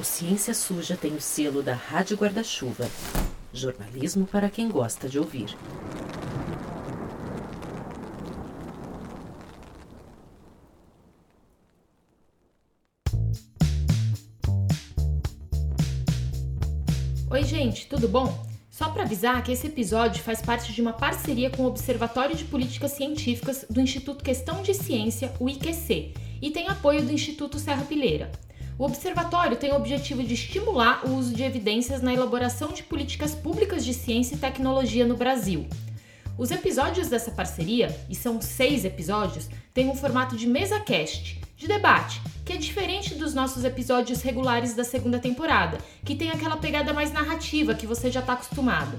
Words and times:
O 0.00 0.02
Ciência 0.02 0.54
Suja 0.54 0.96
tem 0.96 1.14
o 1.14 1.20
selo 1.20 1.62
da 1.62 1.74
Rádio 1.74 2.16
Guarda-Chuva. 2.16 2.88
Jornalismo 3.52 4.26
para 4.26 4.48
quem 4.48 4.66
gosta 4.66 5.06
de 5.10 5.18
ouvir. 5.18 5.54
Oi, 17.30 17.42
gente, 17.44 17.86
tudo 17.86 18.08
bom? 18.08 18.42
Só 18.70 18.88
para 18.88 19.02
avisar 19.02 19.44
que 19.44 19.52
esse 19.52 19.66
episódio 19.66 20.22
faz 20.22 20.40
parte 20.40 20.72
de 20.72 20.80
uma 20.80 20.94
parceria 20.94 21.50
com 21.50 21.64
o 21.64 21.66
Observatório 21.66 22.34
de 22.34 22.44
Políticas 22.46 22.92
Científicas 22.92 23.66
do 23.68 23.82
Instituto 23.82 24.24
Questão 24.24 24.62
de 24.62 24.72
Ciência, 24.72 25.30
o 25.38 25.46
IQC, 25.46 26.14
e 26.40 26.50
tem 26.50 26.68
apoio 26.68 27.02
do 27.02 27.12
Instituto 27.12 27.58
Serra 27.58 27.84
Pilheira. 27.84 28.32
O 28.80 28.84
observatório 28.84 29.58
tem 29.58 29.72
o 29.72 29.76
objetivo 29.76 30.22
de 30.22 30.32
estimular 30.32 31.06
o 31.06 31.14
uso 31.14 31.34
de 31.34 31.42
evidências 31.42 32.00
na 32.00 32.14
elaboração 32.14 32.72
de 32.72 32.82
políticas 32.82 33.34
públicas 33.34 33.84
de 33.84 33.92
ciência 33.92 34.36
e 34.36 34.38
tecnologia 34.38 35.04
no 35.04 35.18
Brasil. 35.18 35.68
Os 36.38 36.50
episódios 36.50 37.06
dessa 37.06 37.30
parceria, 37.30 37.94
e 38.08 38.14
são 38.14 38.40
seis 38.40 38.86
episódios, 38.86 39.50
têm 39.74 39.90
um 39.90 39.94
formato 39.94 40.34
de 40.34 40.46
mesa 40.46 40.80
cast, 40.80 41.38
de 41.58 41.68
debate, 41.68 42.22
que 42.42 42.54
é 42.54 42.56
diferente 42.56 43.14
dos 43.14 43.34
nossos 43.34 43.64
episódios 43.64 44.22
regulares 44.22 44.72
da 44.72 44.82
segunda 44.82 45.18
temporada, 45.18 45.76
que 46.02 46.16
tem 46.16 46.30
aquela 46.30 46.56
pegada 46.56 46.94
mais 46.94 47.12
narrativa 47.12 47.74
que 47.74 47.86
você 47.86 48.10
já 48.10 48.20
está 48.20 48.32
acostumado. 48.32 48.98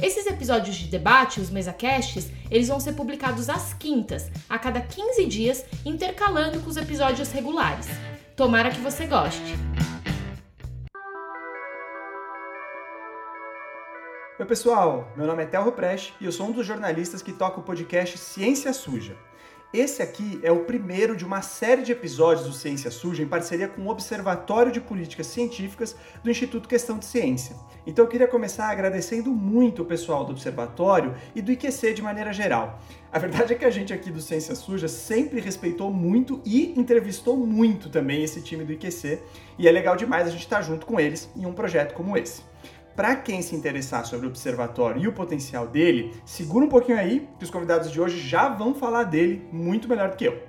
Esses 0.00 0.28
episódios 0.28 0.76
de 0.76 0.86
debate, 0.86 1.40
os 1.40 1.50
mesacasts, 1.50 2.28
eles 2.48 2.68
vão 2.68 2.78
ser 2.78 2.92
publicados 2.92 3.48
às 3.48 3.74
quintas, 3.74 4.30
a 4.48 4.60
cada 4.60 4.80
15 4.80 5.26
dias, 5.26 5.64
intercalando 5.84 6.60
com 6.60 6.70
os 6.70 6.76
episódios 6.76 7.32
regulares. 7.32 7.88
Tomara 8.38 8.70
que 8.70 8.80
você 8.80 9.04
goste. 9.04 9.56
Oi 14.38 14.46
pessoal, 14.46 15.12
meu 15.16 15.26
nome 15.26 15.42
é 15.42 15.46
Telro 15.46 15.72
Preste 15.72 16.14
e 16.20 16.24
eu 16.24 16.30
sou 16.30 16.46
um 16.46 16.52
dos 16.52 16.64
jornalistas 16.64 17.20
que 17.20 17.32
toca 17.32 17.58
o 17.58 17.64
podcast 17.64 18.16
Ciência 18.16 18.72
Suja. 18.72 19.16
Esse 19.70 20.00
aqui 20.00 20.40
é 20.42 20.50
o 20.50 20.64
primeiro 20.64 21.14
de 21.14 21.26
uma 21.26 21.42
série 21.42 21.82
de 21.82 21.92
episódios 21.92 22.46
do 22.46 22.54
Ciência 22.54 22.90
Suja 22.90 23.22
em 23.22 23.28
parceria 23.28 23.68
com 23.68 23.82
o 23.82 23.90
Observatório 23.90 24.72
de 24.72 24.80
Políticas 24.80 25.26
Científicas 25.26 25.94
do 26.24 26.30
Instituto 26.30 26.66
Questão 26.66 26.98
de 26.98 27.04
Ciência. 27.04 27.54
Então 27.86 28.06
eu 28.06 28.08
queria 28.08 28.26
começar 28.26 28.70
agradecendo 28.70 29.30
muito 29.30 29.82
o 29.82 29.84
pessoal 29.84 30.24
do 30.24 30.32
Observatório 30.32 31.14
e 31.34 31.42
do 31.42 31.52
IQC 31.52 31.92
de 31.92 32.00
maneira 32.00 32.32
geral. 32.32 32.80
A 33.12 33.18
verdade 33.18 33.52
é 33.52 33.56
que 33.56 33.64
a 33.66 33.70
gente 33.70 33.92
aqui 33.92 34.10
do 34.10 34.22
Ciência 34.22 34.54
Suja 34.54 34.88
sempre 34.88 35.38
respeitou 35.38 35.92
muito 35.92 36.40
e 36.46 36.72
entrevistou 36.74 37.36
muito 37.36 37.90
também 37.90 38.24
esse 38.24 38.40
time 38.40 38.64
do 38.64 38.72
IQC, 38.72 39.18
e 39.58 39.68
é 39.68 39.70
legal 39.70 39.96
demais 39.96 40.26
a 40.26 40.30
gente 40.30 40.44
estar 40.44 40.62
junto 40.62 40.86
com 40.86 40.98
eles 40.98 41.28
em 41.36 41.44
um 41.44 41.52
projeto 41.52 41.92
como 41.92 42.16
esse. 42.16 42.40
Para 42.98 43.14
quem 43.14 43.40
se 43.42 43.54
interessar 43.54 44.04
sobre 44.04 44.26
o 44.26 44.28
observatório 44.28 45.00
e 45.00 45.06
o 45.06 45.12
potencial 45.12 45.68
dele, 45.68 46.20
segura 46.24 46.64
um 46.64 46.68
pouquinho 46.68 46.98
aí, 46.98 47.28
que 47.38 47.44
os 47.44 47.50
convidados 47.50 47.92
de 47.92 48.00
hoje 48.00 48.18
já 48.18 48.48
vão 48.48 48.74
falar 48.74 49.04
dele 49.04 49.46
muito 49.52 49.88
melhor 49.88 50.10
do 50.10 50.16
que 50.16 50.24
eu. 50.24 50.42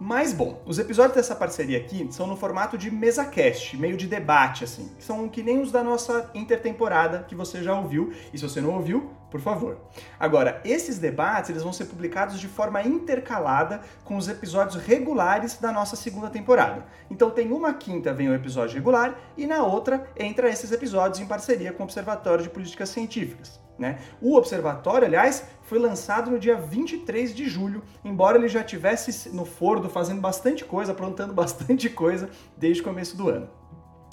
Mas 0.00 0.32
bom, 0.32 0.60
os 0.66 0.80
episódios 0.80 1.14
dessa 1.14 1.36
parceria 1.36 1.78
aqui 1.78 2.08
são 2.10 2.26
no 2.26 2.36
formato 2.36 2.76
de 2.76 2.90
mesa 2.90 3.24
cast, 3.24 3.76
meio 3.76 3.96
de 3.96 4.08
debate 4.08 4.64
assim. 4.64 4.90
São 4.98 5.28
que 5.28 5.44
nem 5.44 5.60
os 5.60 5.70
da 5.70 5.84
nossa 5.84 6.28
intertemporada 6.34 7.24
que 7.28 7.36
você 7.36 7.62
já 7.62 7.78
ouviu, 7.78 8.12
e 8.34 8.36
se 8.36 8.42
você 8.42 8.60
não 8.60 8.74
ouviu, 8.74 9.12
por 9.30 9.40
favor. 9.40 9.78
Agora, 10.18 10.60
esses 10.64 10.98
debates 10.98 11.50
eles 11.50 11.62
vão 11.62 11.72
ser 11.72 11.86
publicados 11.86 12.38
de 12.38 12.48
forma 12.48 12.82
intercalada 12.82 13.80
com 14.04 14.16
os 14.16 14.28
episódios 14.28 14.82
regulares 14.82 15.58
da 15.58 15.72
nossa 15.72 15.96
segunda 15.96 16.30
temporada. 16.30 16.86
Então 17.10 17.30
tem 17.30 17.52
uma 17.52 17.74
quinta 17.74 18.12
vem 18.12 18.28
o 18.28 18.34
episódio 18.34 18.74
regular 18.74 19.18
e 19.36 19.46
na 19.46 19.62
outra 19.62 20.06
entra 20.16 20.48
esses 20.48 20.72
episódios 20.72 21.20
em 21.20 21.26
parceria 21.26 21.72
com 21.72 21.82
o 21.82 21.86
Observatório 21.86 22.42
de 22.42 22.50
Políticas 22.50 22.88
Científicas. 22.88 23.60
Né? 23.78 23.98
O 24.22 24.36
observatório, 24.36 25.06
aliás, 25.06 25.44
foi 25.62 25.78
lançado 25.78 26.30
no 26.30 26.38
dia 26.38 26.56
23 26.56 27.34
de 27.34 27.46
julho, 27.46 27.82
embora 28.02 28.38
ele 28.38 28.48
já 28.48 28.64
tivesse 28.64 29.28
no 29.30 29.44
forno 29.44 29.90
fazendo 29.90 30.20
bastante 30.20 30.64
coisa, 30.64 30.92
aprontando 30.92 31.34
bastante 31.34 31.90
coisa 31.90 32.30
desde 32.56 32.80
o 32.80 32.84
começo 32.84 33.16
do 33.16 33.28
ano. 33.28 33.50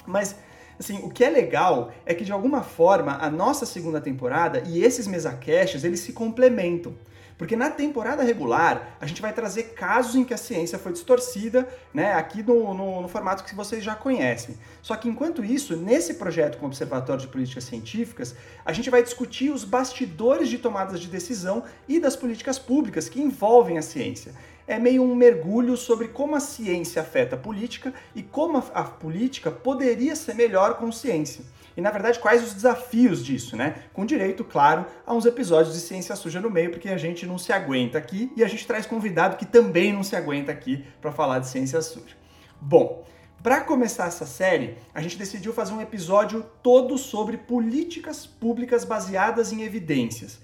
Mas 0.06 0.36
assim, 0.80 1.00
o 1.04 1.10
que 1.10 1.24
é 1.24 1.30
legal 1.30 1.92
é 2.06 2.14
que 2.14 2.26
de 2.26 2.32
alguma 2.32 2.64
forma 2.64 3.18
a 3.20 3.30
nossa 3.30 3.66
segunda 3.66 4.02
temporada 4.02 4.64
e 4.66 4.84
esses 4.84 5.08
mesacasts, 5.08 5.84
eles 5.84 6.00
se 6.00 6.14
complementam. 6.14 6.94
Porque 7.38 7.56
na 7.56 7.70
temporada 7.70 8.24
regular, 8.24 8.96
a 9.02 9.08
gente 9.08 9.22
vai 9.22 9.34
trazer 9.34 9.74
casos 9.74 10.16
em 10.16 10.24
que 10.24 10.34
a 10.34 10.38
ciência 10.38 10.78
foi 10.78 10.94
distorcida, 10.94 11.68
né, 11.94 12.14
aqui 12.14 12.44
no, 12.44 12.74
no, 12.74 13.02
no, 13.02 13.08
formato 13.08 13.44
que 13.44 13.56
vocês 13.56 13.84
já 13.84 13.96
conhecem. 13.96 14.56
Só 14.82 14.96
que 14.96 15.10
enquanto 15.10 15.44
isso, 15.44 15.76
nesse 15.76 16.14
projeto 16.14 16.58
com 16.58 16.66
o 16.66 16.68
Observatório 16.68 17.22
de 17.22 17.28
Políticas 17.28 17.64
Científicas, 17.64 18.36
a 18.64 18.72
gente 18.72 18.90
vai 18.90 19.02
discutir 19.02 19.50
os 19.50 19.64
bastidores 19.64 20.48
de 20.48 20.58
tomadas 20.58 21.00
de 21.00 21.08
decisão 21.08 21.64
e 21.88 22.00
das 22.00 22.16
políticas 22.16 22.60
públicas 22.60 23.10
que 23.10 23.22
envolvem 23.22 23.78
a 23.78 23.82
ciência 23.82 24.34
é 24.68 24.80
meio 24.80 25.04
um 25.04 25.16
mergulho 25.16 25.76
sobre 25.76 26.08
como 26.08 26.36
a 26.36 26.40
ciência 26.40 27.02
afeta 27.02 27.36
a 27.36 27.40
política 27.40 27.94
e 28.16 28.24
como 28.24 28.58
a, 28.58 28.64
a, 28.74 28.84
política 28.84 29.52
poderia 29.52 30.16
ser 30.16 30.36
melhor 30.36 30.76
com 30.78 30.92
ciência 30.92 31.44
e, 31.76 31.82
na 31.82 31.90
verdade, 31.90 32.20
quais 32.20 32.44
os 32.44 32.54
desafios 32.54 33.24
disso, 33.26 33.56
né? 33.56 33.84
Com 33.94 34.06
direito, 34.06 34.44
claro, 34.44 34.86
a 35.06 35.14
uns 35.14 35.26
episódios 35.26 35.74
de 35.74 35.82
ciência 35.82 36.16
suja 36.16 36.40
no 36.40 36.50
meio, 36.50 36.70
porque 36.70 36.90
a 36.90 36.98
gente 36.98 37.26
não 37.26 37.38
se 37.38 37.52
aguenta 37.52 37.98
aqui 37.98 38.32
e 38.36 38.44
a 38.44 38.48
gente 38.48 38.68
traz 38.68 38.86
convidado 38.86 39.38
que 39.38 39.46
também 39.46 39.92
não 39.92 40.04
se 40.04 40.16
aguenta 40.16 40.52
aqui 40.52 40.86
para 41.02 41.12
falar 41.12 41.40
de 41.40 41.48
ciência 41.48 41.82
suja. 41.82 42.16
Bom, 42.62 43.04
para 43.42 43.62
começar 43.62 44.08
essa 44.08 44.26
série, 44.26 44.78
a 44.94 45.02
gente 45.02 45.18
decidiu 45.18 45.52
fazer 45.52 45.74
um 45.74 45.82
episódio 45.82 46.46
todo 46.62 46.98
sobre 46.98 47.38
políticas 47.38 48.26
públicas 48.26 48.86
baseadas 48.86 49.52
em 49.52 49.64
evidências. 49.64 50.40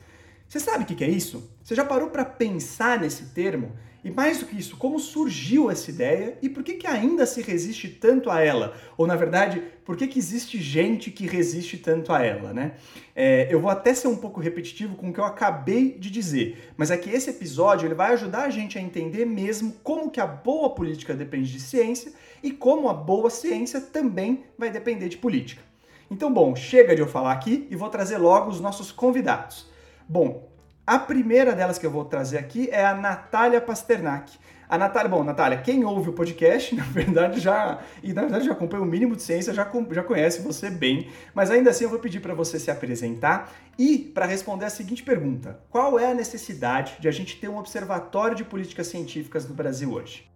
Você 0.47 0.59
sabe 0.59 0.83
o 0.83 0.87
que 0.87 1.03
é 1.03 1.09
isso? 1.09 1.49
Você 1.63 1.75
já 1.75 1.85
parou 1.85 2.09
para 2.09 2.25
pensar 2.25 2.99
nesse 2.99 3.25
termo? 3.27 3.71
E 4.03 4.09
mais 4.09 4.39
do 4.39 4.45
que 4.45 4.57
isso, 4.57 4.77
como 4.77 4.97
surgiu 4.97 5.69
essa 5.69 5.89
ideia 5.91 6.37
e 6.41 6.47
por 6.47 6.63
que, 6.63 6.75
que 6.75 6.87
ainda 6.87 7.25
se 7.25 7.41
resiste 7.41 7.89
tanto 7.89 8.29
a 8.29 8.39
ela? 8.39 8.73
Ou, 8.97 9.05
na 9.05 9.15
verdade, 9.15 9.61
por 9.83 9.97
que, 9.97 10.07
que 10.07 10.17
existe 10.17 10.57
gente 10.57 11.11
que 11.11 11.27
resiste 11.27 11.77
tanto 11.77 12.13
a 12.13 12.23
ela, 12.23 12.53
né? 12.53 12.75
É, 13.13 13.47
eu 13.53 13.59
vou 13.59 13.69
até 13.69 13.93
ser 13.93 14.07
um 14.07 14.15
pouco 14.15 14.39
repetitivo 14.39 14.95
com 14.95 15.09
o 15.09 15.13
que 15.13 15.19
eu 15.19 15.25
acabei 15.25 15.97
de 15.99 16.09
dizer, 16.09 16.71
mas 16.77 16.91
é 16.91 16.97
que 16.97 17.09
esse 17.09 17.29
episódio 17.29 17.87
ele 17.87 17.93
vai 17.93 18.13
ajudar 18.13 18.43
a 18.43 18.49
gente 18.49 18.77
a 18.77 18.81
entender 18.81 19.25
mesmo 19.25 19.73
como 19.83 20.09
que 20.09 20.21
a 20.21 20.27
boa 20.27 20.69
política 20.69 21.13
depende 21.13 21.51
de 21.51 21.59
ciência 21.59 22.13
e 22.41 22.51
como 22.51 22.87
a 22.87 22.93
boa 22.93 23.29
ciência 23.29 23.81
também 23.81 24.45
vai 24.57 24.69
depender 24.69 25.09
de 25.09 25.17
política. 25.17 25.61
Então, 26.09 26.33
bom, 26.33 26.55
chega 26.55 26.95
de 26.95 27.01
eu 27.01 27.07
falar 27.07 27.33
aqui 27.33 27.67
e 27.69 27.75
vou 27.75 27.89
trazer 27.89 28.17
logo 28.17 28.49
os 28.49 28.61
nossos 28.61 28.91
convidados. 28.91 29.67
Bom, 30.07 30.48
a 30.89 30.97
primeira 30.97 31.53
delas 31.53 31.77
que 31.77 31.85
eu 31.85 31.91
vou 31.91 32.03
trazer 32.03 32.39
aqui 32.39 32.67
é 32.71 32.83
a 32.83 32.95
Natália 32.95 33.61
Pasternak. 33.61 34.39
A 34.67 34.75
Natália, 34.75 35.07
bom, 35.07 35.23
Natália, 35.23 35.61
quem 35.61 35.85
ouve 35.85 36.09
o 36.09 36.13
podcast, 36.13 36.73
na 36.73 36.83
verdade 36.83 37.39
já, 37.39 37.79
e 38.01 38.11
na 38.11 38.21
verdade 38.21 38.47
já 38.47 38.53
acompanha 38.53 38.81
o 38.81 38.87
mínimo 38.87 39.15
de 39.15 39.21
ciência, 39.21 39.53
já, 39.53 39.71
já 39.91 40.03
conhece 40.03 40.41
você 40.41 40.67
bem, 40.67 41.07
mas 41.31 41.51
ainda 41.51 41.69
assim 41.69 41.83
eu 41.83 41.91
vou 41.91 41.99
pedir 41.99 42.21
para 42.21 42.33
você 42.33 42.57
se 42.57 42.71
apresentar 42.71 43.53
e 43.77 43.99
para 43.99 44.25
responder 44.25 44.65
a 44.65 44.69
seguinte 44.71 45.03
pergunta: 45.03 45.59
qual 45.69 45.99
é 45.99 46.09
a 46.09 46.15
necessidade 46.15 46.97
de 46.99 47.07
a 47.07 47.11
gente 47.11 47.39
ter 47.39 47.49
um 47.49 47.59
observatório 47.59 48.35
de 48.35 48.43
políticas 48.43 48.87
científicas 48.87 49.47
no 49.47 49.53
Brasil 49.53 49.91
hoje? 49.93 50.27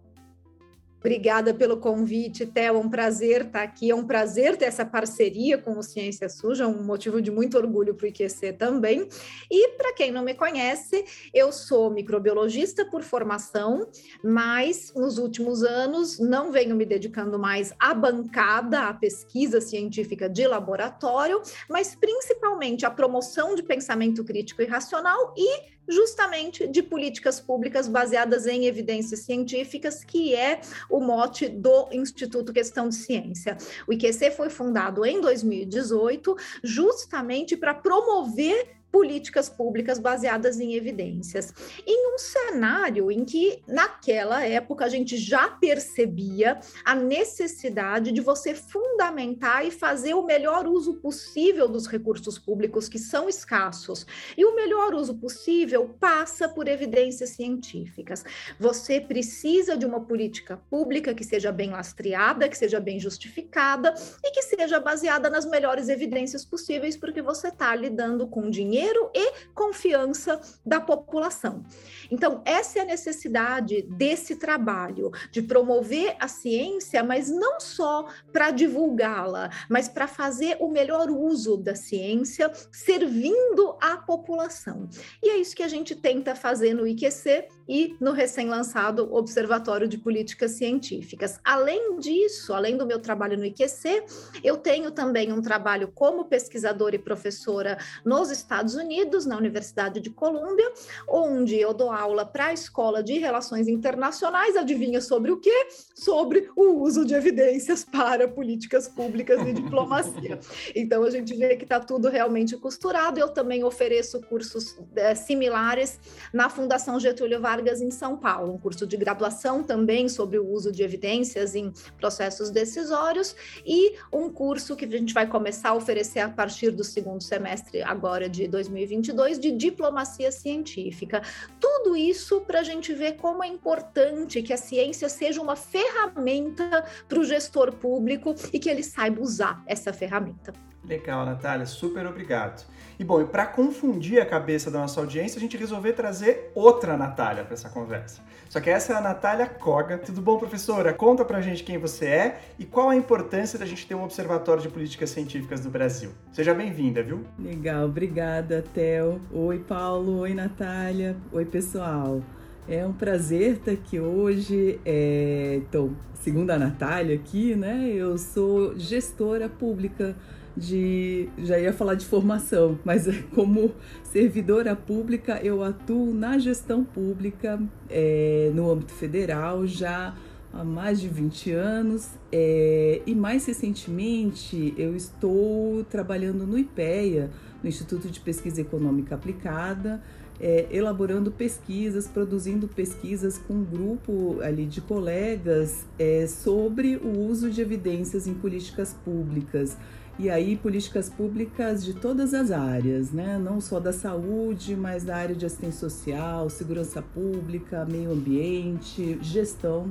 Obrigada 1.04 1.52
pelo 1.52 1.76
convite, 1.76 2.46
Theo. 2.46 2.64
É 2.64 2.78
um 2.78 2.88
prazer 2.88 3.42
estar 3.42 3.62
aqui. 3.62 3.90
É 3.90 3.94
um 3.94 4.06
prazer 4.06 4.56
ter 4.56 4.64
essa 4.64 4.86
parceria 4.86 5.58
com 5.58 5.76
o 5.76 5.82
Ciência 5.82 6.30
Suja, 6.30 6.66
um 6.66 6.82
motivo 6.82 7.20
de 7.20 7.30
muito 7.30 7.58
orgulho 7.58 7.94
para 7.94 8.06
o 8.06 8.08
IQC 8.08 8.54
também. 8.54 9.06
E 9.50 9.68
para 9.76 9.92
quem 9.92 10.10
não 10.10 10.24
me 10.24 10.32
conhece, 10.32 11.04
eu 11.34 11.52
sou 11.52 11.90
microbiologista 11.90 12.86
por 12.86 13.02
formação, 13.02 13.86
mas 14.24 14.94
nos 14.96 15.18
últimos 15.18 15.62
anos 15.62 16.18
não 16.18 16.50
venho 16.50 16.74
me 16.74 16.86
dedicando 16.86 17.38
mais 17.38 17.74
à 17.78 17.92
bancada, 17.92 18.88
à 18.88 18.94
pesquisa 18.94 19.60
científica 19.60 20.26
de 20.26 20.46
laboratório, 20.46 21.42
mas 21.68 21.94
principalmente 21.94 22.86
à 22.86 22.90
promoção 22.90 23.54
de 23.54 23.62
pensamento 23.62 24.24
crítico 24.24 24.62
e 24.62 24.64
racional 24.64 25.34
e 25.36 25.73
justamente 25.88 26.66
de 26.66 26.82
políticas 26.82 27.40
públicas 27.40 27.88
baseadas 27.88 28.46
em 28.46 28.66
evidências 28.66 29.20
científicas, 29.20 30.04
que 30.04 30.34
é 30.34 30.60
o 30.88 31.00
mote 31.00 31.48
do 31.48 31.88
Instituto 31.92 32.52
Questão 32.52 32.88
de 32.88 32.94
Ciência. 32.94 33.56
O 33.86 33.92
IQC 33.92 34.30
foi 34.30 34.50
fundado 34.50 35.04
em 35.04 35.20
2018 35.20 36.36
justamente 36.62 37.56
para 37.56 37.74
promover 37.74 38.83
políticas 38.94 39.48
públicas 39.48 39.98
baseadas 39.98 40.60
em 40.60 40.74
evidências. 40.76 41.52
Em 41.84 42.14
um 42.14 42.16
cenário 42.16 43.10
em 43.10 43.24
que, 43.24 43.60
naquela 43.66 44.46
época, 44.46 44.84
a 44.84 44.88
gente 44.88 45.16
já 45.16 45.48
percebia 45.48 46.60
a 46.84 46.94
necessidade 46.94 48.12
de 48.12 48.20
você 48.20 48.54
fundamentar 48.54 49.66
e 49.66 49.72
fazer 49.72 50.14
o 50.14 50.24
melhor 50.24 50.68
uso 50.68 50.94
possível 50.94 51.66
dos 51.66 51.88
recursos 51.88 52.38
públicos, 52.38 52.88
que 52.88 53.00
são 53.00 53.28
escassos. 53.28 54.06
E 54.38 54.44
o 54.44 54.54
melhor 54.54 54.94
uso 54.94 55.16
possível 55.16 55.96
passa 55.98 56.48
por 56.48 56.68
evidências 56.68 57.30
científicas. 57.30 58.24
Você 58.60 59.00
precisa 59.00 59.76
de 59.76 59.84
uma 59.84 60.02
política 60.02 60.56
pública 60.70 61.12
que 61.12 61.24
seja 61.24 61.50
bem 61.50 61.70
lastreada, 61.70 62.48
que 62.48 62.56
seja 62.56 62.78
bem 62.78 63.00
justificada 63.00 63.92
e 64.22 64.30
que 64.30 64.42
seja 64.42 64.78
baseada 64.78 65.28
nas 65.28 65.44
melhores 65.44 65.88
evidências 65.88 66.44
possíveis, 66.44 66.96
porque 66.96 67.20
você 67.20 67.48
está 67.48 67.74
lidando 67.74 68.28
com 68.28 68.48
dinheiro 68.48 68.83
e 69.14 69.32
confiança 69.54 70.40
da 70.64 70.80
população. 70.80 71.64
Então, 72.10 72.42
essa 72.44 72.78
é 72.78 72.82
a 72.82 72.86
necessidade 72.86 73.82
desse 73.82 74.36
trabalho, 74.36 75.10
de 75.30 75.42
promover 75.42 76.16
a 76.18 76.28
ciência, 76.28 77.02
mas 77.02 77.30
não 77.30 77.60
só 77.60 78.06
para 78.32 78.50
divulgá-la, 78.50 79.50
mas 79.68 79.88
para 79.88 80.06
fazer 80.06 80.56
o 80.60 80.68
melhor 80.68 81.10
uso 81.10 81.56
da 81.56 81.74
ciência, 81.74 82.52
servindo 82.70 83.76
a 83.80 83.96
população. 83.96 84.88
E 85.22 85.30
é 85.30 85.36
isso 85.36 85.56
que 85.56 85.62
a 85.62 85.68
gente 85.68 85.94
tenta 85.94 86.34
fazer 86.34 86.74
no 86.74 86.86
IQC 86.86 87.48
e 87.68 87.96
no 88.00 88.12
recém-lançado 88.12 89.12
Observatório 89.14 89.88
de 89.88 89.98
Políticas 89.98 90.52
Científicas. 90.52 91.40
Além 91.44 91.98
disso, 91.98 92.52
além 92.52 92.76
do 92.76 92.86
meu 92.86 92.98
trabalho 92.98 93.36
no 93.36 93.44
IQC, 93.44 94.04
eu 94.42 94.56
tenho 94.56 94.90
também 94.90 95.32
um 95.32 95.40
trabalho 95.40 95.90
como 95.94 96.26
pesquisadora 96.26 96.96
e 96.96 96.98
professora 96.98 97.78
nos 98.04 98.30
Estados 98.30 98.74
Unidos, 98.74 99.26
na 99.26 99.36
Universidade 99.36 100.00
de 100.00 100.10
Colômbia, 100.10 100.70
onde 101.08 101.56
eu 101.56 101.72
dou 101.72 101.90
aula 101.90 102.24
para 102.24 102.46
a 102.46 102.52
Escola 102.52 103.02
de 103.02 103.18
Relações 103.18 103.68
Internacionais, 103.68 104.56
adivinha 104.56 105.00
sobre 105.00 105.30
o 105.30 105.38
quê? 105.38 105.68
Sobre 105.94 106.50
o 106.56 106.82
uso 106.82 107.04
de 107.04 107.14
evidências 107.14 107.84
para 107.84 108.28
políticas 108.28 108.88
públicas 108.88 109.40
e 109.46 109.52
diplomacia. 109.52 110.38
Então 110.74 111.04
a 111.04 111.10
gente 111.10 111.34
vê 111.34 111.56
que 111.56 111.64
está 111.64 111.78
tudo 111.78 112.08
realmente 112.08 112.56
costurado. 112.56 113.18
Eu 113.18 113.28
também 113.28 113.64
ofereço 113.64 114.20
cursos 114.22 114.76
é, 114.96 115.14
similares 115.14 115.98
na 116.32 116.48
Fundação 116.48 116.98
Getúlio 116.98 117.40
Vargas 117.40 117.53
em 117.80 117.90
São 117.90 118.16
Paulo, 118.16 118.52
um 118.52 118.58
curso 118.58 118.86
de 118.86 118.96
graduação 118.96 119.62
também 119.62 120.08
sobre 120.08 120.38
o 120.38 120.46
uso 120.46 120.72
de 120.72 120.82
evidências 120.82 121.54
em 121.54 121.72
processos 121.98 122.50
decisórios 122.50 123.34
e 123.64 123.96
um 124.12 124.28
curso 124.28 124.76
que 124.76 124.84
a 124.84 124.90
gente 124.90 125.14
vai 125.14 125.26
começar 125.26 125.70
a 125.70 125.74
oferecer 125.74 126.20
a 126.20 126.28
partir 126.28 126.70
do 126.70 126.82
segundo 126.82 127.22
semestre 127.22 127.82
agora 127.82 128.28
de 128.28 128.48
2022 128.48 129.38
de 129.38 129.52
diplomacia 129.52 130.30
científica. 130.32 131.22
Tudo 131.60 131.96
isso 131.96 132.40
para 132.40 132.60
a 132.60 132.62
gente 132.62 132.92
ver 132.92 133.12
como 133.12 133.42
é 133.44 133.46
importante 133.46 134.42
que 134.42 134.52
a 134.52 134.56
ciência 134.56 135.08
seja 135.08 135.40
uma 135.40 135.56
ferramenta 135.56 136.84
para 137.08 137.18
o 137.18 137.24
gestor 137.24 137.72
público 137.72 138.34
e 138.52 138.58
que 138.58 138.68
ele 138.68 138.82
saiba 138.82 139.20
usar 139.20 139.62
essa 139.66 139.92
ferramenta. 139.92 140.52
Legal, 140.84 141.24
Natália, 141.24 141.66
super 141.66 142.06
obrigado. 142.06 142.64
E 142.98 143.02
bom, 143.02 143.20
e 143.20 143.24
para 143.24 143.44
confundir 143.44 144.20
a 144.20 144.26
cabeça 144.26 144.70
da 144.70 144.78
nossa 144.78 145.00
audiência, 145.00 145.36
a 145.36 145.40
gente 145.40 145.56
resolveu 145.56 145.92
trazer 145.92 146.52
outra 146.54 146.96
Natália 146.96 147.42
para 147.42 147.54
essa 147.54 147.68
conversa. 147.68 148.22
Só 148.48 148.60
que 148.60 148.70
essa 148.70 148.92
é 148.92 148.96
a 148.96 149.00
Natália 149.00 149.46
Koga. 149.46 149.98
Tudo 149.98 150.20
bom, 150.20 150.38
professora? 150.38 150.92
Conta 150.92 151.24
pra 151.24 151.40
gente 151.40 151.64
quem 151.64 151.76
você 151.76 152.06
é 152.06 152.40
e 152.56 152.64
qual 152.64 152.90
a 152.90 152.96
importância 152.96 153.58
da 153.58 153.66
gente 153.66 153.84
ter 153.86 153.96
um 153.96 154.04
observatório 154.04 154.62
de 154.62 154.68
políticas 154.68 155.10
científicas 155.10 155.64
no 155.64 155.70
Brasil. 155.70 156.10
Seja 156.32 156.54
bem-vinda, 156.54 157.02
viu? 157.02 157.24
Legal, 157.36 157.86
obrigada, 157.86 158.64
Theo. 158.72 159.20
Oi, 159.32 159.58
Paulo. 159.58 160.20
Oi, 160.20 160.32
Natália. 160.32 161.16
Oi, 161.32 161.44
pessoal. 161.44 162.22
É 162.68 162.86
um 162.86 162.92
prazer 162.92 163.54
estar 163.54 163.72
aqui 163.72 163.98
hoje. 163.98 164.78
É... 164.84 165.56
Então, 165.56 165.96
segundo 166.14 166.50
a 166.50 166.58
Natália 166.58 167.16
aqui, 167.16 167.56
né? 167.56 167.90
Eu 167.92 168.16
sou 168.16 168.78
gestora 168.78 169.48
pública 169.48 170.14
de. 170.56 171.28
Já 171.38 171.58
ia 171.58 171.72
falar 171.72 171.94
de 171.94 172.06
formação, 172.06 172.78
mas 172.84 173.06
como 173.34 173.72
servidora 174.02 174.76
pública, 174.76 175.40
eu 175.42 175.62
atuo 175.62 176.12
na 176.14 176.38
gestão 176.38 176.84
pública 176.84 177.60
é, 177.90 178.50
no 178.54 178.70
âmbito 178.70 178.92
federal 178.92 179.66
já 179.66 180.14
há 180.52 180.62
mais 180.62 181.00
de 181.00 181.08
20 181.08 181.50
anos 181.50 182.10
é, 182.30 183.02
e 183.04 183.14
mais 183.14 183.44
recentemente 183.44 184.72
eu 184.78 184.94
estou 184.94 185.84
trabalhando 185.84 186.46
no 186.46 186.56
IPEA, 186.56 187.30
no 187.62 187.68
Instituto 187.68 188.08
de 188.08 188.20
Pesquisa 188.20 188.60
Econômica 188.60 189.16
Aplicada, 189.16 190.00
é, 190.40 190.66
elaborando 190.70 191.30
pesquisas, 191.30 192.06
produzindo 192.06 192.68
pesquisas 192.68 193.38
com 193.38 193.54
um 193.54 193.64
grupo 193.64 194.40
ali 194.42 194.66
de 194.66 194.80
colegas 194.80 195.86
é, 195.98 196.26
sobre 196.26 196.96
o 196.96 197.18
uso 197.20 197.50
de 197.50 197.60
evidências 197.60 198.26
em 198.26 198.34
políticas 198.34 198.92
públicas 199.04 199.76
e 200.18 200.30
aí 200.30 200.56
políticas 200.56 201.08
públicas 201.08 201.84
de 201.84 201.94
todas 201.94 202.32
as 202.34 202.50
áreas, 202.50 203.10
né? 203.10 203.38
não 203.38 203.60
só 203.60 203.80
da 203.80 203.92
saúde, 203.92 204.76
mas 204.76 205.02
da 205.02 205.16
área 205.16 205.34
de 205.34 205.44
assistência 205.44 205.80
social, 205.88 206.48
segurança 206.48 207.02
pública, 207.02 207.84
meio 207.84 208.12
ambiente, 208.12 209.18
gestão. 209.20 209.90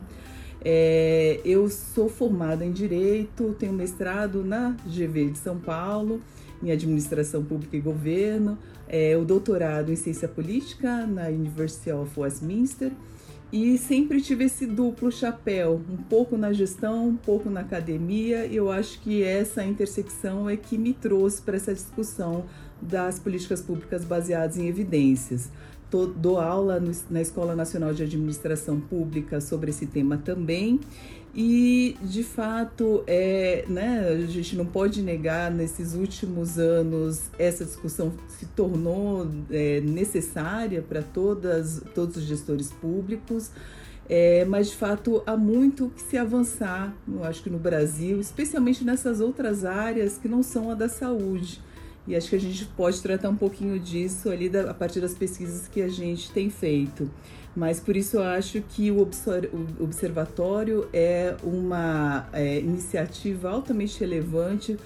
É, 0.64 1.42
eu 1.44 1.70
sou 1.70 2.08
formada 2.08 2.64
em 2.64 2.72
Direito, 2.72 3.54
tenho 3.60 3.74
mestrado 3.74 4.46
na 4.46 4.78
GV 4.86 5.32
de 5.32 5.38
São 5.38 5.60
Paulo, 5.60 6.22
em 6.64 6.72
Administração 6.72 7.44
Pública 7.44 7.76
e 7.76 7.82
Governo, 7.82 8.58
é, 8.88 9.18
o 9.18 9.26
doutorado 9.26 9.92
em 9.92 9.96
Ciência 9.98 10.28
Política 10.28 11.06
na 11.06 11.28
University 11.28 11.92
of 11.92 12.18
Westminster 12.18 12.94
e 13.54 13.78
sempre 13.78 14.20
tive 14.20 14.46
esse 14.46 14.66
duplo 14.66 15.12
chapéu, 15.12 15.80
um 15.88 15.98
pouco 15.98 16.36
na 16.36 16.52
gestão, 16.52 17.10
um 17.10 17.16
pouco 17.16 17.52
na 17.52 17.60
academia, 17.60 18.48
e 18.48 18.56
eu 18.56 18.72
acho 18.72 19.00
que 19.02 19.22
essa 19.22 19.64
intersecção 19.64 20.50
é 20.50 20.58
que 20.58 20.76
me 20.76 20.92
trouxe 20.92 21.40
para 21.40 21.56
essa 21.56 21.72
discussão 21.72 22.46
das 22.82 23.20
políticas 23.20 23.62
públicas 23.62 24.04
baseadas 24.04 24.58
em 24.58 24.68
evidências. 24.68 25.52
Dou 26.18 26.40
aula 26.40 26.82
na 27.12 27.22
Escola 27.22 27.56
Nacional 27.56 27.94
de 27.94 28.02
Administração 28.02 28.80
Pública 28.80 29.40
sobre 29.40 29.70
esse 29.70 29.86
tema 29.86 30.18
também, 30.18 30.80
e, 31.36 31.98
de 32.00 32.22
fato, 32.24 33.04
é, 33.08 33.66
né, 33.68 34.08
a 34.08 34.28
gente 34.28 34.56
não 34.56 34.66
pode 34.66 35.02
negar, 35.02 35.50
nesses 35.50 35.96
últimos 35.96 36.60
anos, 36.60 37.32
essa 37.40 37.66
discussão 37.66 38.14
se 38.28 38.46
tornou 38.48 39.28
é, 39.50 39.82
necessária 39.82 40.82
para 40.82 41.02
todos 41.02 42.18
os 42.18 42.24
gestores 42.24 42.72
públicos, 42.72 43.50
é, 44.08 44.46
mas, 44.46 44.70
de 44.70 44.76
fato, 44.76 45.24
há 45.26 45.36
muito 45.36 45.90
que 45.96 46.04
se 46.04 46.18
avançar, 46.18 46.96
eu 47.08 47.24
acho 47.24 47.42
que 47.42 47.50
no 47.50 47.58
Brasil, 47.58 48.20
especialmente 48.20 48.84
nessas 48.84 49.20
outras 49.20 49.66
áreas 49.66 50.18
que 50.18 50.28
não 50.28 50.44
são 50.44 50.70
a 50.70 50.76
da 50.76 50.88
saúde. 50.88 51.60
E 52.06 52.16
acho 52.16 52.30
que 52.30 52.36
a 52.36 52.40
gente 52.40 52.66
pode 52.66 53.02
tratar 53.02 53.30
um 53.30 53.36
pouquinho 53.36 53.80
disso 53.80 54.30
ali 54.30 54.50
da, 54.50 54.70
a 54.70 54.74
partir 54.74 55.00
das 55.00 55.14
pesquisas 55.14 55.70
que 55.70 55.82
a 55.82 55.88
gente 55.88 56.30
tem 56.32 56.50
feito. 56.50 57.10
Mas 57.56 57.80
por 57.80 57.96
isso 57.96 58.18
eu 58.18 58.24
acho 58.24 58.62
que 58.62 58.90
o 58.90 59.00
observatório 59.80 60.88
é 60.92 61.36
uma 61.44 62.28
é, 62.34 62.60
iniciativa 62.60 63.50
altamente 63.50 64.00
relevante, 64.00 64.78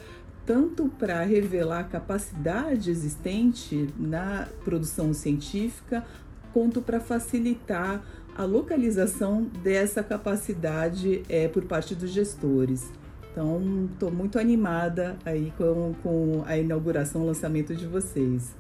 tanto 0.46 0.90
para 1.00 1.24
revelar 1.24 1.80
a 1.80 1.84
capacidade 1.84 2.92
existente 2.92 3.90
na 3.98 4.48
produção 4.66 5.14
científica, 5.14 6.06
quanto 6.54 6.82
para 6.82 7.00
facilitar 7.00 8.04
a 8.38 8.44
localização 8.44 9.44
dessa 9.64 10.04
capacidade 10.04 11.24
é, 11.30 11.48
por 11.48 11.64
parte 11.66 11.96
dos 11.96 12.12
gestores. 12.12 12.92
Então, 13.32 13.88
estou 13.94 14.12
muito 14.12 14.38
animada 14.40 15.16
aí 15.26 15.54
com, 15.58 15.94
com 16.04 16.44
a 16.46 16.58
inauguração, 16.58 17.22
o 17.22 17.26
lançamento 17.28 17.76
de 17.76 17.86
vocês. 17.86 18.56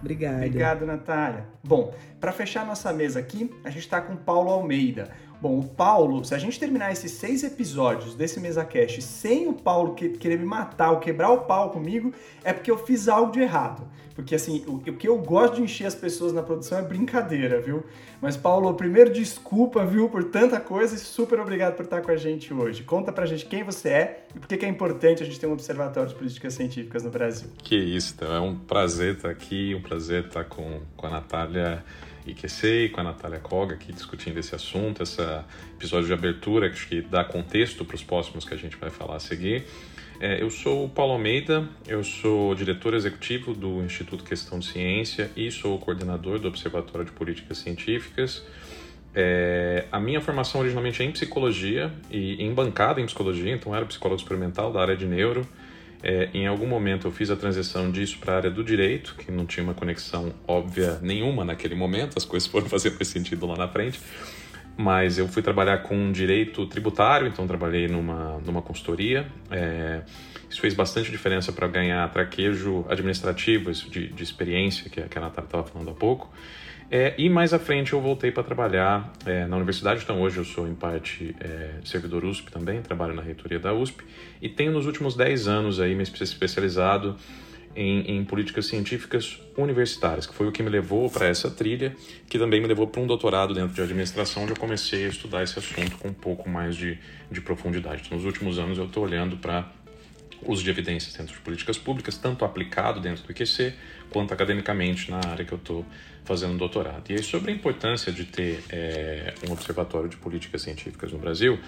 Obrigada. 0.00 0.36
Obrigado, 0.36 0.86
Natália. 0.86 1.44
Bom, 1.62 1.94
para 2.20 2.32
fechar 2.32 2.66
nossa 2.66 2.92
mesa 2.92 3.18
aqui, 3.18 3.50
a 3.64 3.70
gente 3.70 3.80
está 3.80 4.00
com 4.00 4.16
Paulo 4.16 4.50
Almeida. 4.50 5.10
Bom, 5.40 5.58
o 5.58 5.64
Paulo, 5.64 6.24
se 6.24 6.34
a 6.34 6.38
gente 6.38 6.58
terminar 6.58 6.92
esses 6.92 7.12
seis 7.12 7.44
episódios 7.44 8.14
desse 8.14 8.40
MesaCast 8.40 9.02
sem 9.02 9.46
o 9.46 9.52
Paulo 9.52 9.94
que, 9.94 10.08
querer 10.10 10.38
me 10.38 10.46
matar 10.46 10.92
ou 10.92 10.98
quebrar 10.98 11.30
o 11.30 11.42
pau 11.42 11.70
comigo, 11.70 12.12
é 12.42 12.52
porque 12.52 12.70
eu 12.70 12.78
fiz 12.78 13.06
algo 13.06 13.32
de 13.32 13.40
errado. 13.40 13.86
Porque, 14.14 14.34
assim, 14.34 14.64
o, 14.66 14.76
o 14.76 14.96
que 14.96 15.06
eu 15.06 15.18
gosto 15.18 15.56
de 15.56 15.62
encher 15.62 15.86
as 15.86 15.94
pessoas 15.94 16.32
na 16.32 16.42
produção 16.42 16.78
é 16.78 16.82
brincadeira, 16.82 17.60
viu? 17.60 17.84
Mas, 18.18 18.34
Paulo, 18.34 18.72
primeiro, 18.72 19.12
desculpa, 19.12 19.84
viu, 19.84 20.08
por 20.08 20.24
tanta 20.24 20.58
coisa 20.58 20.94
e 20.94 20.98
super 20.98 21.38
obrigado 21.38 21.76
por 21.76 21.84
estar 21.84 22.00
com 22.00 22.10
a 22.10 22.16
gente 22.16 22.52
hoje. 22.54 22.82
Conta 22.82 23.12
pra 23.12 23.26
gente 23.26 23.44
quem 23.44 23.62
você 23.62 23.90
é 23.90 24.26
e 24.34 24.38
por 24.38 24.48
que 24.48 24.64
é 24.64 24.68
importante 24.68 25.22
a 25.22 25.26
gente 25.26 25.38
ter 25.38 25.46
um 25.46 25.52
observatório 25.52 26.08
de 26.08 26.14
políticas 26.14 26.54
científicas 26.54 27.02
no 27.02 27.10
Brasil. 27.10 27.50
Que 27.58 27.76
isso, 27.76 28.14
então, 28.16 28.34
é 28.34 28.40
um 28.40 28.56
prazer 28.56 29.16
estar 29.16 29.28
aqui, 29.28 29.74
um 29.74 29.82
prazer 29.82 30.24
estar 30.24 30.44
com, 30.44 30.80
com 30.96 31.06
a 31.06 31.10
Natália 31.10 31.84
IQC 32.26 32.84
e 32.84 32.88
com 32.88 33.00
a 33.00 33.04
Natália 33.04 33.38
Koga 33.38 33.74
aqui 33.74 33.92
discutindo 33.92 34.38
esse 34.38 34.54
assunto, 34.54 35.02
esse 35.02 35.20
episódio 35.76 36.06
de 36.06 36.12
abertura 36.12 36.68
que 36.68 36.76
acho 36.76 36.88
que 36.88 37.00
dá 37.00 37.24
contexto 37.24 37.84
para 37.84 37.94
os 37.94 38.02
próximos 38.02 38.44
que 38.44 38.54
a 38.54 38.56
gente 38.56 38.76
vai 38.76 38.90
falar 38.90 39.16
a 39.16 39.20
seguir. 39.20 39.64
É, 40.18 40.42
eu 40.42 40.50
sou 40.50 40.86
o 40.86 40.88
Paulo 40.88 41.12
Almeida, 41.12 41.68
eu 41.86 42.02
sou 42.02 42.54
diretor 42.54 42.94
executivo 42.94 43.52
do 43.52 43.82
Instituto 43.82 44.24
Questão 44.24 44.58
de 44.58 44.66
Ciência 44.66 45.30
e 45.36 45.50
sou 45.50 45.78
coordenador 45.78 46.38
do 46.38 46.48
Observatório 46.48 47.04
de 47.04 47.12
Políticas 47.12 47.58
Científicas. 47.58 48.42
É, 49.14 49.86
a 49.92 50.00
minha 50.00 50.20
formação 50.20 50.60
originalmente 50.60 51.02
é 51.02 51.06
em 51.06 51.12
psicologia 51.12 51.92
e 52.10 52.42
em 52.42 52.52
bancada 52.52 53.00
em 53.00 53.06
psicologia, 53.06 53.52
então 53.52 53.74
era 53.74 53.84
psicólogo 53.84 54.20
experimental 54.20 54.72
da 54.72 54.80
área 54.80 54.96
de 54.96 55.06
neuro. 55.06 55.46
É, 56.02 56.28
em 56.34 56.46
algum 56.46 56.66
momento 56.66 57.06
eu 57.06 57.10
fiz 57.10 57.30
a 57.30 57.36
transição 57.36 57.90
disso 57.90 58.18
para 58.18 58.34
a 58.34 58.36
área 58.36 58.50
do 58.50 58.62
direito, 58.62 59.14
que 59.18 59.32
não 59.32 59.46
tinha 59.46 59.64
uma 59.64 59.74
conexão 59.74 60.32
óbvia 60.46 60.98
nenhuma 61.02 61.44
naquele 61.44 61.74
momento, 61.74 62.16
as 62.16 62.24
coisas 62.24 62.48
foram 62.48 62.66
fazer 62.70 62.90
mais 62.90 63.08
sentido 63.08 63.46
lá 63.46 63.56
na 63.56 63.68
frente. 63.68 64.00
Mas 64.78 65.16
eu 65.16 65.26
fui 65.26 65.42
trabalhar 65.42 65.78
com 65.78 66.12
direito 66.12 66.66
tributário, 66.66 67.26
então 67.26 67.46
trabalhei 67.46 67.88
numa, 67.88 68.38
numa 68.44 68.60
consultoria. 68.60 69.26
É, 69.50 70.02
isso 70.50 70.60
fez 70.60 70.74
bastante 70.74 71.10
diferença 71.10 71.50
para 71.50 71.66
ganhar 71.66 72.06
traquejo 72.12 72.84
administrativo, 72.88 73.70
isso 73.70 73.88
de, 73.90 74.08
de 74.08 74.22
experiência 74.22 74.90
que, 74.90 75.00
que 75.00 75.18
a 75.18 75.20
Natália 75.20 75.46
estava 75.46 75.64
falando 75.64 75.90
há 75.90 75.94
pouco. 75.94 76.30
É, 76.90 77.14
e 77.18 77.28
mais 77.28 77.52
à 77.52 77.58
frente 77.58 77.92
eu 77.92 78.00
voltei 78.00 78.30
para 78.30 78.44
trabalhar 78.44 79.12
é, 79.24 79.44
na 79.46 79.56
universidade, 79.56 80.02
então 80.04 80.20
hoje 80.20 80.38
eu 80.38 80.44
sou 80.44 80.68
em 80.68 80.74
parte 80.74 81.34
é, 81.40 81.80
servidor 81.84 82.24
USP 82.24 82.50
também, 82.50 82.80
trabalho 82.80 83.12
na 83.12 83.22
reitoria 83.22 83.58
da 83.58 83.74
USP 83.74 84.04
e 84.40 84.48
tenho 84.48 84.70
nos 84.70 84.86
últimos 84.86 85.16
10 85.16 85.48
anos 85.48 85.80
aí 85.80 85.96
me 85.96 86.04
especializado 86.04 87.16
em, 87.74 88.16
em, 88.16 88.24
políticas 88.24 88.66
científicas 88.66 89.38
universitárias, 89.56 90.26
que 90.26 90.34
foi 90.34 90.46
o 90.46 90.52
que 90.52 90.62
me 90.62 90.70
levou 90.70 91.10
para 91.10 91.26
essa 91.26 91.50
trilha, 91.50 91.94
que 92.28 92.38
também 92.38 92.60
me 92.60 92.66
levou 92.66 92.86
para 92.86 93.02
um 93.02 93.06
doutorado 93.06 93.52
dentro 93.52 93.74
de 93.74 93.82
administração, 93.82 94.44
onde 94.44 94.52
eu 94.52 94.56
comecei 94.56 95.04
a 95.04 95.08
estudar 95.08 95.42
esse 95.42 95.58
assunto 95.58 95.98
com 95.98 96.08
um 96.08 96.14
pouco 96.14 96.48
mais 96.48 96.74
de, 96.74 96.98
de 97.30 97.40
profundidade. 97.40 98.02
Então, 98.06 98.16
nos 98.16 98.24
últimos 98.24 98.58
anos 98.58 98.78
eu 98.78 98.86
estou 98.86 99.04
olhando 99.04 99.36
para 99.36 99.70
uso 100.42 100.62
de 100.62 100.70
evidências 100.70 101.14
dentro 101.14 101.34
de 101.34 101.40
políticas 101.40 101.78
públicas, 101.78 102.16
tanto 102.16 102.44
aplicado 102.44 103.00
dentro 103.00 103.24
do 103.24 103.30
IQC, 103.32 103.74
quanto 104.10 104.32
academicamente 104.32 105.10
na 105.10 105.18
área 105.18 105.44
que 105.44 105.52
eu 105.52 105.58
estou 105.58 105.84
fazendo 106.24 106.56
doutorado. 106.58 107.10
E 107.10 107.14
aí, 107.14 107.22
sobre 107.22 107.52
a 107.52 107.54
importância 107.54 108.12
de 108.12 108.24
ter 108.24 108.62
é, 108.70 109.34
um 109.48 109.52
observatório 109.52 110.08
de 110.08 110.16
políticas 110.16 110.62
científicas 110.62 111.12
no 111.12 111.18
Brasil, 111.18 111.58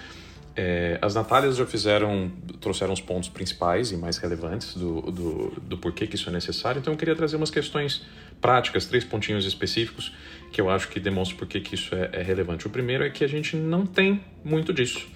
é, 0.57 0.99
as 1.01 1.15
Natálias 1.15 1.57
já 1.57 1.65
fizeram, 1.65 2.33
trouxeram 2.61 2.93
os 2.93 3.01
pontos 3.01 3.29
principais 3.29 3.93
e 3.93 3.97
mais 3.97 4.19
relevantes 4.19 4.75
do, 4.75 5.03
do, 5.03 5.61
do 5.61 5.79
porquê 5.79 6.05
que 6.05 6.17
isso 6.17 6.29
é 6.29 6.33
necessário, 6.33 6.81
então 6.81 6.93
eu 6.93 6.97
queria 6.97 7.15
trazer 7.15 7.37
umas 7.37 7.51
questões 7.51 8.05
práticas, 8.41 8.85
três 8.85 9.05
pontinhos 9.05 9.47
específicos 9.47 10.13
que 10.51 10.61
eu 10.61 10.69
acho 10.69 10.89
que 10.89 10.99
demonstram 10.99 11.39
por 11.39 11.47
que 11.47 11.75
isso 11.75 11.95
é, 11.95 12.11
é 12.13 12.23
relevante. 12.23 12.67
O 12.67 12.71
primeiro 12.71 13.05
é 13.05 13.11
que 13.11 13.23
a 13.23 13.29
gente 13.29 13.55
não 13.55 13.87
tem 13.87 14.21
muito 14.45 14.73
disso. 14.73 15.07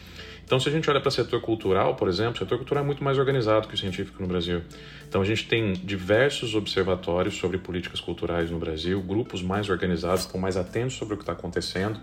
Então, 0.53 0.61
se 0.61 0.69
a 0.69 0.73
gente 0.73 0.91
olha 0.91 1.01
para 1.01 1.09
o 1.09 1.11
setor 1.11 1.41
cultural, 1.41 1.97
por 1.97 2.09
exemplo, 2.09 2.35
o 2.35 2.39
setor 2.39 2.59
cultural 2.59 2.85
é 2.85 2.87
muito 2.87 3.03
mais 3.03 3.17
organizado 3.17 3.67
que 3.67 3.75
o 3.75 3.79
científico 3.79 4.21
no 4.21 4.29
Brasil. 4.29 4.61
Então, 5.09 5.23
a 5.23 5.25
gente 5.25 5.49
tem 5.49 5.73
diversos 5.73 6.55
observatórios 6.55 7.39
sobre 7.39 7.57
políticas 7.57 8.03
culturais 8.03 8.51
no 8.51 8.59
Brasil, 8.59 9.01
grupos 9.01 9.41
mais 9.41 9.71
organizados, 9.71 10.27
estão 10.27 10.39
mais 10.39 10.59
atentos 10.59 10.95
sobre 10.95 11.15
o 11.15 11.17
que 11.17 11.23
está 11.23 11.33
acontecendo, 11.33 11.99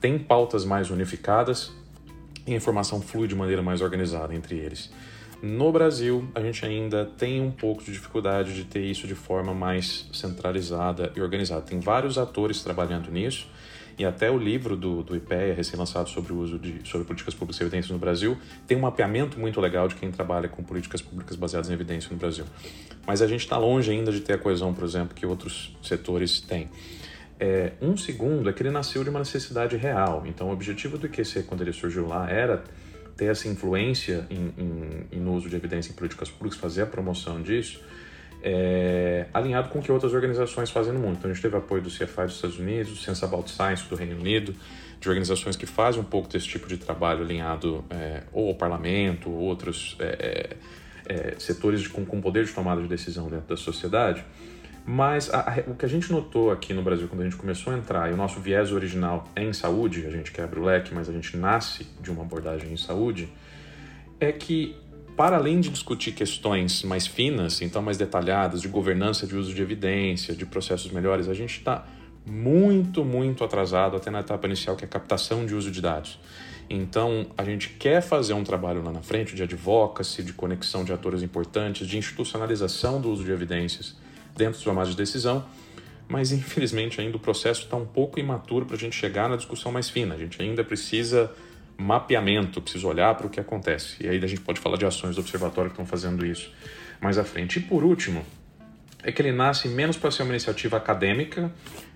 tem 0.00 0.16
pautas 0.16 0.64
mais 0.64 0.90
unificadas 0.90 1.72
e 2.46 2.52
a 2.52 2.56
informação 2.56 3.02
flui 3.02 3.26
de 3.26 3.34
maneira 3.34 3.62
mais 3.62 3.80
organizada 3.80 4.32
entre 4.32 4.54
eles. 4.54 4.92
No 5.42 5.72
Brasil, 5.72 6.28
a 6.36 6.40
gente 6.40 6.64
ainda 6.64 7.04
tem 7.04 7.40
um 7.40 7.50
pouco 7.50 7.82
de 7.82 7.90
dificuldade 7.90 8.54
de 8.54 8.62
ter 8.62 8.84
isso 8.84 9.08
de 9.08 9.16
forma 9.16 9.52
mais 9.52 10.08
centralizada 10.12 11.12
e 11.16 11.20
organizada. 11.20 11.62
Tem 11.62 11.80
vários 11.80 12.16
atores 12.16 12.62
trabalhando 12.62 13.10
nisso 13.10 13.48
e 13.98 14.04
até 14.04 14.30
o 14.30 14.38
livro 14.38 14.76
do, 14.76 15.02
do 15.02 15.16
IPEA, 15.16 15.54
recém-lançado 15.54 16.08
sobre 16.08 16.32
o 16.32 16.38
uso 16.38 16.58
de 16.58 16.88
sobre 16.88 17.06
políticas 17.06 17.34
públicas 17.34 17.60
e 17.60 17.64
evidências 17.64 17.90
no 17.90 17.98
Brasil, 17.98 18.38
tem 18.66 18.76
um 18.76 18.80
mapeamento 18.80 19.38
muito 19.40 19.60
legal 19.60 19.88
de 19.88 19.96
quem 19.96 20.10
trabalha 20.10 20.48
com 20.48 20.62
políticas 20.62 21.02
públicas 21.02 21.36
baseadas 21.36 21.68
em 21.68 21.72
evidência 21.72 22.08
no 22.10 22.16
Brasil. 22.16 22.44
Mas 23.06 23.20
a 23.20 23.26
gente 23.26 23.40
está 23.40 23.58
longe 23.58 23.90
ainda 23.90 24.12
de 24.12 24.20
ter 24.20 24.34
a 24.34 24.38
coesão, 24.38 24.72
por 24.72 24.84
exemplo, 24.84 25.14
que 25.14 25.26
outros 25.26 25.76
setores 25.82 26.40
têm. 26.40 26.68
É, 27.40 27.72
um 27.80 27.96
segundo 27.96 28.48
é 28.48 28.52
que 28.52 28.62
ele 28.62 28.70
nasceu 28.70 29.02
de 29.02 29.10
uma 29.10 29.20
necessidade 29.20 29.76
real. 29.76 30.24
Então, 30.26 30.48
o 30.48 30.52
objetivo 30.52 30.98
do 30.98 31.06
IQC, 31.06 31.44
quando 31.44 31.62
ele 31.62 31.72
surgiu 31.72 32.06
lá, 32.06 32.28
era 32.30 32.64
ter 33.16 33.26
essa 33.26 33.48
influência 33.48 34.26
em, 34.30 34.52
em, 34.56 35.18
em 35.18 35.28
uso 35.28 35.48
de 35.48 35.56
evidência 35.56 35.90
em 35.90 35.94
políticas 35.94 36.30
públicas, 36.30 36.58
fazer 36.58 36.82
a 36.82 36.86
promoção 36.86 37.42
disso, 37.42 37.80
é, 38.42 39.26
alinhado 39.32 39.68
com 39.68 39.78
o 39.78 39.82
que 39.82 39.90
outras 39.90 40.12
organizações 40.14 40.70
fazem 40.70 40.92
no 40.92 41.00
mundo. 41.00 41.16
Então 41.18 41.30
a 41.30 41.34
gente 41.34 41.42
teve 41.42 41.56
apoio 41.56 41.82
do 41.82 41.90
CFI 41.90 42.24
dos 42.24 42.36
Estados 42.36 42.58
Unidos, 42.58 42.92
do 42.92 42.96
Sense 42.96 43.24
About 43.24 43.50
Science 43.50 43.88
do 43.88 43.96
Reino 43.96 44.16
Unido, 44.16 44.54
de 45.00 45.08
organizações 45.08 45.56
que 45.56 45.66
fazem 45.66 46.00
um 46.00 46.04
pouco 46.04 46.28
desse 46.28 46.46
tipo 46.46 46.68
de 46.68 46.76
trabalho 46.76 47.22
alinhado 47.22 47.84
é, 47.90 48.22
ou 48.32 48.48
ao 48.48 48.54
parlamento, 48.54 49.30
ou 49.30 49.36
outros 49.36 49.96
é, 49.98 50.56
é, 51.08 51.30
é 51.30 51.34
setores 51.38 51.80
de, 51.82 51.88
com, 51.88 52.04
com 52.04 52.20
poder 52.20 52.44
de 52.44 52.52
tomada 52.52 52.80
de 52.80 52.88
decisão 52.88 53.28
dentro 53.28 53.48
da 53.48 53.56
sociedade. 53.56 54.24
Mas 54.90 55.28
a, 55.32 55.40
a, 55.40 55.70
o 55.70 55.74
que 55.74 55.84
a 55.84 55.88
gente 55.88 56.10
notou 56.10 56.50
aqui 56.50 56.72
no 56.72 56.82
Brasil 56.82 57.06
quando 57.08 57.20
a 57.20 57.24
gente 57.24 57.36
começou 57.36 57.74
a 57.74 57.76
entrar, 57.76 58.10
e 58.10 58.14
o 58.14 58.16
nosso 58.16 58.40
viés 58.40 58.72
original 58.72 59.28
é 59.36 59.44
em 59.44 59.52
saúde, 59.52 60.06
a 60.06 60.10
gente 60.10 60.32
quebra 60.32 60.58
o 60.58 60.64
leque, 60.64 60.94
mas 60.94 61.10
a 61.10 61.12
gente 61.12 61.36
nasce 61.36 61.86
de 62.00 62.10
uma 62.10 62.22
abordagem 62.22 62.72
em 62.72 62.76
saúde, 62.76 63.28
é 64.18 64.32
que 64.32 64.74
para 65.18 65.36
além 65.36 65.58
de 65.58 65.68
discutir 65.68 66.12
questões 66.12 66.84
mais 66.84 67.04
finas, 67.04 67.60
então 67.60 67.82
mais 67.82 67.98
detalhadas, 67.98 68.62
de 68.62 68.68
governança 68.68 69.26
de 69.26 69.34
uso 69.34 69.52
de 69.52 69.60
evidência, 69.60 70.32
de 70.32 70.46
processos 70.46 70.92
melhores, 70.92 71.28
a 71.28 71.34
gente 71.34 71.58
está 71.58 71.84
muito, 72.24 73.04
muito 73.04 73.42
atrasado 73.42 73.96
até 73.96 74.12
na 74.12 74.20
etapa 74.20 74.46
inicial, 74.46 74.76
que 74.76 74.84
é 74.84 74.86
a 74.86 74.88
captação 74.88 75.44
de 75.44 75.56
uso 75.56 75.72
de 75.72 75.82
dados. 75.82 76.20
Então, 76.70 77.26
a 77.36 77.42
gente 77.42 77.70
quer 77.70 78.00
fazer 78.00 78.32
um 78.32 78.44
trabalho 78.44 78.80
lá 78.80 78.92
na 78.92 79.02
frente 79.02 79.34
de 79.34 79.42
advocacy, 79.42 80.22
de 80.22 80.32
conexão 80.32 80.84
de 80.84 80.92
atores 80.92 81.20
importantes, 81.20 81.88
de 81.88 81.98
institucionalização 81.98 83.00
do 83.00 83.10
uso 83.10 83.24
de 83.24 83.32
evidências 83.32 83.96
dentro 84.36 84.52
dos 84.52 84.62
tomadas 84.62 84.90
de 84.90 84.96
decisão, 84.96 85.44
mas 86.06 86.30
infelizmente 86.30 87.00
ainda 87.00 87.16
o 87.16 87.20
processo 87.20 87.62
está 87.62 87.76
um 87.76 87.86
pouco 87.86 88.20
imaturo 88.20 88.66
para 88.66 88.76
a 88.76 88.78
gente 88.78 88.94
chegar 88.94 89.28
na 89.28 89.34
discussão 89.34 89.72
mais 89.72 89.90
fina. 89.90 90.14
A 90.14 90.18
gente 90.18 90.40
ainda 90.40 90.62
precisa 90.62 91.28
mapeamento, 91.78 92.60
preciso 92.60 92.88
olhar 92.88 93.14
para 93.14 93.26
o 93.26 93.30
que 93.30 93.38
acontece. 93.38 93.96
E 94.00 94.08
aí 94.08 94.22
a 94.22 94.26
gente 94.26 94.40
pode 94.40 94.60
falar 94.60 94.76
de 94.76 94.84
ações 94.84 95.14
do 95.14 95.20
observatório 95.20 95.70
que 95.70 95.74
estão 95.74 95.86
fazendo 95.86 96.26
isso 96.26 96.52
mais 97.00 97.16
à 97.16 97.24
frente. 97.24 97.60
E 97.60 97.62
por 97.62 97.84
último, 97.84 98.24
é 99.02 99.12
que 99.12 99.22
ele 99.22 99.32
nasce 99.32 99.68
menos 99.68 99.96
para 99.96 100.10
ser 100.10 100.24
uma 100.24 100.32
iniciativa 100.32 100.76
acadêmica, 100.76 101.52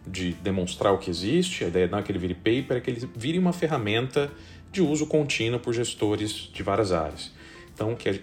de 0.07 0.33
demonstrar 0.35 0.93
o 0.93 0.99
que 0.99 1.11
existe, 1.11 1.65
a 1.65 1.69
ideia 1.69 1.87
não 1.87 1.99
é 1.99 2.03
que 2.03 2.11
ele 2.11 2.19
vire 2.19 2.35
paper, 2.35 2.77
é 2.77 2.81
que 2.81 2.91
ele 2.91 3.09
vire 3.15 3.39
uma 3.39 3.53
ferramenta 3.53 4.31
de 4.71 4.81
uso 4.81 5.07
contínuo 5.07 5.61
por 5.61 5.73
gestores 5.73 6.33
de 6.33 6.63
várias 6.63 6.93
áreas. 6.93 7.33
Então, 7.75 7.95
que 7.95 8.21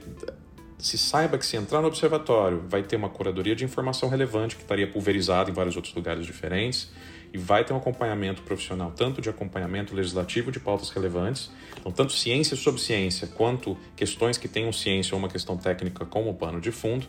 se 0.78 0.98
saiba 0.98 1.38
que 1.38 1.46
se 1.46 1.58
entrar 1.58 1.82
no 1.82 1.88
observatório 1.88 2.63
vai 2.68 2.84
ter 2.84 2.96
uma 2.96 3.10
curadoria 3.10 3.56
de 3.56 3.66
informação 3.66 4.10
relevante 4.10 4.56
que 4.56 4.62
estaria 4.62 4.88
pulverizada 4.88 5.50
em 5.50 5.54
vários 5.54 5.75
outros 5.75 5.94
lugares 5.94 6.25
diferentes 6.25 6.89
e 7.34 7.38
vai 7.38 7.64
ter 7.64 7.74
um 7.74 7.78
acompanhamento 7.78 8.42
profissional, 8.42 8.92
tanto 8.96 9.22
de 9.22 9.30
acompanhamento 9.30 9.96
legislativo 9.96 10.52
de 10.52 10.60
pautas 10.60 10.90
relevantes, 10.90 11.52
então 11.80 11.92
tanto 11.92 12.14
ciência 12.14 12.56
sobre 12.56 12.82
ciência, 12.82 13.28
quanto 13.28 13.78
questões 13.96 14.38
que 14.38 14.48
tenham 14.48 14.72
ciência 14.72 15.14
ou 15.14 15.20
uma 15.20 15.30
questão 15.30 15.58
técnica 15.58 16.06
como 16.06 16.34
pano 16.34 16.60
de 16.60 16.72
fundo, 16.72 17.06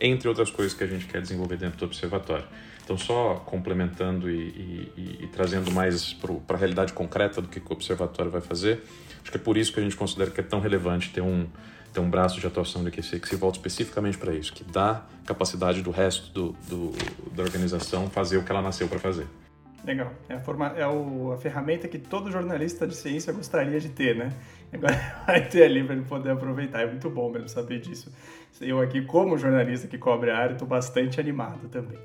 entre 0.00 0.28
outras 0.28 0.50
coisas 0.50 0.74
que 0.74 0.82
a 0.82 0.86
gente 0.86 1.06
quer 1.06 1.20
desenvolver 1.20 1.56
dentro 1.56 1.78
do 1.78 1.84
observatório. 1.84 2.46
Então, 2.82 2.98
só 2.98 3.34
complementando 3.46 4.28
e, 4.28 4.48
e, 4.96 5.18
e, 5.22 5.26
trazendo 5.28 5.70
mais 5.70 6.12
para 6.12 6.56
a 6.56 6.58
realidade 6.58 6.92
concreta 6.92 7.40
do 7.40 7.46
que, 7.46 7.60
o 7.60 7.72
observatório 7.72 8.32
vai 8.32 8.40
fazer, 8.40 8.82
acho 9.22 9.30
que 9.30 9.36
é 9.36 9.40
por 9.40 9.56
isso 9.56 9.72
que 9.72 9.78
a 9.78 9.82
gente 9.82 9.94
considera 9.94 10.30
que 10.30 10.40
é 10.40 10.42
tão 10.42 10.58
relevante 10.58 11.10
ter 11.10 11.20
um, 11.20 11.46
ter 11.92 12.00
um 12.00 12.10
braço 12.10 12.40
de 12.40 12.46
atuação 12.46 12.82
do 12.82 12.90
QC 12.90 13.20
que 13.20 13.28
se 13.28 13.36
volta 13.36 13.58
especificamente 13.58 14.18
para 14.18 14.34
isso, 14.34 14.52
que 14.52 14.64
dá 14.64 15.04
capacidade 15.24 15.82
do 15.82 15.92
resto 15.92 16.32
do, 16.32 16.56
do, 16.68 16.92
da 17.32 17.44
organização 17.44 18.10
fazer 18.10 18.38
o 18.38 18.42
que 18.42 18.50
ela 18.50 18.62
nasceu 18.62 18.88
para 18.88 18.98
fazer. 18.98 19.26
Legal. 19.84 20.12
É, 20.28 20.34
a, 20.34 20.40
forma, 20.40 20.68
é 20.76 20.86
o, 20.86 21.32
a 21.32 21.38
ferramenta 21.38 21.88
que 21.88 21.98
todo 21.98 22.30
jornalista 22.30 22.86
de 22.86 22.94
ciência 22.94 23.32
gostaria 23.32 23.80
de 23.80 23.88
ter, 23.88 24.14
né? 24.16 24.32
Agora 24.72 24.94
vai 25.26 25.48
ter 25.48 25.64
ali 25.64 25.82
para 25.82 25.94
ele 25.94 26.04
poder 26.04 26.30
aproveitar. 26.30 26.82
É 26.82 26.86
muito 26.86 27.08
bom 27.08 27.30
mesmo 27.30 27.48
saber 27.48 27.80
disso. 27.80 28.12
Eu 28.60 28.80
aqui, 28.80 29.02
como 29.02 29.38
jornalista 29.38 29.88
que 29.88 29.96
cobre 29.96 30.30
a 30.30 30.36
área, 30.36 30.52
estou 30.52 30.68
bastante 30.68 31.18
animado 31.18 31.68
também. 31.68 31.98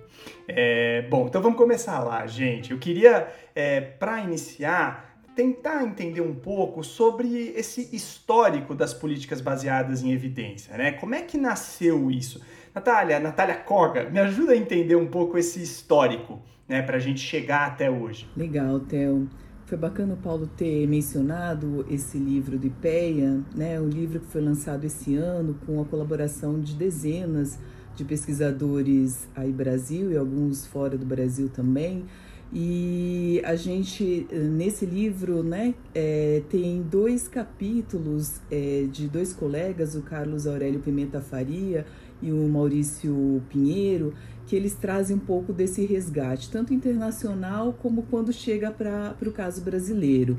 É, 0.47 1.01
bom, 1.09 1.27
então 1.27 1.41
vamos 1.41 1.57
começar 1.57 1.99
lá, 1.99 2.25
gente. 2.25 2.71
Eu 2.71 2.79
queria, 2.79 3.27
é, 3.53 3.81
para 3.81 4.21
iniciar, 4.21 5.19
tentar 5.35 5.83
entender 5.83 6.21
um 6.21 6.33
pouco 6.33 6.83
sobre 6.83 7.49
esse 7.55 7.93
histórico 7.93 8.73
das 8.73 8.93
políticas 8.93 9.41
baseadas 9.41 10.01
em 10.01 10.11
evidência, 10.11 10.77
né? 10.77 10.93
Como 10.93 11.13
é 11.13 11.21
que 11.21 11.37
nasceu 11.37 12.09
isso? 12.09 12.41
Natália, 12.73 13.19
Natália 13.19 13.55
Koga, 13.55 14.09
me 14.09 14.19
ajuda 14.19 14.53
a 14.53 14.57
entender 14.57 14.95
um 14.95 15.07
pouco 15.07 15.37
esse 15.37 15.61
histórico 15.61 16.41
né, 16.67 16.81
para 16.81 16.97
a 16.97 16.99
gente 16.99 17.19
chegar 17.19 17.67
até 17.67 17.89
hoje. 17.89 18.27
Legal, 18.35 18.79
Theo. 18.81 19.29
Foi 19.65 19.77
bacana 19.77 20.13
o 20.13 20.17
Paulo 20.17 20.47
ter 20.55 20.87
mencionado 20.87 21.85
esse 21.89 22.19
livro 22.19 22.57
do 22.57 22.67
IPEA, 22.67 23.41
né, 23.55 23.79
um 23.81 23.89
livro 23.89 24.19
que 24.19 24.27
foi 24.27 24.41
lançado 24.41 24.83
esse 24.85 25.15
ano 25.15 25.57
com 25.65 25.81
a 25.81 25.85
colaboração 25.85 26.59
de 26.59 26.75
dezenas 26.75 27.57
de 27.95 28.03
pesquisadores 28.03 29.27
aí 29.35 29.51
Brasil 29.51 30.11
e 30.11 30.17
alguns 30.17 30.65
fora 30.67 30.97
do 30.97 31.05
Brasil 31.05 31.49
também, 31.49 32.05
E 32.53 33.41
a 33.43 33.55
gente, 33.55 34.27
nesse 34.31 34.85
livro, 34.85 35.43
né, 35.43 35.73
é, 35.93 36.41
tem 36.47 36.81
dois 36.83 37.27
capítulos 37.27 38.39
é, 38.51 38.85
de 38.89 39.07
dois 39.07 39.33
colegas, 39.33 39.95
o 39.95 40.01
Carlos 40.01 40.45
Aurélio 40.45 40.79
Pimenta 40.79 41.19
Faria 41.19 41.85
e 42.21 42.31
o 42.31 42.47
Maurício 42.47 43.41
Pinheiro, 43.49 44.13
que 44.45 44.55
eles 44.55 44.75
trazem 44.75 45.15
um 45.15 45.19
pouco 45.19 45.51
desse 45.51 45.85
resgate, 45.85 46.49
tanto 46.49 46.73
internacional 46.73 47.73
como 47.73 48.03
quando 48.03 48.31
chega 48.31 48.71
para 48.71 49.15
o 49.21 49.31
caso 49.31 49.61
brasileiro. 49.61 50.37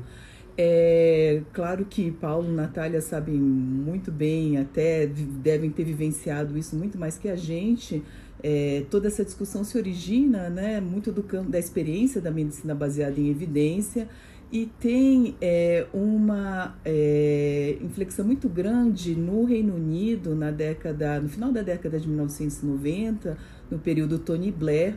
É 0.57 1.41
claro 1.53 1.85
que 1.85 2.09
Paulo 2.09 2.49
e 2.49 2.51
Natália 2.51 2.99
sabem 2.99 3.35
muito 3.35 4.11
bem, 4.11 4.57
até 4.57 5.05
devem 5.05 5.69
ter 5.69 5.83
vivenciado 5.83 6.57
isso 6.57 6.75
muito 6.75 6.97
mais 6.97 7.17
que 7.17 7.29
a 7.29 7.35
gente. 7.35 8.03
É, 8.41 8.83
toda 8.89 9.07
essa 9.07 9.23
discussão 9.23 9.63
se 9.63 9.77
origina 9.77 10.49
né, 10.49 10.79
muito 10.79 11.11
do 11.11 11.21
campo 11.21 11.51
da 11.51 11.59
experiência 11.59 12.21
da 12.21 12.31
medicina 12.31 12.73
baseada 12.73 13.19
em 13.19 13.29
evidência 13.29 14.07
e 14.51 14.65
tem 14.79 15.35
é, 15.41 15.85
uma 15.93 16.75
é, 16.85 17.77
inflexão 17.81 18.25
muito 18.25 18.47
grande 18.47 19.15
no 19.15 19.43
Reino 19.43 19.75
Unido 19.75 20.33
na 20.33 20.51
década, 20.51 21.19
no 21.19 21.27
final 21.27 21.51
da 21.51 21.61
década 21.61 21.99
de 21.99 22.07
1990, 22.07 23.37
no 23.69 23.79
período 23.79 24.19
Tony 24.19 24.51
Blair, 24.51 24.95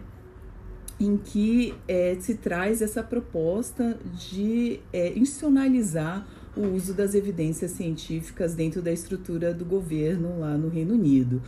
em 0.98 1.16
que 1.16 1.74
é, 1.88 2.16
se 2.20 2.34
traz 2.34 2.82
essa 2.82 3.02
proposta 3.02 3.98
de 4.12 4.80
é, 4.92 5.16
institucionalizar 5.16 6.26
o 6.56 6.74
uso 6.74 6.92
das 6.92 7.14
evidências 7.14 7.70
científicas 7.70 8.54
dentro 8.54 8.82
da 8.82 8.92
estrutura 8.92 9.54
do 9.54 9.64
governo 9.64 10.38
lá 10.40 10.58
no 10.58 10.68
Reino 10.68 10.94
Unido. 10.94 11.40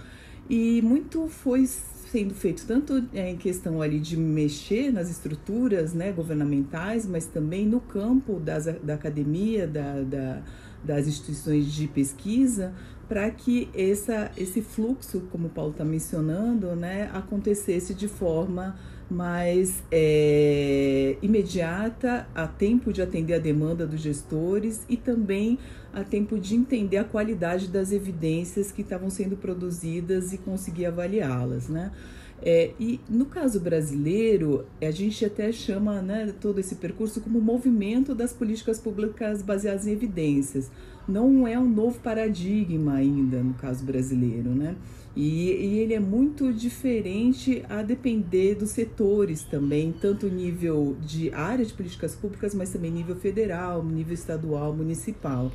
E 0.49 0.81
muito 0.83 1.29
foi 1.29 1.67
sendo 1.67 2.35
feito 2.35 2.67
tanto 2.67 3.05
é, 3.13 3.31
em 3.31 3.37
questão 3.37 3.83
ali 3.83 3.99
de 4.01 4.17
mexer 4.17 4.91
nas 4.91 5.11
estruturas 5.11 5.93
né, 5.93 6.13
governamentais, 6.13 7.07
mas 7.07 7.27
também 7.27 7.67
no 7.67 7.81
campo 7.81 8.41
das, 8.41 8.65
da 8.83 8.95
academia, 8.95 9.67
da, 9.67 10.03
da 10.03 10.43
das 10.85 11.07
instituições 11.07 11.73
de 11.73 11.87
pesquisa, 11.87 12.73
para 13.13 13.31
que 13.31 13.69
essa, 13.75 14.33
esse 14.39 14.63
fluxo, 14.63 15.25
como 15.31 15.49
o 15.49 15.51
Paulo 15.51 15.73
está 15.73 15.85
mencionando, 15.85 16.75
né, 16.75 17.11
acontecesse 17.13 17.93
de 17.93 18.09
forma 18.09 18.75
mais 19.11 19.83
é, 19.91 21.19
imediata, 21.21 22.27
a 22.35 22.47
tempo 22.47 22.91
de 22.91 23.03
atender 23.03 23.35
a 23.35 23.39
demanda 23.39 23.87
dos 23.87 24.01
gestores 24.01 24.81
e 24.89 24.97
também 24.97 25.59
a 25.93 26.03
tempo 26.03 26.39
de 26.39 26.55
entender 26.55 26.97
a 26.97 27.05
qualidade 27.05 27.69
das 27.69 27.93
evidências 27.93 28.73
que 28.73 28.81
estavam 28.81 29.11
sendo 29.11 29.37
produzidas 29.37 30.33
e 30.33 30.39
conseguir 30.39 30.87
avaliá-las, 30.87 31.69
né? 31.69 31.93
É, 32.45 32.73
e 32.81 32.99
no 33.09 33.27
caso 33.27 33.61
brasileiro, 33.61 34.67
a 34.81 34.91
gente 34.91 35.25
até 35.25 35.53
chama 35.53 36.03
né, 36.03 36.35
todo 36.41 36.59
esse 36.59 36.75
percurso 36.75 37.21
como 37.21 37.41
movimento 37.41 38.15
das 38.15 38.33
políticas 38.33 38.81
públicas 38.81 39.43
baseadas 39.43 39.87
em 39.87 39.93
evidências. 39.93 40.71
Não 41.09 41.47
é 41.47 41.59
um 41.59 41.69
novo 41.69 41.99
paradigma 42.01 42.95
ainda 42.95 43.43
no 43.43 43.55
caso 43.55 43.85
brasileiro, 43.85 44.51
né? 44.51 44.77
E, 45.15 45.51
e, 45.51 45.79
ele 45.81 45.93
é 45.93 46.01
muito 46.01 46.53
diferente 46.53 47.63
a 47.69 47.83
depender 47.83 48.55
dos 48.55 48.71
setores 48.71 49.43
também, 49.43 49.93
tanto 49.93 50.27
nível 50.27 50.97
de 51.05 51.31
área 51.35 51.65
de 51.67 51.75
políticas 51.75 52.15
públicas, 52.15 52.55
mas 52.55 52.71
também 52.71 52.91
nível 52.91 53.17
federal, 53.17 53.85
nível 53.85 54.15
estadual, 54.15 54.73
municipal. 54.73 55.53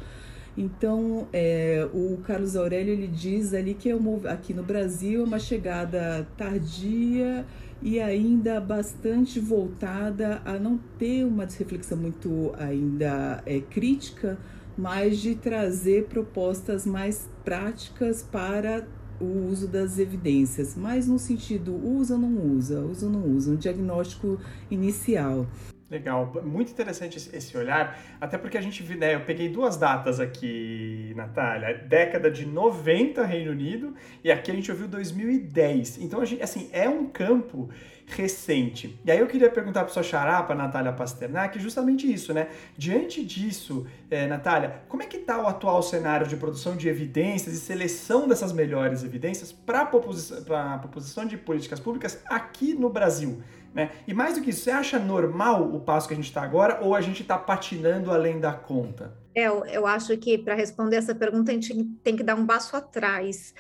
Então, 0.55 1.27
é, 1.31 1.87
o 1.93 2.17
Carlos 2.23 2.55
Aurélio 2.55 2.93
ele 2.93 3.07
diz 3.07 3.53
ali 3.53 3.75
que 3.75 3.89
é 3.89 3.95
uma, 3.95 4.29
aqui 4.29 4.53
no 4.53 4.63
Brasil 4.63 5.21
é 5.21 5.23
uma 5.23 5.39
chegada 5.39 6.27
tardia 6.35 7.45
e 7.81 7.99
ainda 7.99 8.59
bastante 8.59 9.39
voltada 9.39 10.41
a 10.43 10.53
não 10.53 10.79
ter 10.97 11.23
uma 11.25 11.45
reflexão 11.45 11.97
muito 11.97 12.53
ainda 12.57 13.41
é, 13.45 13.59
crítica, 13.59 14.37
mas 14.77 15.17
de 15.19 15.35
trazer 15.35 16.05
propostas 16.05 16.85
mais 16.85 17.29
práticas 17.43 18.21
para 18.21 18.87
o 19.19 19.49
uso 19.49 19.67
das 19.67 19.97
evidências, 19.97 20.75
mas 20.75 21.07
no 21.07 21.17
sentido 21.17 21.75
usa 21.75 22.13
ou 22.13 22.19
não 22.19 22.55
usa, 22.55 22.81
usa 22.81 23.05
ou 23.07 23.11
não 23.11 23.23
usa, 23.23 23.51
um 23.51 23.55
diagnóstico 23.55 24.39
inicial. 24.69 25.47
Legal, 25.89 26.33
muito 26.43 26.69
interessante 26.69 27.17
esse 27.17 27.57
olhar, 27.57 27.97
até 28.19 28.37
porque 28.37 28.57
a 28.57 28.61
gente, 28.61 28.83
né, 28.95 29.15
eu 29.15 29.21
peguei 29.21 29.47
duas 29.47 29.77
datas 29.77 30.19
aqui, 30.19 31.13
Natália, 31.15 31.77
década 31.87 32.29
de 32.29 32.45
90 32.45 33.23
Reino 33.23 33.51
Unido 33.51 33.95
e 34.21 34.29
aqui 34.29 34.51
a 34.51 34.53
gente 34.53 34.69
ouviu 34.69 34.89
2010. 34.89 35.99
Então, 35.99 36.19
a 36.19 36.25
gente, 36.25 36.43
assim, 36.43 36.69
é 36.73 36.89
um 36.89 37.05
campo 37.05 37.69
recente. 38.07 38.97
E 39.03 39.11
aí 39.11 39.19
eu 39.19 39.27
queria 39.27 39.49
perguntar 39.49 39.83
para 39.83 39.93
sua 39.93 40.01
charapa, 40.01 40.55
Natália 40.55 40.93
Pasternak, 40.93 41.59
justamente 41.59 42.11
isso, 42.11 42.33
né? 42.33 42.47
Diante 42.77 43.23
disso, 43.23 43.85
é, 44.09 44.25
Natália, 44.25 44.81
como 44.87 45.03
é 45.03 45.05
que 45.05 45.17
está 45.17 45.41
o 45.41 45.45
atual 45.45 45.83
cenário 45.83 46.25
de 46.25 46.37
produção 46.37 46.77
de 46.77 46.87
evidências 46.87 47.53
e 47.53 47.59
seleção 47.59 48.27
dessas 48.27 48.53
melhores 48.53 49.03
evidências 49.03 49.51
para 49.51 49.81
a 49.81 49.85
proposição, 49.85 50.41
proposição 50.79 51.25
de 51.25 51.37
políticas 51.37 51.79
públicas 51.81 52.19
aqui 52.25 52.73
no 52.73 52.89
Brasil? 52.89 53.43
Né? 53.73 53.91
E 54.07 54.13
mais 54.13 54.35
do 54.35 54.41
que 54.41 54.51
isso, 54.51 54.61
você 54.61 54.71
acha 54.71 54.97
normal 54.97 55.75
o 55.75 55.79
passo 55.81 56.07
que 56.07 56.13
a 56.13 56.17
gente 56.17 56.27
está 56.27 56.41
agora 56.41 56.79
ou 56.81 56.95
a 56.95 57.01
gente 57.01 57.21
está 57.21 57.37
patinando 57.37 58.09
além 58.09 58.39
da 58.39 58.53
conta? 58.53 59.13
É, 59.35 59.47
eu, 59.47 59.65
eu 59.65 59.85
acho 59.85 60.17
que 60.17 60.37
para 60.37 60.55
responder 60.55 60.95
essa 60.95 61.13
pergunta 61.13 61.51
a 61.51 61.53
gente 61.53 61.83
tem 62.03 62.15
que 62.15 62.23
dar 62.23 62.35
um 62.35 62.45
passo 62.45 62.75
atrás 62.75 63.53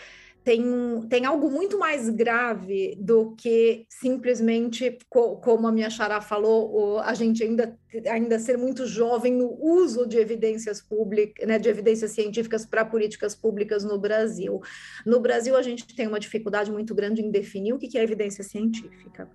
tem, 0.47 0.63
tem 1.09 1.25
algo 1.25 1.51
muito 1.51 1.77
mais 1.77 2.07
grave 2.07 2.95
do 3.01 3.35
que 3.35 3.85
simplesmente, 3.89 4.97
co, 5.09 5.35
como 5.41 5.67
a 5.67 5.71
minha 5.73 5.89
Xará 5.89 6.21
falou, 6.21 6.99
a 6.99 7.13
gente 7.13 7.43
ainda, 7.43 7.77
ainda 8.09 8.39
ser 8.39 8.57
muito 8.57 8.87
jovem 8.87 9.33
no 9.33 9.61
uso 9.61 10.07
de 10.07 10.17
evidências 10.17 10.81
públicas, 10.81 11.45
né, 11.45 11.59
de 11.59 11.67
evidências 11.67 12.11
científicas 12.11 12.65
para 12.65 12.85
políticas 12.85 13.35
públicas 13.35 13.83
no 13.83 13.99
Brasil. 13.99 14.61
No 15.05 15.19
Brasil, 15.19 15.53
a 15.53 15.61
gente 15.61 15.85
tem 15.93 16.07
uma 16.07 16.17
dificuldade 16.17 16.71
muito 16.71 16.95
grande 16.95 17.21
em 17.21 17.29
definir 17.29 17.73
o 17.73 17.77
que 17.77 17.97
é 17.97 18.01
evidência 18.01 18.41
científica 18.41 19.29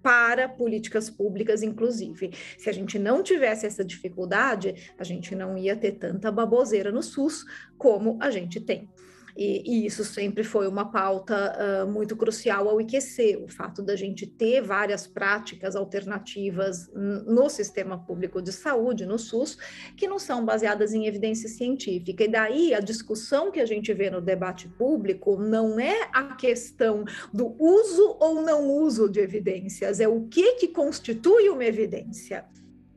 para 0.00 0.48
políticas 0.48 1.10
públicas, 1.10 1.64
inclusive. 1.64 2.30
Se 2.56 2.70
a 2.70 2.72
gente 2.72 3.00
não 3.00 3.20
tivesse 3.20 3.66
essa 3.66 3.84
dificuldade, 3.84 4.92
a 4.96 5.02
gente 5.02 5.34
não 5.34 5.58
ia 5.58 5.74
ter 5.74 5.92
tanta 5.92 6.30
baboseira 6.30 6.92
no 6.92 7.02
SUS 7.02 7.44
como 7.76 8.16
a 8.20 8.30
gente 8.30 8.60
tem. 8.60 8.88
E, 9.36 9.62
e, 9.64 9.86
isso 9.86 10.04
sempre 10.04 10.44
foi 10.44 10.68
uma 10.68 10.90
pauta 10.90 11.84
uh, 11.84 11.90
muito 11.90 12.14
crucial 12.16 12.68
ao 12.68 12.80
IQC, 12.80 13.38
o 13.42 13.48
fato 13.48 13.82
da 13.82 13.96
gente 13.96 14.26
ter 14.26 14.60
várias 14.60 15.06
práticas 15.06 15.74
alternativas 15.74 16.90
no 16.92 17.48
sistema 17.48 17.98
público 17.98 18.42
de 18.42 18.52
saúde, 18.52 19.06
no 19.06 19.18
SUS, 19.18 19.56
que 19.96 20.06
não 20.06 20.18
são 20.18 20.44
baseadas 20.44 20.92
em 20.92 21.06
evidência 21.06 21.48
científica. 21.48 22.24
E 22.24 22.28
daí 22.28 22.74
a 22.74 22.80
discussão 22.80 23.50
que 23.50 23.60
a 23.60 23.66
gente 23.66 23.92
vê 23.94 24.10
no 24.10 24.20
debate 24.20 24.68
público 24.68 25.36
não 25.36 25.80
é 25.80 26.08
a 26.12 26.34
questão 26.34 27.04
do 27.32 27.56
uso 27.58 28.16
ou 28.20 28.42
não 28.42 28.68
uso 28.68 29.08
de 29.08 29.20
evidências, 29.20 30.00
é 30.00 30.08
o 30.08 30.26
que, 30.28 30.54
que 30.56 30.68
constitui 30.68 31.48
uma 31.48 31.64
evidência. 31.64 32.44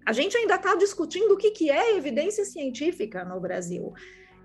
A 0.05 0.13
gente 0.13 0.37
ainda 0.37 0.55
está 0.55 0.75
discutindo 0.75 1.33
o 1.33 1.37
que, 1.37 1.49
que 1.49 1.71
é 1.71 1.97
evidência 1.97 2.45
científica 2.45 3.25
no 3.25 3.39
Brasil. 3.39 3.91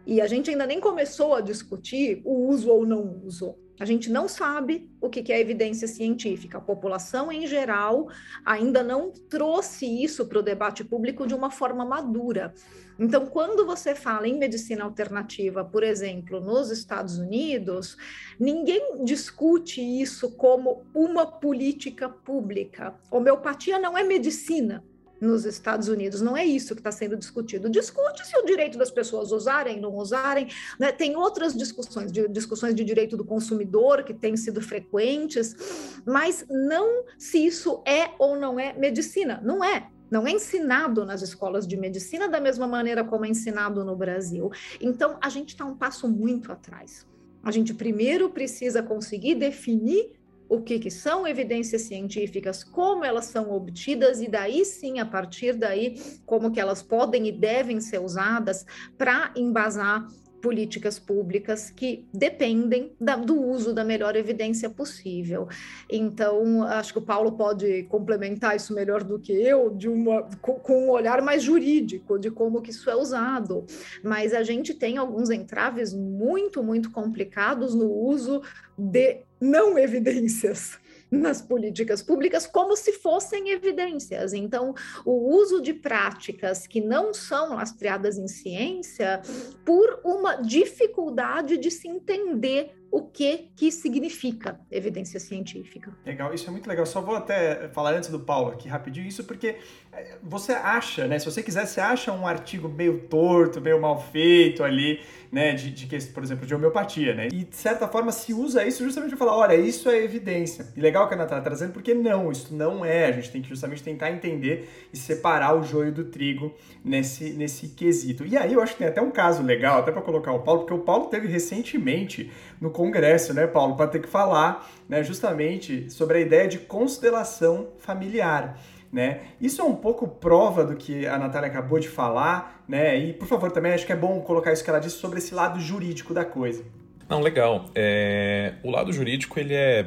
E 0.07 0.21
a 0.21 0.27
gente 0.27 0.51
ainda 0.51 0.67
nem 0.67 0.81
começou 0.81 1.35
a 1.35 1.41
discutir 1.41 2.23
o 2.25 2.49
uso 2.49 2.71
ou 2.71 2.87
não 2.87 3.23
uso. 3.25 3.55
A 3.81 3.87
gente 3.87 4.11
não 4.11 4.29
sabe 4.29 4.91
o 5.01 5.09
que 5.09 5.33
é 5.33 5.41
evidência 5.41 5.89
científica. 5.89 6.59
A 6.59 6.61
população 6.61 7.33
em 7.33 7.47
geral 7.47 8.09
ainda 8.45 8.83
não 8.83 9.11
trouxe 9.11 9.87
isso 9.87 10.27
para 10.27 10.39
o 10.39 10.43
debate 10.43 10.85
público 10.85 11.27
de 11.27 11.35
uma 11.35 11.51
forma 11.51 11.83
madura. 11.83 12.53
Então, 12.99 13.25
quando 13.25 13.65
você 13.65 13.95
fala 13.95 14.29
em 14.29 14.39
medicina 14.39 14.85
alternativa, 14.85 15.65
por 15.65 15.83
exemplo, 15.83 16.39
nos 16.39 16.71
Estados 16.71 17.17
Unidos, 17.17 17.97
ninguém 18.39 19.03
discute 19.03 19.81
isso 19.81 20.37
como 20.37 20.83
uma 20.95 21.25
política 21.25 22.11
pública. 22.11 22.95
Homeopatia 23.11 23.79
não 23.79 23.97
é 23.97 24.05
medicina 24.05 24.85
nos 25.21 25.45
Estados 25.45 25.89
Unidos. 25.89 26.21
Não 26.21 26.37
é 26.37 26.45
isso 26.45 26.75
que 26.75 26.81
está 26.81 26.91
sendo 26.91 27.17
discutido. 27.17 27.69
Discute-se 27.69 28.37
o 28.39 28.45
direito 28.45 28.79
das 28.79 28.91
pessoas 28.91 29.31
usarem, 29.33 29.81
não 29.81 29.95
usarem. 29.95 30.49
Né? 30.79 30.91
Tem 30.93 31.17
outras 31.17 31.55
discussões, 31.55 32.11
de, 32.11 32.27
discussões 32.29 32.75
de 32.75 32.83
direito 32.83 33.17
do 33.17 33.25
consumidor 33.25 34.03
que 34.03 34.15
têm 34.15 34.37
sido 34.37 34.61
frequentes, 34.61 36.01
mas 36.07 36.45
não 36.49 37.05
se 37.19 37.45
isso 37.45 37.83
é 37.87 38.11
ou 38.19 38.39
não 38.39 38.59
é 38.59 38.73
medicina. 38.73 39.41
Não 39.45 39.63
é. 39.63 39.89
Não 40.11 40.27
é 40.27 40.33
ensinado 40.33 41.07
nas 41.07 41.23
escolas 41.23 41.67
de 41.67 41.77
medicina 41.77 42.29
da 42.29 42.41
mesma 42.41 42.67
maneira 42.67 43.05
como 43.05 43.25
é 43.25 43.29
ensinado 43.29 43.85
no 43.85 43.95
Brasil. 43.95 44.51
Então, 44.81 45.17
a 45.21 45.29
gente 45.29 45.51
está 45.51 45.65
um 45.65 45.77
passo 45.77 46.09
muito 46.09 46.51
atrás. 46.51 47.07
A 47.43 47.51
gente 47.51 47.73
primeiro 47.73 48.29
precisa 48.29 48.83
conseguir 48.83 49.37
definir 49.37 50.20
o 50.51 50.61
que, 50.61 50.81
que 50.81 50.91
são 50.91 51.29
evidências 51.29 51.83
científicas, 51.83 52.65
como 52.65 53.05
elas 53.05 53.27
são 53.27 53.53
obtidas 53.53 54.21
e 54.21 54.29
daí 54.29 54.65
sim, 54.65 54.99
a 54.99 55.07
partir 55.07 55.53
daí, 55.55 56.03
como 56.27 56.51
que 56.51 56.59
elas 56.59 56.83
podem 56.83 57.29
e 57.29 57.33
devem 57.33 57.81
ser 57.81 58.01
usadas 58.01 58.67
para 58.99 59.33
embasar 59.37 60.05
políticas 60.41 60.99
públicas 60.99 61.71
que 61.71 62.07
dependem 62.13 62.93
da, 63.01 63.17
do 63.17 63.41
uso 63.41 63.73
da 63.73 63.85
melhor 63.85 64.17
evidência 64.17 64.69
possível. 64.69 65.49
Então, 65.89 66.65
acho 66.65 66.93
que 66.93 66.99
o 66.99 67.03
Paulo 67.03 67.33
pode 67.33 67.85
complementar 67.85 68.57
isso 68.57 68.75
melhor 68.75 69.03
do 69.03 69.19
que 69.19 69.33
eu, 69.33 69.71
de 69.71 69.89
uma, 69.89 70.23
com, 70.41 70.55
com 70.55 70.87
um 70.87 70.91
olhar 70.91 71.23
mais 71.23 71.43
jurídico 71.43 72.19
de 72.19 72.31
como 72.31 72.61
que 72.61 72.71
isso 72.71 72.91
é 72.91 72.97
usado. 72.97 73.65
Mas 74.03 74.33
a 74.33 74.43
gente 74.43 74.75
tem 74.75 74.97
alguns 74.97 75.31
entraves 75.31 75.93
muito, 75.93 76.63
muito 76.63 76.91
complicados 76.91 77.75
no 77.75 77.91
uso 77.91 78.43
de 78.77 79.23
não 79.41 79.79
evidências 79.79 80.79
nas 81.11 81.43
políticas 81.43 82.03
públicas 82.03 82.47
como 82.47 82.77
se 82.77 82.93
fossem 82.93 83.51
evidências. 83.51 84.33
Então, 84.33 84.75
o 85.05 85.35
uso 85.35 85.61
de 85.61 85.75
práticas 85.75 86.67
que 86.67 86.81
não 86.81 87.13
são 87.13 87.55
lastreadas 87.55 88.17
em 88.17 88.29
ciência 88.29 89.21
por 89.65 90.01
uma 90.05 90.37
dificuldade 90.37 91.57
de 91.57 91.71
se 91.71 91.89
entender 91.89 92.80
o 92.91 93.03
que 93.03 93.51
que 93.55 93.71
significa 93.71 94.59
evidência 94.71 95.21
científica. 95.21 95.93
Legal, 96.05 96.35
isso 96.35 96.49
é 96.49 96.51
muito 96.51 96.69
legal. 96.69 96.85
Só 96.85 97.01
vou 97.01 97.15
até 97.15 97.69
falar 97.69 97.95
antes 97.95 98.11
do 98.11 98.19
Paulo 98.19 98.51
aqui 98.51 98.69
rapidinho 98.69 99.07
isso 99.07 99.25
porque 99.25 99.57
eh, 99.93 100.17
você 100.23 100.53
acha, 100.53 101.07
né? 101.07 101.19
Se 101.19 101.27
você 101.27 101.43
quiser, 101.43 101.67
você 101.67 101.81
acha 101.81 102.13
um 102.13 102.27
artigo 102.27 102.69
meio 102.69 103.01
torto, 103.03 103.61
meio 103.61 103.81
mal 103.81 104.01
feito 104.01 104.65
ali, 104.65 105.01
né? 105.31 105.53
De, 105.55 105.71
de 105.71 106.07
por 106.07 106.23
exemplo, 106.23 106.47
de 106.47 106.55
homeopatia, 106.55 107.15
né? 107.15 107.29
E 107.33 107.45
de 107.45 107.57
certa 107.57 107.87
forma 107.87 108.11
se 108.11 108.35
usa 108.35 108.65
isso 108.65 108.83
justamente 108.83 109.11
para 109.11 109.19
falar, 109.19 109.37
olha, 109.37 109.55
isso 109.55 109.89
é 109.89 110.03
evidência. 110.03 110.67
E 110.77 110.81
legal 110.81 111.07
que 111.07 111.15
a 111.15 111.17
Ana 111.17 111.25
está 111.25 111.41
trazendo 111.41 111.73
porque 111.73 111.95
não, 111.95 112.33
isso 112.33 112.55
não 112.55 112.85
é. 112.85 113.07
A 113.07 113.13
gente 113.13 113.31
tem 113.31 113.43
que 113.43 113.49
justamente 113.49 113.83
tentar 113.83 114.11
entender 114.11 114.69
e 114.93 114.97
separar 114.97 115.55
o 115.55 115.63
joio 115.63 115.93
do 115.93 116.05
trigo 116.05 116.55
nesse 116.85 117.31
nesse 117.35 117.69
quesito. 117.69 118.27
E 118.27 118.37
aí 118.37 118.53
eu 118.53 118.61
acho 118.61 118.73
que 118.73 118.79
tem 118.79 118.89
até 118.89 119.01
um 119.01 119.11
caso 119.11 119.43
legal, 119.43 119.79
até 119.79 119.93
para 119.93 120.03
colocar 120.03 120.33
o 120.33 120.41
Paulo, 120.41 120.61
porque 120.61 120.75
o 120.75 120.79
Paulo 120.79 121.07
teve 121.07 121.29
recentemente 121.29 122.31
no 122.61 122.71
Congresso, 122.71 123.33
né, 123.33 123.47
Paulo, 123.47 123.75
para 123.75 123.87
ter 123.87 124.01
que 124.01 124.09
falar 124.09 124.71
né, 124.89 125.03
justamente 125.03 125.91
sobre 125.91 126.19
a 126.19 126.21
ideia 126.21 126.47
de 126.47 126.59
constelação 126.59 127.69
familiar. 127.79 128.61
Né? 128.93 129.21
Isso 129.41 129.63
é 129.63 129.65
um 129.65 129.75
pouco 129.75 130.07
prova 130.07 130.65
do 130.65 130.75
que 130.75 131.07
a 131.07 131.17
Natália 131.17 131.49
acabou 131.49 131.79
de 131.79 131.89
falar, 131.89 132.65
né? 132.67 132.99
E 132.99 133.13
por 133.13 133.29
favor, 133.29 133.53
também 133.53 133.73
acho 133.73 133.87
que 133.87 133.93
é 133.93 133.97
bom 133.97 134.21
colocar 134.21 134.53
isso 134.53 134.65
que 134.65 134.71
ela 134.71 134.81
disse 134.81 134.97
sobre 134.97 135.19
esse 135.19 135.33
lado 135.33 135.61
jurídico 135.61 136.13
da 136.13 136.25
coisa. 136.25 136.65
Não, 137.09 137.21
legal. 137.21 137.71
É... 137.73 138.55
O 138.65 138.71
lado 138.71 138.93
jurídico 138.93 139.39
ele 139.39 139.55
é 139.55 139.87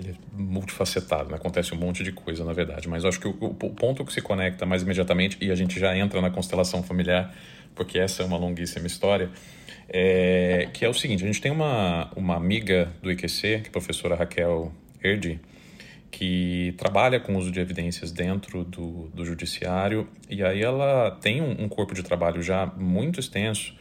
ele 0.00 0.10
é 0.10 0.14
multifacetado, 0.32 1.30
né? 1.30 1.36
acontece 1.36 1.74
um 1.74 1.78
monte 1.78 2.02
de 2.02 2.12
coisa, 2.12 2.44
na 2.44 2.52
verdade. 2.52 2.88
Mas 2.88 3.04
acho 3.04 3.20
que 3.20 3.28
o, 3.28 3.36
o, 3.40 3.70
ponto 3.70 4.04
que 4.04 4.12
se 4.12 4.20
conecta 4.20 4.66
mais 4.66 4.82
imediatamente, 4.82 5.36
e 5.40 5.50
a 5.50 5.54
gente 5.54 5.78
já 5.78 5.96
entra 5.96 6.20
na 6.20 6.30
constelação 6.30 6.82
familiar, 6.82 7.32
porque 7.74 7.98
essa 7.98 8.22
é 8.22 8.26
uma 8.26 8.36
longuíssima 8.36 8.86
história, 8.86 9.30
é, 9.92 10.70
que 10.72 10.84
é 10.84 10.88
o 10.88 10.94
seguinte: 10.94 11.22
a 11.22 11.26
gente 11.26 11.40
tem 11.40 11.52
uma, 11.52 12.10
uma 12.16 12.34
amiga 12.34 12.90
do 13.02 13.12
IQC, 13.12 13.60
que 13.60 13.66
é 13.66 13.68
a 13.68 13.70
professora 13.70 14.14
Raquel 14.14 14.72
Erdi, 15.04 15.38
que 16.10 16.74
trabalha 16.78 17.20
com 17.20 17.34
o 17.34 17.38
uso 17.38 17.50
de 17.50 17.60
evidências 17.60 18.10
dentro 18.10 18.64
do, 18.64 19.08
do 19.14 19.24
judiciário, 19.24 20.08
e 20.30 20.42
aí 20.42 20.62
ela 20.62 21.10
tem 21.20 21.42
um, 21.42 21.64
um 21.64 21.68
corpo 21.68 21.94
de 21.94 22.02
trabalho 22.02 22.42
já 22.42 22.66
muito 22.66 23.20
extenso 23.20 23.74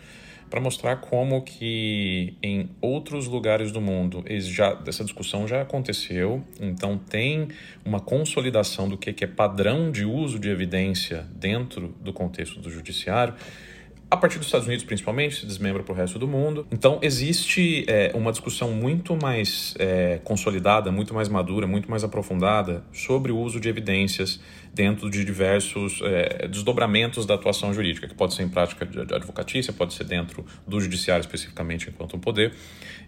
para 0.49 0.59
mostrar 0.59 0.97
como 0.97 1.41
que 1.43 2.35
em 2.43 2.69
outros 2.81 3.25
lugares 3.25 3.71
do 3.71 3.79
mundo 3.79 4.21
já, 4.41 4.77
essa 4.85 5.01
discussão 5.01 5.47
já 5.47 5.61
aconteceu, 5.61 6.43
então 6.59 6.97
tem 6.97 7.47
uma 7.85 8.01
consolidação 8.01 8.89
do 8.89 8.97
que 8.97 9.23
é 9.23 9.27
padrão 9.27 9.89
de 9.89 10.03
uso 10.03 10.37
de 10.37 10.49
evidência 10.49 11.25
dentro 11.33 11.95
do 12.01 12.11
contexto 12.11 12.59
do 12.59 12.69
judiciário, 12.69 13.33
a 14.11 14.17
partir 14.17 14.37
dos 14.37 14.47
Estados 14.47 14.67
Unidos, 14.67 14.83
principalmente, 14.83 15.37
se 15.37 15.45
desmembra 15.45 15.81
para 15.83 15.93
o 15.93 15.95
resto 15.95 16.19
do 16.19 16.27
mundo. 16.27 16.67
Então, 16.69 16.99
existe 17.01 17.85
é, 17.87 18.11
uma 18.13 18.29
discussão 18.33 18.69
muito 18.71 19.15
mais 19.15 19.73
é, 19.79 20.19
consolidada, 20.21 20.91
muito 20.91 21.13
mais 21.13 21.29
madura, 21.29 21.65
muito 21.65 21.89
mais 21.89 22.03
aprofundada 22.03 22.83
sobre 22.91 23.31
o 23.31 23.37
uso 23.37 23.57
de 23.57 23.69
evidências 23.69 24.41
dentro 24.73 25.09
de 25.09 25.23
diversos 25.23 26.01
é, 26.03 26.45
desdobramentos 26.49 27.25
da 27.25 27.35
atuação 27.35 27.73
jurídica, 27.73 28.05
que 28.05 28.13
pode 28.13 28.33
ser 28.33 28.43
em 28.43 28.49
prática 28.49 28.85
de 28.85 28.99
advocatícia, 29.15 29.71
pode 29.71 29.93
ser 29.93 30.03
dentro 30.03 30.45
do 30.67 30.81
judiciário 30.81 31.21
especificamente 31.21 31.89
enquanto 31.89 32.17
um 32.17 32.19
poder. 32.19 32.53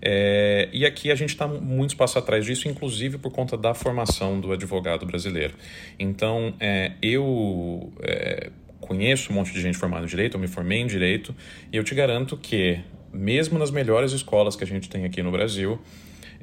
É, 0.01 0.69
e 0.71 0.85
aqui 0.85 1.11
a 1.11 1.15
gente 1.15 1.31
está 1.31 1.45
muitos 1.47 1.95
passos 1.95 2.15
atrás 2.15 2.45
disso, 2.45 2.69
inclusive 2.69 3.17
por 3.17 3.31
conta 3.31 3.57
da 3.57 3.73
formação 3.73 4.39
do 4.39 4.53
advogado 4.53 5.05
brasileiro. 5.05 5.53
Então, 5.99 6.53
é, 6.61 6.93
eu 7.01 7.91
é, 8.01 8.51
conheço 8.85 9.31
um 9.31 9.35
monte 9.35 9.51
de 9.51 9.61
gente 9.61 9.77
formada 9.77 10.03
em 10.03 10.07
direito, 10.07 10.35
eu 10.35 10.41
me 10.41 10.47
formei 10.47 10.79
em 10.79 10.87
direito, 10.87 11.35
e 11.71 11.77
eu 11.77 11.83
te 11.83 11.95
garanto 11.95 12.37
que, 12.37 12.79
mesmo 13.11 13.57
nas 13.57 13.71
melhores 13.71 14.11
escolas 14.11 14.55
que 14.55 14.63
a 14.63 14.67
gente 14.67 14.89
tem 14.89 15.05
aqui 15.05 15.23
no 15.23 15.31
Brasil, 15.31 15.79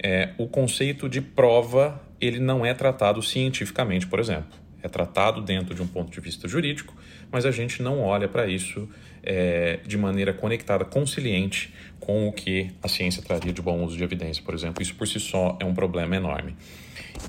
é, 0.03 0.31
o 0.39 0.49
conceito 0.49 1.09
de 1.09 1.21
prova 1.21 2.01
ele 2.21 2.39
não 2.39 2.65
é 2.65 2.75
tratado 2.75 3.23
cientificamente, 3.23 4.07
por 4.07 4.19
exemplo. 4.19 4.59
É 4.83 4.89
tratado 4.89 5.43
dentro 5.43 5.75
de 5.75 5.83
um 5.83 5.87
ponto 5.87 6.11
de 6.11 6.21
vista 6.21 6.49
jurídico, 6.49 6.95
mas 7.31 7.45
a 7.45 7.51
gente 7.51 7.83
não 7.83 8.01
olha 8.01 8.27
para 8.27 8.47
isso 8.47 8.89
é, 9.23 9.79
de 9.87 9.99
maneira 9.99 10.33
conectada, 10.33 10.85
conciliente 10.85 11.73
com 11.99 12.29
o 12.29 12.33
que 12.33 12.71
a 12.83 12.89
ciência 12.89 13.23
traria 13.23 13.53
de 13.53 13.61
bom 13.61 13.85
uso 13.85 13.97
de 13.97 14.03
evidência, 14.03 14.43
por 14.43 14.55
exemplo. 14.55 14.83
Isso 14.83 14.95
por 14.95 15.07
si 15.07 15.21
só 15.21 15.59
é 15.61 15.65
um 15.65 15.75
problema 15.75 16.17
enorme. 16.17 16.57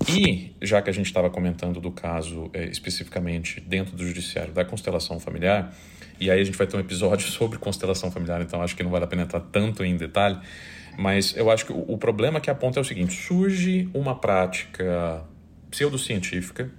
E, 0.07 0.55
já 0.61 0.81
que 0.81 0.89
a 0.89 0.93
gente 0.93 1.05
estava 1.05 1.29
comentando 1.29 1.79
do 1.79 1.91
caso 1.91 2.49
é, 2.53 2.65
especificamente 2.65 3.59
dentro 3.61 3.95
do 3.95 4.05
judiciário 4.05 4.53
da 4.53 4.65
constelação 4.65 5.19
familiar, 5.19 5.73
e 6.19 6.29
aí 6.29 6.39
a 6.39 6.43
gente 6.43 6.57
vai 6.57 6.67
ter 6.67 6.77
um 6.77 6.79
episódio 6.79 7.27
sobre 7.31 7.57
constelação 7.57 8.11
familiar, 8.11 8.41
então 8.41 8.61
acho 8.61 8.75
que 8.75 8.83
não 8.83 8.91
vale 8.91 9.05
a 9.05 9.07
pena 9.07 9.23
entrar 9.23 9.39
tanto 9.39 9.83
em 9.83 9.95
detalhe, 9.95 10.39
mas 10.97 11.35
eu 11.35 11.49
acho 11.49 11.65
que 11.65 11.71
o, 11.71 11.85
o 11.87 11.97
problema 11.97 12.39
que 12.39 12.49
aponta 12.49 12.79
é 12.79 12.81
o 12.81 12.83
seguinte: 12.83 13.13
surge 13.13 13.89
uma 13.93 14.15
prática 14.15 15.23
pseudocientífica 15.69 16.69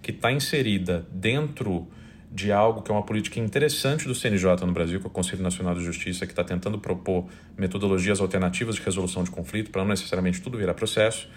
que 0.00 0.10
está 0.10 0.32
inserida 0.32 1.06
dentro 1.12 1.86
de 2.30 2.52
algo 2.52 2.82
que 2.82 2.90
é 2.90 2.94
uma 2.94 3.02
política 3.02 3.40
interessante 3.40 4.06
do 4.06 4.14
CNJ 4.14 4.64
no 4.66 4.72
Brasil, 4.72 5.00
que 5.00 5.06
é 5.06 5.08
o 5.08 5.12
Conselho 5.12 5.42
Nacional 5.42 5.74
de 5.74 5.82
Justiça, 5.84 6.26
que 6.26 6.32
está 6.32 6.44
tentando 6.44 6.78
propor 6.78 7.26
metodologias 7.56 8.20
alternativas 8.20 8.76
de 8.76 8.82
resolução 8.82 9.24
de 9.24 9.30
conflito, 9.30 9.70
para 9.70 9.82
não 9.82 9.90
necessariamente 9.90 10.40
tudo 10.40 10.58
virar 10.58 10.74
processo. 10.74 11.28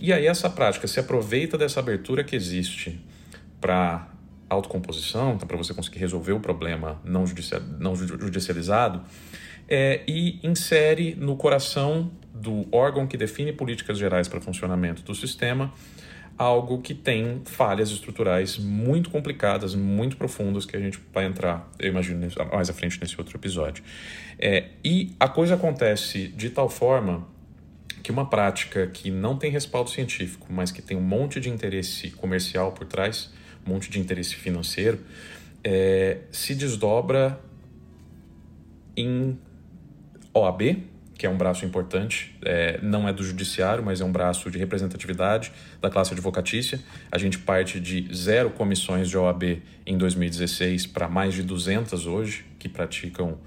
E 0.00 0.12
aí 0.12 0.26
essa 0.26 0.48
prática 0.48 0.86
se 0.86 1.00
aproveita 1.00 1.58
dessa 1.58 1.80
abertura 1.80 2.22
que 2.22 2.36
existe 2.36 3.00
para 3.60 4.08
autocomposição, 4.48 5.34
então 5.34 5.46
para 5.46 5.56
você 5.56 5.74
conseguir 5.74 5.98
resolver 5.98 6.32
o 6.32 6.40
problema 6.40 7.00
não, 7.04 7.26
judicia, 7.26 7.60
não 7.78 7.94
judicializado, 7.94 9.02
é, 9.68 10.02
e 10.08 10.38
insere 10.42 11.14
no 11.14 11.36
coração 11.36 12.10
do 12.32 12.66
órgão 12.72 13.06
que 13.06 13.16
define 13.16 13.52
políticas 13.52 13.98
gerais 13.98 14.28
para 14.28 14.40
funcionamento 14.40 15.02
do 15.02 15.14
sistema 15.14 15.72
algo 16.38 16.80
que 16.80 16.94
tem 16.94 17.42
falhas 17.44 17.90
estruturais 17.90 18.56
muito 18.56 19.10
complicadas, 19.10 19.74
muito 19.74 20.16
profundas, 20.16 20.64
que 20.64 20.76
a 20.76 20.80
gente 20.80 21.00
vai 21.12 21.26
entrar, 21.26 21.68
eu 21.80 21.88
imagino, 21.88 22.26
mais 22.52 22.70
à 22.70 22.72
frente 22.72 22.98
nesse 23.00 23.18
outro 23.18 23.36
episódio. 23.36 23.82
É, 24.38 24.66
e 24.84 25.16
a 25.18 25.28
coisa 25.28 25.56
acontece 25.56 26.28
de 26.28 26.48
tal 26.48 26.68
forma 26.68 27.26
que 28.02 28.10
uma 28.10 28.28
prática 28.28 28.86
que 28.86 29.10
não 29.10 29.36
tem 29.36 29.50
respaldo 29.50 29.90
científico, 29.90 30.46
mas 30.50 30.70
que 30.70 30.80
tem 30.82 30.96
um 30.96 31.02
monte 31.02 31.40
de 31.40 31.48
interesse 31.48 32.10
comercial 32.10 32.72
por 32.72 32.86
trás, 32.86 33.30
um 33.66 33.72
monte 33.72 33.90
de 33.90 33.98
interesse 33.98 34.34
financeiro, 34.34 34.98
é, 35.62 36.18
se 36.30 36.54
desdobra 36.54 37.38
em 38.96 39.38
OAB, 40.32 40.82
que 41.18 41.26
é 41.26 41.30
um 41.30 41.36
braço 41.36 41.64
importante, 41.64 42.36
é, 42.44 42.78
não 42.80 43.08
é 43.08 43.12
do 43.12 43.24
judiciário, 43.24 43.82
mas 43.84 44.00
é 44.00 44.04
um 44.04 44.12
braço 44.12 44.48
de 44.50 44.56
representatividade 44.56 45.52
da 45.80 45.90
classe 45.90 46.12
advocatícia. 46.12 46.78
A 47.10 47.18
gente 47.18 47.38
parte 47.38 47.80
de 47.80 48.08
zero 48.14 48.50
comissões 48.50 49.08
de 49.08 49.18
OAB 49.18 49.60
em 49.84 49.98
2016 49.98 50.86
para 50.86 51.08
mais 51.08 51.34
de 51.34 51.42
200 51.42 52.06
hoje, 52.06 52.46
que 52.56 52.68
praticam 52.68 53.38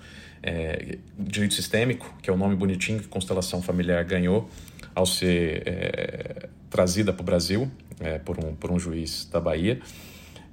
é, 0.44 0.98
direito 1.18 1.54
sistêmico, 1.54 2.14
que 2.22 2.30
é 2.30 2.34
o 2.34 2.38
nome 2.38 2.56
bonitinho 2.56 3.00
que 3.00 3.08
Constelação 3.08 3.62
Familiar 3.62 4.04
ganhou 4.06 4.50
ao 4.96 5.06
ser 5.06 5.64
é, 5.66 6.50
trazida 6.70 7.14
para 7.14 7.22
o 7.22 7.26
Brasil 7.26 7.72
é, 8.00 8.18
por, 8.18 8.44
um, 8.44 8.56
por 8.56 8.72
um 8.72 8.80
juiz 8.80 9.26
da 9.32 9.40
Bahia. 9.40 9.80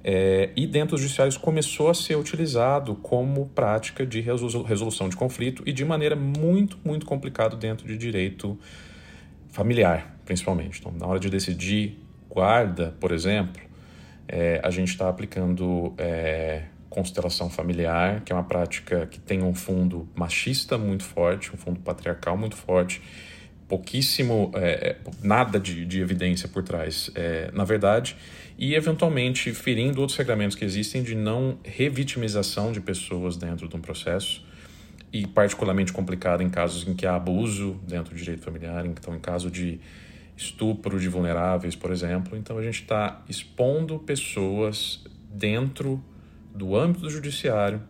É, 0.01 0.51
e 0.55 0.65
dentro 0.65 0.91
dos 0.91 1.01
judiciários 1.01 1.35
começou 1.35 1.89
a 1.89 1.93
ser 1.93 2.15
utilizado 2.15 2.95
como 2.95 3.47
prática 3.47 4.05
de 4.05 4.21
resolução 4.21 5.09
de 5.09 5.15
conflito 5.15 5.61
e 5.65 5.73
de 5.73 5.83
maneira 5.83 6.15
muito, 6.15 6.79
muito 6.85 7.05
complicada 7.05 7.57
dentro 7.57 7.85
de 7.85 7.97
direito 7.97 8.57
familiar, 9.49 10.15
principalmente. 10.23 10.79
Então, 10.79 10.93
na 10.97 11.05
hora 11.05 11.19
de 11.19 11.29
decidir 11.29 11.97
guarda, 12.29 12.95
por 12.99 13.11
exemplo, 13.11 13.61
é, 14.27 14.61
a 14.63 14.69
gente 14.69 14.89
está 14.89 15.09
aplicando 15.09 15.93
é, 15.97 16.63
constelação 16.89 17.49
familiar, 17.49 18.21
que 18.21 18.31
é 18.31 18.35
uma 18.35 18.43
prática 18.43 19.05
que 19.07 19.19
tem 19.19 19.43
um 19.43 19.53
fundo 19.53 20.07
machista 20.15 20.77
muito 20.77 21.03
forte, 21.03 21.53
um 21.53 21.57
fundo 21.57 21.79
patriarcal 21.79 22.35
muito 22.35 22.55
forte, 22.55 23.01
pouquíssimo, 23.67 24.51
é, 24.55 24.95
nada 25.21 25.59
de, 25.59 25.85
de, 25.85 26.01
evidência 26.01 26.49
por 26.49 26.63
trás, 26.63 27.11
é, 27.13 27.51
na 27.53 27.63
verdade, 27.63 28.17
e 28.57 28.73
eventualmente 28.73 29.53
ferindo 29.53 30.01
outros 30.01 30.17
regramentos 30.17 30.57
que 30.57 30.65
existem 30.65 31.03
de 31.03 31.13
não 31.13 31.59
revitimização 31.63 32.71
de 32.71 32.81
pessoas 32.81 33.37
dentro 33.37 33.67
de 33.67 33.75
um 33.75 33.79
processo, 33.79 34.43
e 35.13 35.25
particularmente 35.25 35.91
complicada 35.91 36.43
em 36.43 36.49
casos 36.49 36.87
em 36.87 36.95
que 36.95 37.05
há 37.05 37.15
abuso 37.15 37.79
dentro 37.87 38.13
do 38.13 38.17
direito 38.17 38.43
familiar, 38.43 38.85
então 38.85 39.15
em 39.15 39.19
caso 39.19 39.49
de 39.49 39.79
estupro 40.37 40.99
de 40.99 41.09
vulneráveis, 41.09 41.75
por 41.75 41.91
exemplo. 41.91 42.37
Então 42.37 42.57
a 42.57 42.63
gente 42.63 42.81
está 42.81 43.21
expondo 43.27 43.99
pessoas 43.99 45.03
dentro 45.29 46.03
do 46.53 46.75
âmbito 46.75 47.01
do 47.01 47.09
judiciário 47.09 47.81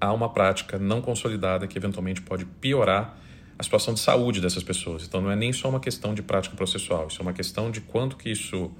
a 0.00 0.12
uma 0.12 0.28
prática 0.30 0.78
não 0.78 1.02
consolidada 1.02 1.66
que 1.66 1.76
eventualmente 1.76 2.22
pode 2.22 2.44
piorar 2.44 3.18
a 3.58 3.62
situação 3.62 3.92
de 3.92 4.00
saúde 4.00 4.40
dessas 4.40 4.62
pessoas. 4.62 5.06
Então 5.06 5.20
não 5.20 5.30
é 5.30 5.36
nem 5.36 5.52
só 5.52 5.68
uma 5.68 5.80
questão 5.80 6.14
de 6.14 6.22
prática 6.22 6.56
processual, 6.56 7.08
isso 7.08 7.20
é 7.20 7.22
uma 7.22 7.34
questão 7.34 7.70
de 7.70 7.82
quanto 7.82 8.16
que 8.16 8.30
isso 8.30 8.70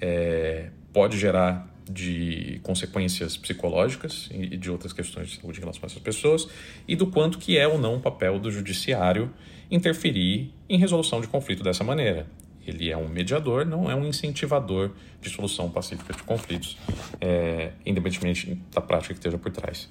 é, 0.00 0.70
pode 0.92 1.16
gerar 1.16 1.72
de 1.88 2.60
consequências 2.62 3.36
psicológicas 3.36 4.28
e 4.30 4.56
de 4.56 4.70
outras 4.70 4.92
questões 4.92 5.28
de 5.30 5.40
saúde 5.40 5.58
em 5.58 5.60
relação 5.60 5.82
a 5.84 5.86
essas 5.86 6.02
pessoas 6.02 6.48
e 6.86 6.94
do 6.94 7.06
quanto 7.06 7.38
que 7.38 7.56
é 7.56 7.66
ou 7.66 7.78
não 7.78 7.96
o 7.96 8.00
papel 8.00 8.38
do 8.38 8.50
judiciário 8.50 9.32
interferir 9.70 10.52
em 10.68 10.78
resolução 10.78 11.20
de 11.20 11.28
conflito 11.28 11.62
dessa 11.62 11.84
maneira. 11.84 12.26
Ele 12.68 12.90
é 12.90 12.96
um 12.96 13.08
mediador, 13.08 13.64
não 13.64 13.90
é 13.90 13.94
um 13.94 14.04
incentivador 14.04 14.90
de 15.22 15.30
solução 15.30 15.70
pacífica 15.70 16.12
de 16.12 16.22
conflitos, 16.22 16.76
é, 17.20 17.72
independentemente 17.86 18.60
da 18.72 18.80
prática 18.80 19.14
que 19.14 19.18
esteja 19.18 19.38
por 19.38 19.50
trás. 19.50 19.88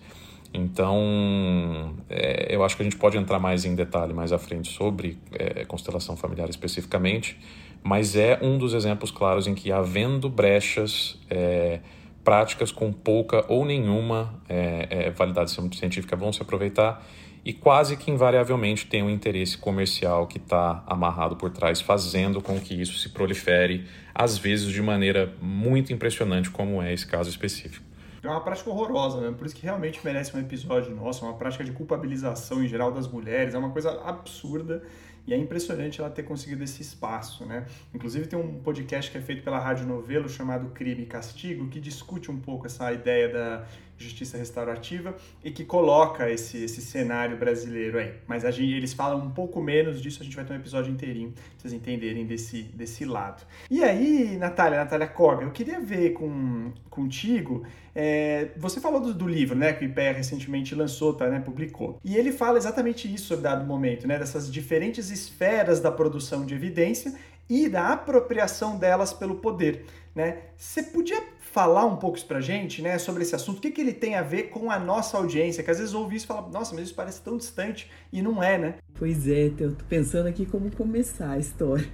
Então, 0.54 1.96
é, 2.10 2.56
eu 2.56 2.64
acho 2.64 2.76
que 2.76 2.84
a 2.84 2.86
gente 2.86 2.96
pode 2.96 3.18
entrar 3.18 3.40
mais 3.40 3.66
em 3.66 3.76
detalhe 3.76 4.14
mais 4.14 4.32
à 4.32 4.38
frente 4.38 4.72
sobre 4.72 5.18
é, 5.34 5.66
constelação 5.66 6.16
familiar 6.16 6.50
especificamente, 6.50 7.38
mas 7.84 8.16
é 8.16 8.40
um 8.42 8.58
dos 8.58 8.74
exemplos 8.74 9.12
claros 9.12 9.48
em 9.48 9.56
que, 9.56 9.72
havendo 9.72 10.30
brechas, 10.30 11.20
é, 11.30 11.80
práticas 12.28 12.74
com 12.74 12.92
pouca 12.92 13.46
ou 13.48 13.64
nenhuma 13.64 14.34
é, 14.50 14.88
é, 14.90 15.12
validade 15.12 15.50
científica 15.50 16.14
vão 16.14 16.34
se 16.34 16.42
aproveitar 16.42 17.02
e 17.46 17.54
quase 17.54 17.96
que 17.96 18.12
invariavelmente 18.12 18.86
tem 18.86 19.02
um 19.02 19.10
interesse 19.10 19.58
comercial 19.58 20.28
que 20.28 20.38
está 20.38 20.84
amarrado 20.86 21.38
por 21.38 21.50
trás, 21.52 21.80
fazendo 21.80 22.42
com 22.42 22.60
que 22.60 22.74
isso 22.74 22.98
se 22.98 23.08
prolifere, 23.08 23.88
às 24.14 24.38
vezes 24.38 24.68
de 24.74 24.82
maneira 24.82 25.34
muito 25.42 25.94
impressionante, 25.94 26.50
como 26.50 26.82
é 26.82 26.94
esse 26.94 27.08
caso 27.08 27.30
específico. 27.30 27.86
É 28.22 28.28
uma 28.28 28.42
prática 28.42 28.70
horrorosa 28.70 29.22
mesmo, 29.22 29.38
por 29.38 29.48
isso 29.48 29.56
que 29.56 29.64
realmente 29.64 30.02
merece 30.04 30.36
um 30.36 30.40
episódio 30.42 30.94
nosso, 30.94 31.24
é 31.24 31.30
uma 31.30 31.38
prática 31.38 31.64
de 31.64 31.72
culpabilização 31.72 32.62
em 32.62 32.68
geral 32.68 32.92
das 32.92 33.08
mulheres, 33.08 33.54
é 33.54 33.58
uma 33.58 33.70
coisa 33.70 34.02
absurda 34.04 34.84
e 35.28 35.34
é 35.34 35.38
impressionante 35.38 36.00
ela 36.00 36.10
ter 36.10 36.24
conseguido 36.24 36.64
esse 36.64 36.82
espaço, 36.82 37.46
né? 37.46 37.66
Inclusive 37.94 38.28
tem 38.28 38.40
um 38.40 38.60
podcast 38.60 39.12
que 39.12 39.18
é 39.18 39.22
feito 39.22 39.44
pela 39.44 39.60
Rádio 39.60 39.86
Novelo 39.86 40.30
chamado 40.30 40.70
Crime 40.70 41.04
e 41.04 41.06
Castigo, 41.06 41.68
que 41.68 41.82
discute 41.82 42.32
um 42.32 42.40
pouco 42.40 42.66
essa 42.66 42.92
ideia 42.94 43.28
da 43.28 43.68
justiça 43.98 44.38
restaurativa 44.38 45.16
e 45.44 45.52
que 45.52 45.66
coloca 45.66 46.30
esse, 46.30 46.64
esse 46.64 46.82
cenário 46.82 47.38
brasileiro 47.38 47.98
aí. 47.98 48.14
Mas 48.28 48.46
a 48.46 48.52
gente, 48.52 48.74
eles 48.74 48.94
falam 48.94 49.20
um 49.26 49.32
pouco 49.32 49.62
menos 49.62 50.02
disso, 50.02 50.22
a 50.22 50.24
gente 50.24 50.36
vai 50.36 50.46
ter 50.46 50.54
um 50.54 50.58
episódio 50.58 50.92
inteirinho 50.92 51.32
pra 51.32 51.44
vocês 51.58 51.74
entenderem 51.74 52.26
desse, 52.26 52.64
desse 52.64 53.06
lado. 53.06 53.44
E 53.70 53.84
aí, 53.84 54.38
Natália, 54.38 54.80
Natália 54.80 55.08
Koga, 55.08 55.44
eu 55.44 55.52
queria 55.52 55.80
ver 55.80 56.14
com, 56.14 56.72
contigo, 56.90 57.66
é, 57.96 58.50
você 58.58 58.80
falou 58.80 59.00
do, 59.00 59.14
do, 59.14 59.28
livro, 59.28 59.58
né, 59.58 59.74
que 59.74 59.84
o 59.84 59.88
IPEA 59.88 60.14
recentemente 60.14 60.76
lançou, 60.76 61.14
tá, 61.14 61.28
né, 61.28 61.40
publicou. 61.40 62.00
E 62.04 62.16
ele 62.16 62.32
fala 62.32 62.58
exatamente 62.58 63.12
isso 63.12 63.26
sobre 63.26 63.44
dado 63.44 63.66
momento, 63.66 64.08
né, 64.08 64.20
dessas 64.20 64.52
diferentes 64.52 65.10
esferas 65.10 65.80
da 65.80 65.92
produção 65.92 66.46
de 66.46 66.54
evidência 66.54 67.14
e 67.50 67.68
da 67.68 67.94
apropriação 67.94 68.78
delas 68.78 69.14
pelo 69.14 69.36
poder, 69.36 69.86
né? 70.14 70.40
Você 70.58 70.84
podia 70.84 71.22
falar 71.58 71.88
um 71.88 71.96
pouco 71.96 72.18
isso 72.18 72.28
pra 72.28 72.40
gente, 72.40 72.84
né, 72.84 73.00
sobre 73.00 73.24
esse 73.24 73.34
assunto, 73.34 73.58
o 73.58 73.62
que, 73.62 73.72
que 73.72 73.82
ele 73.82 73.92
tem 73.92 74.14
a 74.14 74.22
ver 74.22 74.52
com 74.52 74.70
a 74.70 74.78
nossa 74.78 75.18
audiência, 75.18 75.64
que 75.64 75.72
às 75.72 75.80
vezes 75.80 75.92
ouve 75.96 76.16
isso 76.16 76.26
e 76.26 76.28
fala, 76.28 76.48
nossa, 76.50 76.76
mas 76.76 76.84
isso 76.84 76.94
parece 76.94 77.20
tão 77.20 77.36
distante, 77.36 77.90
e 78.14 78.22
não 78.22 78.44
é, 78.44 78.60
né? 78.60 78.76
Pois 78.94 79.28
é, 79.28 79.52
eu 79.58 79.74
tô 79.74 79.84
pensando 79.86 80.28
aqui 80.28 80.46
como 80.46 80.70
começar 80.70 81.32
a 81.32 81.40
história. 81.40 81.88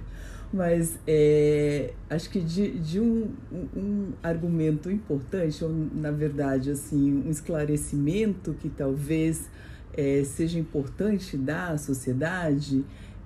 Mas 0.52 0.98
é, 1.06 1.94
acho 2.10 2.28
que 2.28 2.40
de, 2.40 2.78
de 2.78 3.00
um, 3.00 3.32
um, 3.74 4.12
argumento 4.22 4.90
importante, 4.90 5.64
ou 5.64 5.70
na 5.70 6.10
verdade, 6.10 6.70
assim, 6.70 7.24
um 7.26 7.30
esclarecimento 7.30 8.52
que 8.52 8.68
talvez 8.68 9.48
é, 9.94 10.22
seja 10.24 10.58
importante 10.58 11.38
dar 11.38 11.72
à 11.72 11.78
sociedade, 11.78 12.84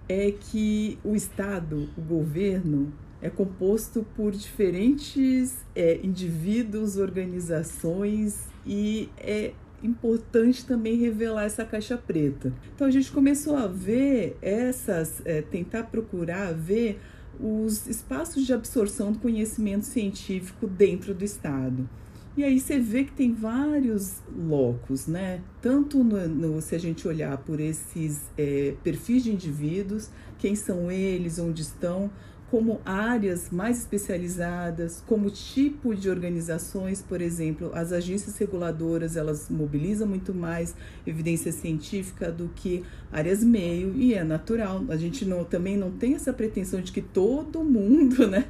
é 0.08 0.30
que 0.30 1.00
o 1.02 1.16
Estado, 1.16 1.88
o 1.98 2.00
governo, 2.00 2.92
é 3.20 3.28
composto 3.28 4.06
por 4.16 4.32
diferentes 4.32 5.56
é, 5.74 5.98
indivíduos, 6.02 6.96
organizações 6.96 8.46
e 8.66 9.08
é 9.18 9.52
importante 9.82 10.64
também 10.64 10.96
revelar 10.96 11.44
essa 11.44 11.64
caixa 11.64 11.96
preta. 11.96 12.52
Então 12.74 12.86
a 12.86 12.90
gente 12.90 13.10
começou 13.10 13.56
a 13.56 13.66
ver 13.66 14.36
essas, 14.42 15.22
é, 15.24 15.42
tentar 15.42 15.84
procurar 15.84 16.52
ver 16.52 17.00
os 17.40 17.86
espaços 17.86 18.44
de 18.44 18.52
absorção 18.52 19.12
do 19.12 19.18
conhecimento 19.18 19.86
científico 19.86 20.66
dentro 20.66 21.14
do 21.14 21.24
Estado. 21.24 21.88
E 22.36 22.44
aí 22.44 22.60
você 22.60 22.78
vê 22.78 23.02
que 23.02 23.12
tem 23.12 23.32
vários 23.32 24.22
locos, 24.36 25.08
né? 25.08 25.40
Tanto 25.60 26.04
no, 26.04 26.28
no 26.28 26.60
se 26.60 26.74
a 26.74 26.78
gente 26.78 27.06
olhar 27.06 27.36
por 27.38 27.58
esses 27.58 28.20
é, 28.36 28.74
perfis 28.84 29.24
de 29.24 29.32
indivíduos, 29.32 30.08
quem 30.38 30.54
são 30.54 30.88
eles, 30.88 31.40
onde 31.40 31.62
estão, 31.62 32.10
como 32.50 32.80
áreas 32.84 33.50
mais 33.50 33.78
especializadas, 33.78 35.02
como 35.06 35.30
tipo 35.30 35.94
de 35.94 36.08
organizações, 36.08 37.02
por 37.02 37.20
exemplo, 37.20 37.70
as 37.74 37.92
agências 37.92 38.38
reguladoras, 38.38 39.16
elas 39.16 39.50
mobilizam 39.50 40.08
muito 40.08 40.32
mais 40.32 40.74
evidência 41.06 41.52
científica 41.52 42.32
do 42.32 42.48
que 42.54 42.82
áreas 43.12 43.44
meio, 43.44 43.94
e 43.94 44.14
é 44.14 44.24
natural. 44.24 44.82
A 44.88 44.96
gente 44.96 45.26
não, 45.26 45.44
também 45.44 45.76
não 45.76 45.90
tem 45.90 46.14
essa 46.14 46.32
pretensão 46.32 46.80
de 46.80 46.90
que 46.90 47.02
todo 47.02 47.62
mundo, 47.62 48.26
né, 48.26 48.46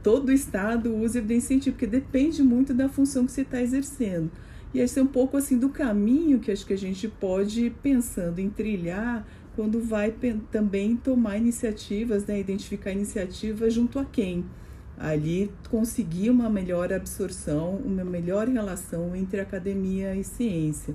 todo 0.00 0.30
Estado 0.30 0.94
use 0.94 1.18
evidência 1.18 1.48
científica, 1.48 1.86
depende 1.86 2.42
muito 2.42 2.72
da 2.72 2.88
função 2.88 3.26
que 3.26 3.32
você 3.32 3.42
está 3.42 3.60
exercendo. 3.60 4.30
E 4.72 4.78
esse 4.78 5.00
é 5.00 5.02
um 5.02 5.06
pouco 5.06 5.36
assim 5.36 5.58
do 5.58 5.68
caminho 5.68 6.38
que 6.38 6.52
acho 6.52 6.64
que 6.64 6.72
a 6.72 6.78
gente 6.78 7.08
pode 7.08 7.66
ir 7.66 7.70
pensando 7.82 8.38
em 8.38 8.48
trilhar 8.48 9.26
quando 9.54 9.80
vai 9.80 10.14
também 10.50 10.96
tomar 10.96 11.36
iniciativas, 11.36 12.24
né, 12.26 12.38
identificar 12.38 12.92
iniciativas 12.92 13.74
junto 13.74 13.98
a 13.98 14.04
quem? 14.04 14.44
Ali 14.98 15.50
conseguir 15.70 16.30
uma 16.30 16.50
melhor 16.50 16.92
absorção, 16.92 17.76
uma 17.76 18.04
melhor 18.04 18.48
relação 18.48 19.16
entre 19.16 19.40
academia 19.40 20.14
e 20.14 20.22
ciência. 20.22 20.94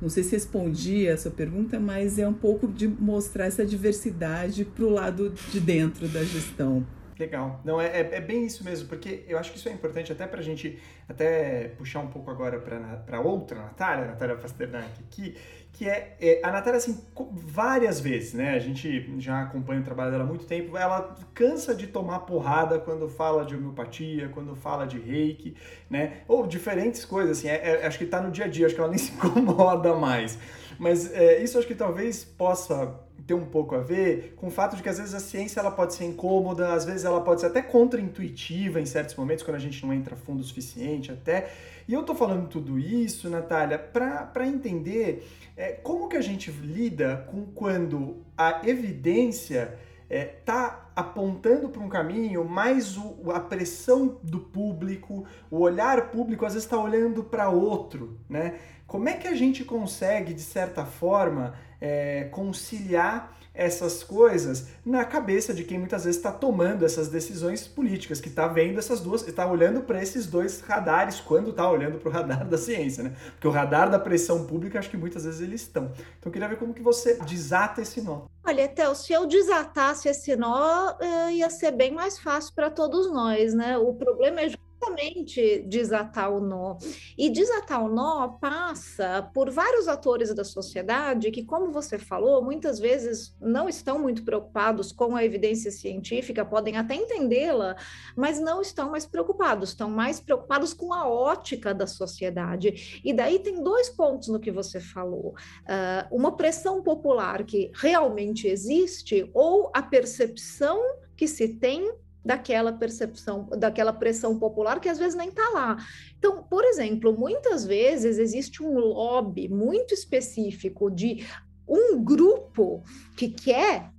Não 0.00 0.08
sei 0.08 0.22
se 0.22 0.32
respondi 0.32 1.08
a 1.08 1.16
sua 1.16 1.30
pergunta, 1.30 1.80
mas 1.80 2.18
é 2.18 2.28
um 2.28 2.34
pouco 2.34 2.68
de 2.68 2.86
mostrar 2.86 3.46
essa 3.46 3.64
diversidade 3.64 4.64
para 4.64 4.84
o 4.84 4.90
lado 4.90 5.32
de 5.50 5.60
dentro 5.60 6.06
da 6.08 6.22
gestão. 6.22 6.86
Legal. 7.18 7.60
Não, 7.64 7.80
é, 7.80 7.86
é, 7.86 8.08
é, 8.12 8.20
bem 8.20 8.44
isso 8.44 8.62
mesmo, 8.62 8.88
porque 8.88 9.24
eu 9.26 9.36
acho 9.38 9.50
que 9.50 9.58
isso 9.58 9.68
é 9.68 9.72
importante 9.72 10.12
até 10.12 10.24
para 10.24 10.38
a 10.38 10.42
gente 10.42 10.78
até 11.08 11.68
puxar 11.76 11.98
um 11.98 12.06
pouco 12.06 12.30
agora 12.30 12.60
para 12.60 13.20
outra 13.20 13.58
Natália, 13.58 14.06
Natália 14.06 14.36
Pasternak, 14.36 15.02
que, 15.10 15.36
que 15.72 15.88
é, 15.88 16.16
é, 16.20 16.40
a 16.44 16.52
Natália, 16.52 16.78
assim, 16.78 17.00
várias 17.32 17.98
vezes, 17.98 18.34
né? 18.34 18.54
A 18.54 18.60
gente 18.60 19.20
já 19.20 19.42
acompanha 19.42 19.80
o 19.80 19.84
trabalho 19.84 20.12
dela 20.12 20.22
há 20.22 20.26
muito 20.26 20.46
tempo, 20.46 20.76
ela 20.76 21.16
cansa 21.34 21.74
de 21.74 21.88
tomar 21.88 22.20
porrada 22.20 22.78
quando 22.78 23.08
fala 23.08 23.44
de 23.44 23.56
homeopatia, 23.56 24.28
quando 24.28 24.54
fala 24.54 24.86
de 24.86 24.98
reiki, 24.98 25.56
né? 25.90 26.18
Ou 26.28 26.46
diferentes 26.46 27.04
coisas, 27.04 27.38
assim, 27.38 27.48
é, 27.48 27.80
é 27.82 27.86
acho 27.86 27.98
que 27.98 28.04
está 28.04 28.22
no 28.22 28.30
dia 28.30 28.44
a 28.44 28.48
dia, 28.48 28.66
acho 28.66 28.76
que 28.76 28.80
ela 28.80 28.90
nem 28.90 28.98
se 28.98 29.10
incomoda 29.10 29.96
mais. 29.96 30.38
Mas 30.78 31.12
é, 31.12 31.42
isso 31.42 31.58
acho 31.58 31.66
que 31.66 31.74
talvez 31.74 32.24
possa 32.24 33.07
ter 33.28 33.34
um 33.34 33.44
pouco 33.44 33.74
a 33.74 33.80
ver 33.80 34.32
com 34.36 34.46
o 34.46 34.50
fato 34.50 34.74
de 34.74 34.82
que 34.82 34.88
às 34.88 34.96
vezes 34.96 35.12
a 35.12 35.20
ciência 35.20 35.60
ela 35.60 35.70
pode 35.70 35.94
ser 35.94 36.06
incômoda, 36.06 36.72
às 36.72 36.86
vezes 36.86 37.04
ela 37.04 37.20
pode 37.20 37.42
ser 37.42 37.48
até 37.48 37.60
contraintuitiva 37.60 38.80
em 38.80 38.86
certos 38.86 39.14
momentos, 39.14 39.44
quando 39.44 39.56
a 39.56 39.60
gente 39.60 39.84
não 39.84 39.92
entra 39.92 40.16
fundo 40.16 40.40
o 40.40 40.42
suficiente 40.42 41.12
até. 41.12 41.52
E 41.86 41.92
eu 41.92 42.02
tô 42.02 42.14
falando 42.14 42.48
tudo 42.48 42.78
isso, 42.78 43.28
Natália, 43.28 43.78
para 43.78 44.46
entender 44.46 45.28
é, 45.54 45.72
como 45.72 46.08
que 46.08 46.16
a 46.16 46.22
gente 46.22 46.50
lida 46.50 47.28
com 47.30 47.44
quando 47.44 48.24
a 48.36 48.62
evidência 48.66 49.78
é, 50.08 50.24
tá 50.24 50.90
apontando 50.96 51.68
para 51.68 51.82
um 51.82 51.88
caminho, 51.88 52.42
mas 52.44 52.96
o, 52.96 53.30
a 53.30 53.40
pressão 53.40 54.18
do 54.22 54.40
público, 54.40 55.26
o 55.50 55.60
olhar 55.60 56.10
público 56.10 56.46
às 56.46 56.54
vezes 56.54 56.64
está 56.64 56.78
olhando 56.78 57.22
para 57.22 57.50
outro, 57.50 58.18
né? 58.26 58.58
Como 58.86 59.06
é 59.06 59.12
que 59.12 59.28
a 59.28 59.34
gente 59.34 59.64
consegue, 59.64 60.32
de 60.32 60.40
certa 60.40 60.86
forma, 60.86 61.54
é, 61.80 62.24
conciliar 62.30 63.36
essas 63.58 64.04
coisas 64.04 64.68
na 64.86 65.04
cabeça 65.04 65.52
de 65.52 65.64
quem 65.64 65.78
muitas 65.78 66.04
vezes 66.04 66.16
está 66.16 66.30
tomando 66.30 66.84
essas 66.84 67.08
decisões 67.08 67.66
políticas, 67.66 68.20
que 68.20 68.28
está 68.28 68.46
vendo 68.46 68.78
essas 68.78 69.00
duas, 69.00 69.26
está 69.26 69.50
olhando 69.50 69.80
para 69.80 70.00
esses 70.00 70.26
dois 70.26 70.60
radares 70.60 71.18
quando 71.20 71.50
está 71.50 71.68
olhando 71.68 71.98
para 71.98 72.08
o 72.08 72.12
radar 72.12 72.46
da 72.46 72.56
ciência, 72.56 73.02
né? 73.02 73.16
Porque 73.32 73.48
o 73.48 73.50
radar 73.50 73.90
da 73.90 73.98
pressão 73.98 74.46
pública, 74.46 74.78
acho 74.78 74.88
que 74.88 74.96
muitas 74.96 75.24
vezes 75.24 75.40
eles 75.40 75.62
estão. 75.62 75.86
Então 75.86 76.26
eu 76.26 76.30
queria 76.30 76.48
ver 76.48 76.56
como 76.56 76.72
que 76.72 76.82
você 76.82 77.14
desata 77.14 77.82
esse 77.82 78.00
nó. 78.00 78.26
Olha, 78.46 78.68
Théo, 78.68 78.94
se 78.94 79.12
eu 79.12 79.26
desatasse 79.26 80.08
esse 80.08 80.36
nó, 80.36 80.94
eh, 81.00 81.32
ia 81.32 81.50
ser 81.50 81.72
bem 81.72 81.90
mais 81.92 82.16
fácil 82.16 82.54
para 82.54 82.70
todos 82.70 83.12
nós, 83.12 83.52
né? 83.54 83.76
O 83.76 83.92
problema 83.92 84.40
é 84.40 84.48
exatamente 84.88 85.62
desatar 85.66 86.32
o 86.32 86.40
nó. 86.40 86.78
E 87.16 87.30
desatar 87.30 87.84
o 87.84 87.88
nó 87.88 88.28
passa 88.28 89.30
por 89.34 89.50
vários 89.50 89.86
atores 89.88 90.34
da 90.34 90.44
sociedade 90.44 91.30
que, 91.30 91.44
como 91.44 91.70
você 91.70 91.98
falou, 91.98 92.42
muitas 92.42 92.78
vezes 92.78 93.36
não 93.40 93.68
estão 93.68 93.98
muito 93.98 94.24
preocupados 94.24 94.92
com 94.92 95.14
a 95.14 95.24
evidência 95.24 95.70
científica, 95.70 96.44
podem 96.44 96.76
até 96.76 96.94
entendê-la, 96.94 97.76
mas 98.16 98.40
não 98.40 98.60
estão 98.60 98.90
mais 98.90 99.06
preocupados, 99.06 99.70
estão 99.70 99.90
mais 99.90 100.20
preocupados 100.20 100.72
com 100.72 100.92
a 100.92 101.08
ótica 101.08 101.74
da 101.74 101.86
sociedade. 101.86 103.00
E 103.04 103.12
daí 103.12 103.38
tem 103.38 103.62
dois 103.62 103.88
pontos 103.88 104.28
no 104.28 104.40
que 104.40 104.50
você 104.50 104.80
falou: 104.80 105.34
uh, 105.62 106.16
uma 106.16 106.36
pressão 106.36 106.82
popular 106.82 107.44
que 107.44 107.70
realmente 107.74 108.48
existe, 108.48 109.30
ou 109.34 109.70
a 109.74 109.82
percepção 109.82 110.80
que 111.16 111.26
se 111.26 111.48
tem 111.48 111.92
daquela 112.28 112.74
percepção, 112.74 113.48
daquela 113.56 113.90
pressão 113.90 114.38
popular 114.38 114.80
que 114.80 114.88
às 114.90 114.98
vezes 114.98 115.14
nem 115.14 115.30
está 115.30 115.48
lá. 115.48 115.78
Então, 116.18 116.42
por 116.42 116.62
exemplo, 116.62 117.16
muitas 117.18 117.64
vezes 117.64 118.18
existe 118.18 118.62
um 118.62 118.78
lobby 118.78 119.48
muito 119.48 119.94
específico 119.94 120.90
de 120.90 121.26
um 121.66 122.04
grupo 122.04 122.82
que 123.16 123.30
quer 123.30 123.90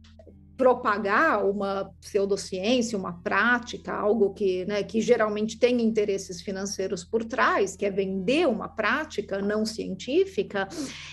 propagar 0.59 1.49
uma 1.49 1.89
pseudociência, 2.01 2.97
uma 2.97 3.13
prática, 3.13 3.93
algo 3.93 4.33
que, 4.33 4.65
né, 4.65 4.83
que 4.83 4.99
geralmente 4.99 5.57
tem 5.57 5.81
interesses 5.81 6.41
financeiros 6.41 7.01
por 7.01 7.23
trás, 7.23 7.77
que 7.77 7.85
é 7.85 7.89
vender 7.89 8.45
uma 8.45 8.67
prática 8.67 9.41
não 9.41 9.65
científica, 9.65 10.67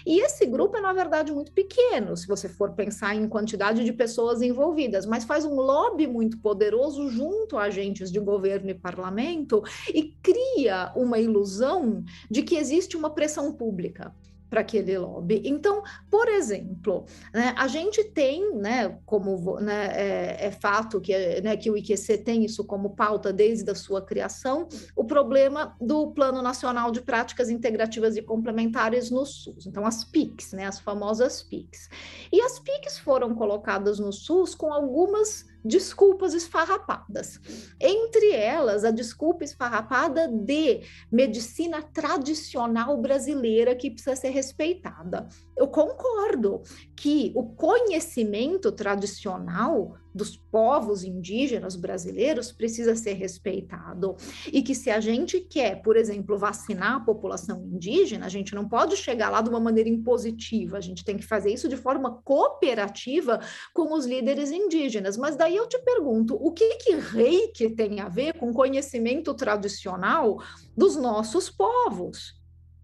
e 0.04 0.18
esse 0.18 0.46
grupo 0.46 0.76
é, 0.76 0.80
na 0.80 0.92
verdade, 0.92 1.30
muito 1.30 1.52
pequeno, 1.52 2.16
se 2.16 2.26
você 2.26 2.48
for 2.48 2.72
pensar 2.72 3.14
em 3.14 3.28
quantidade 3.28 3.84
de 3.84 3.92
pessoas 3.92 4.42
envolvidas, 4.42 5.06
mas 5.06 5.22
faz 5.22 5.44
um 5.44 5.54
lobby 5.54 6.08
muito 6.08 6.38
poderoso 6.38 7.08
junto 7.08 7.56
a 7.56 7.66
agentes 7.66 8.10
de 8.10 8.18
governo 8.18 8.70
e 8.70 8.74
parlamento 8.74 9.62
e 9.94 10.12
cria 10.20 10.92
uma 10.96 11.20
ilusão 11.20 12.02
de 12.28 12.42
que 12.42 12.56
existe 12.56 12.96
uma 12.96 13.10
pressão 13.10 13.52
pública 13.52 14.12
para 14.48 14.60
aquele 14.60 14.96
lobby. 14.96 15.42
Então, 15.44 15.82
por 16.10 16.28
exemplo, 16.28 17.04
né, 17.32 17.54
a 17.56 17.66
gente 17.68 18.04
tem, 18.04 18.54
né, 18.54 18.98
como 19.04 19.58
né, 19.60 19.86
é, 19.92 20.46
é, 20.46 20.50
fato 20.50 21.00
que, 21.00 21.40
né, 21.40 21.56
que 21.56 21.70
o 21.70 21.76
IQC 21.76 22.18
tem 22.18 22.44
isso 22.44 22.64
como 22.64 22.90
pauta 22.90 23.32
desde 23.32 23.70
a 23.70 23.74
sua 23.74 24.00
criação, 24.02 24.68
o 24.94 25.04
problema 25.04 25.76
do 25.80 26.12
Plano 26.12 26.42
Nacional 26.42 26.90
de 26.90 27.00
Práticas 27.00 27.50
Integrativas 27.50 28.16
e 28.16 28.22
Complementares 28.22 29.10
no 29.10 29.24
SUS. 29.24 29.66
Então, 29.66 29.86
as 29.86 30.04
PICs, 30.04 30.52
né, 30.52 30.66
as 30.66 30.78
famosas 30.78 31.42
PICs. 31.42 31.88
E 32.32 32.40
as 32.40 32.58
PICs 32.58 32.98
foram 32.98 33.34
colocadas 33.34 33.98
no 33.98 34.12
SUS 34.12 34.54
com 34.54 34.72
algumas 34.72 35.44
desculpas 35.66 36.34
esfarrapadas. 36.34 37.40
Entre 37.80 38.32
elas, 38.32 38.84
a 38.84 38.90
desculpa 38.90 39.44
esfarrapada 39.44 40.28
de 40.28 40.82
medicina 41.10 41.82
tradicional 41.82 42.96
brasileira 42.96 43.74
que 43.74 43.90
precisa 43.90 44.16
ser 44.16 44.30
respeitada. 44.30 45.28
Eu 45.56 45.68
concordo 45.68 46.62
que 46.94 47.32
o 47.34 47.54
conhecimento 47.54 48.72
tradicional 48.72 49.96
dos 50.16 50.34
povos 50.34 51.04
indígenas 51.04 51.76
brasileiros 51.76 52.50
precisa 52.50 52.96
ser 52.96 53.12
respeitado. 53.12 54.16
E 54.50 54.62
que 54.62 54.74
se 54.74 54.90
a 54.90 54.98
gente 54.98 55.40
quer, 55.40 55.82
por 55.82 55.96
exemplo, 55.96 56.38
vacinar 56.38 56.96
a 56.96 57.00
população 57.00 57.62
indígena, 57.62 58.24
a 58.24 58.28
gente 58.30 58.54
não 58.54 58.66
pode 58.66 58.96
chegar 58.96 59.28
lá 59.28 59.42
de 59.42 59.50
uma 59.50 59.60
maneira 59.60 59.90
impositiva, 59.90 60.78
a 60.78 60.80
gente 60.80 61.04
tem 61.04 61.18
que 61.18 61.26
fazer 61.26 61.52
isso 61.52 61.68
de 61.68 61.76
forma 61.76 62.22
cooperativa 62.24 63.40
com 63.74 63.92
os 63.92 64.06
líderes 64.06 64.50
indígenas. 64.50 65.18
Mas 65.18 65.36
daí 65.36 65.54
eu 65.54 65.68
te 65.68 65.78
pergunto, 65.78 66.34
o 66.34 66.50
que 66.50 66.76
que 66.76 66.94
reiki 66.94 67.68
tem 67.70 68.00
a 68.00 68.08
ver 68.08 68.38
com 68.38 68.54
conhecimento 68.54 69.34
tradicional 69.34 70.38
dos 70.74 70.96
nossos 70.96 71.50
povos? 71.50 72.36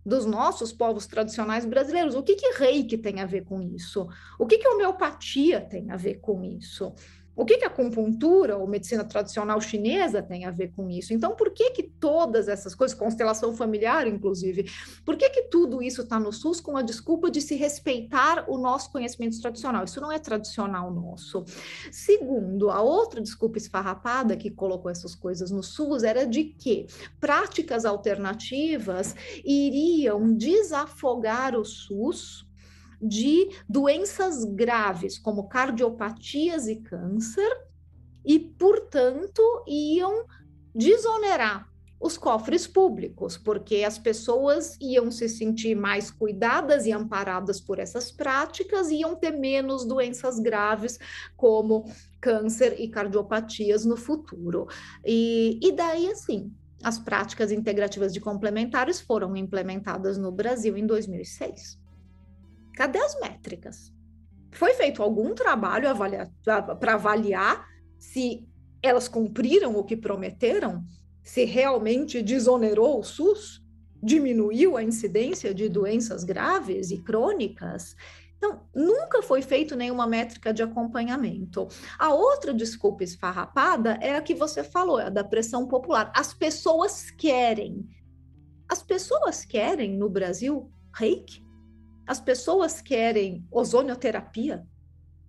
dos 0.04 0.26
nossos 0.26 0.72
povos 0.72 1.06
tradicionais 1.06 1.64
brasileiros. 1.64 2.14
O 2.14 2.22
que 2.22 2.34
que 2.34 2.58
reiki 2.58 2.98
tem 2.98 3.20
a 3.20 3.26
ver 3.26 3.44
com 3.44 3.60
isso? 3.62 4.08
O 4.38 4.46
que 4.46 4.58
que 4.58 4.68
homeopatia 4.68 5.60
tem 5.60 5.90
a 5.90 5.96
ver 5.96 6.16
com 6.16 6.42
isso? 6.42 6.92
O 7.34 7.44
que, 7.44 7.56
que 7.56 7.64
a 7.64 7.68
acupuntura 7.68 8.56
ou 8.58 8.66
medicina 8.66 9.04
tradicional 9.04 9.60
chinesa 9.60 10.22
tem 10.22 10.44
a 10.44 10.50
ver 10.50 10.72
com 10.76 10.90
isso? 10.90 11.14
Então, 11.14 11.34
por 11.34 11.50
que 11.50 11.70
que 11.70 11.82
todas 11.82 12.46
essas 12.46 12.74
coisas, 12.74 12.96
constelação 12.96 13.54
familiar, 13.54 14.06
inclusive, 14.06 14.70
por 15.04 15.16
que 15.16 15.30
que 15.30 15.42
tudo 15.44 15.82
isso 15.82 16.02
está 16.02 16.20
no 16.20 16.32
SUS 16.32 16.60
com 16.60 16.76
a 16.76 16.82
desculpa 16.82 17.30
de 17.30 17.40
se 17.40 17.54
respeitar 17.56 18.44
o 18.48 18.58
nosso 18.58 18.92
conhecimento 18.92 19.40
tradicional? 19.40 19.84
Isso 19.84 20.00
não 20.00 20.12
é 20.12 20.18
tradicional 20.18 20.92
nosso. 20.92 21.44
Segundo, 21.90 22.70
a 22.70 22.82
outra 22.82 23.20
desculpa 23.20 23.56
esfarrapada 23.56 24.36
que 24.36 24.50
colocou 24.50 24.90
essas 24.90 25.14
coisas 25.14 25.50
no 25.50 25.62
SUS 25.62 26.02
era 26.02 26.26
de 26.26 26.44
que 26.44 26.86
práticas 27.18 27.84
alternativas 27.84 29.14
iriam 29.44 30.34
desafogar 30.34 31.56
o 31.56 31.64
SUS 31.64 32.46
de 33.02 33.48
doenças 33.68 34.44
graves, 34.44 35.18
como 35.18 35.48
cardiopatias 35.48 36.68
e 36.68 36.76
câncer, 36.76 37.50
e, 38.24 38.38
portanto, 38.38 39.42
iam 39.66 40.24
desonerar 40.74 41.68
os 42.02 42.18
cofres 42.18 42.66
públicos, 42.66 43.38
porque 43.38 43.84
as 43.84 43.96
pessoas 43.96 44.76
iam 44.80 45.10
se 45.10 45.28
sentir 45.28 45.76
mais 45.76 46.10
cuidadas 46.10 46.84
e 46.84 46.92
amparadas 46.92 47.60
por 47.60 47.78
essas 47.78 48.10
práticas, 48.10 48.90
iam 48.90 49.14
ter 49.14 49.30
menos 49.30 49.84
doenças 49.84 50.40
graves, 50.40 50.98
como 51.36 51.84
câncer 52.20 52.80
e 52.80 52.88
cardiopatias 52.88 53.84
no 53.84 53.96
futuro. 53.96 54.66
E, 55.04 55.60
e 55.62 55.72
daí, 55.72 56.10
assim, 56.10 56.52
as 56.82 56.98
práticas 56.98 57.52
integrativas 57.52 58.12
de 58.12 58.20
complementares 58.20 59.00
foram 59.00 59.36
implementadas 59.36 60.18
no 60.18 60.32
Brasil 60.32 60.76
em 60.76 60.84
2006. 60.84 61.81
Cadê 62.74 62.98
as 62.98 63.18
métricas? 63.20 63.92
Foi 64.50 64.74
feito 64.74 65.02
algum 65.02 65.34
trabalho 65.34 65.88
para 66.78 66.94
avaliar 66.94 67.66
se 67.98 68.46
elas 68.82 69.08
cumpriram 69.08 69.76
o 69.76 69.84
que 69.84 69.96
prometeram? 69.96 70.84
Se 71.22 71.44
realmente 71.44 72.22
desonerou 72.22 72.98
o 72.98 73.02
SUS? 73.02 73.62
Diminuiu 74.02 74.76
a 74.76 74.82
incidência 74.82 75.54
de 75.54 75.68
doenças 75.68 76.24
graves 76.24 76.90
e 76.90 76.98
crônicas? 76.98 77.94
Então, 78.36 78.66
nunca 78.74 79.22
foi 79.22 79.40
feito 79.40 79.76
nenhuma 79.76 80.04
métrica 80.04 80.52
de 80.52 80.64
acompanhamento. 80.64 81.68
A 81.96 82.12
outra 82.12 82.52
desculpa 82.52 83.04
esfarrapada 83.04 83.96
é 84.00 84.16
a 84.16 84.20
que 84.20 84.34
você 84.34 84.64
falou, 84.64 84.98
é 84.98 85.04
a 85.04 85.10
da 85.10 85.22
pressão 85.22 85.68
popular. 85.68 86.12
As 86.12 86.34
pessoas 86.34 87.08
querem. 87.12 87.88
As 88.68 88.82
pessoas 88.82 89.44
querem 89.44 89.96
no 89.96 90.10
Brasil 90.10 90.68
reiki? 90.92 91.51
As 92.06 92.20
pessoas 92.20 92.80
querem 92.80 93.46
ozonioterapia, 93.50 94.66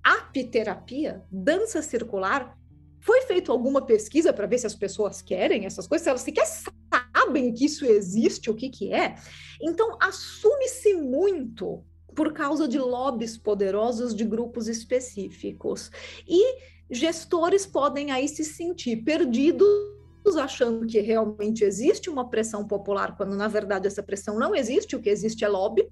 apiterapia, 0.04 1.24
dança 1.32 1.82
circular. 1.82 2.58
Foi 3.00 3.22
feita 3.22 3.52
alguma 3.52 3.86
pesquisa 3.86 4.34
para 4.34 4.48
ver 4.48 4.58
se 4.58 4.68
as 4.68 4.76
pessoas 4.76 5.22
querem 5.22 5.66
essas 5.66 5.88
coisas, 5.88 6.04
se 6.04 6.10
elas 6.10 6.22
sequer 6.22 6.46
sabem 6.46 7.54
que 7.54 7.66
isso 7.66 7.86
existe, 7.86 8.50
o 8.50 8.56
que, 8.56 8.70
que 8.70 8.94
é? 8.94 9.16
Então, 9.62 9.98
assume-se 10.02 10.94
muito 10.96 11.84
por 12.16 12.32
causa 12.34 12.68
de 12.68 12.78
lobbies 12.78 13.38
poderosos 13.38 14.14
de 14.16 14.24
grupos 14.24 14.68
específicos. 14.68 15.90
E 16.28 16.58
gestores 16.90 17.66
podem 17.66 18.12
aí 18.12 18.28
se 18.28 18.44
sentir 18.44 18.98
perdidos 19.04 19.94
achando 20.40 20.86
que 20.86 21.00
realmente 21.00 21.64
existe 21.64 22.10
uma 22.10 22.30
pressão 22.30 22.66
popular, 22.66 23.18
quando 23.18 23.36
na 23.36 23.48
verdade 23.48 23.88
essa 23.88 24.02
pressão 24.02 24.40
não 24.40 24.56
existe, 24.56 24.96
o 24.96 25.02
que 25.02 25.10
existe 25.10 25.44
é 25.44 25.50
lobby. 25.50 25.88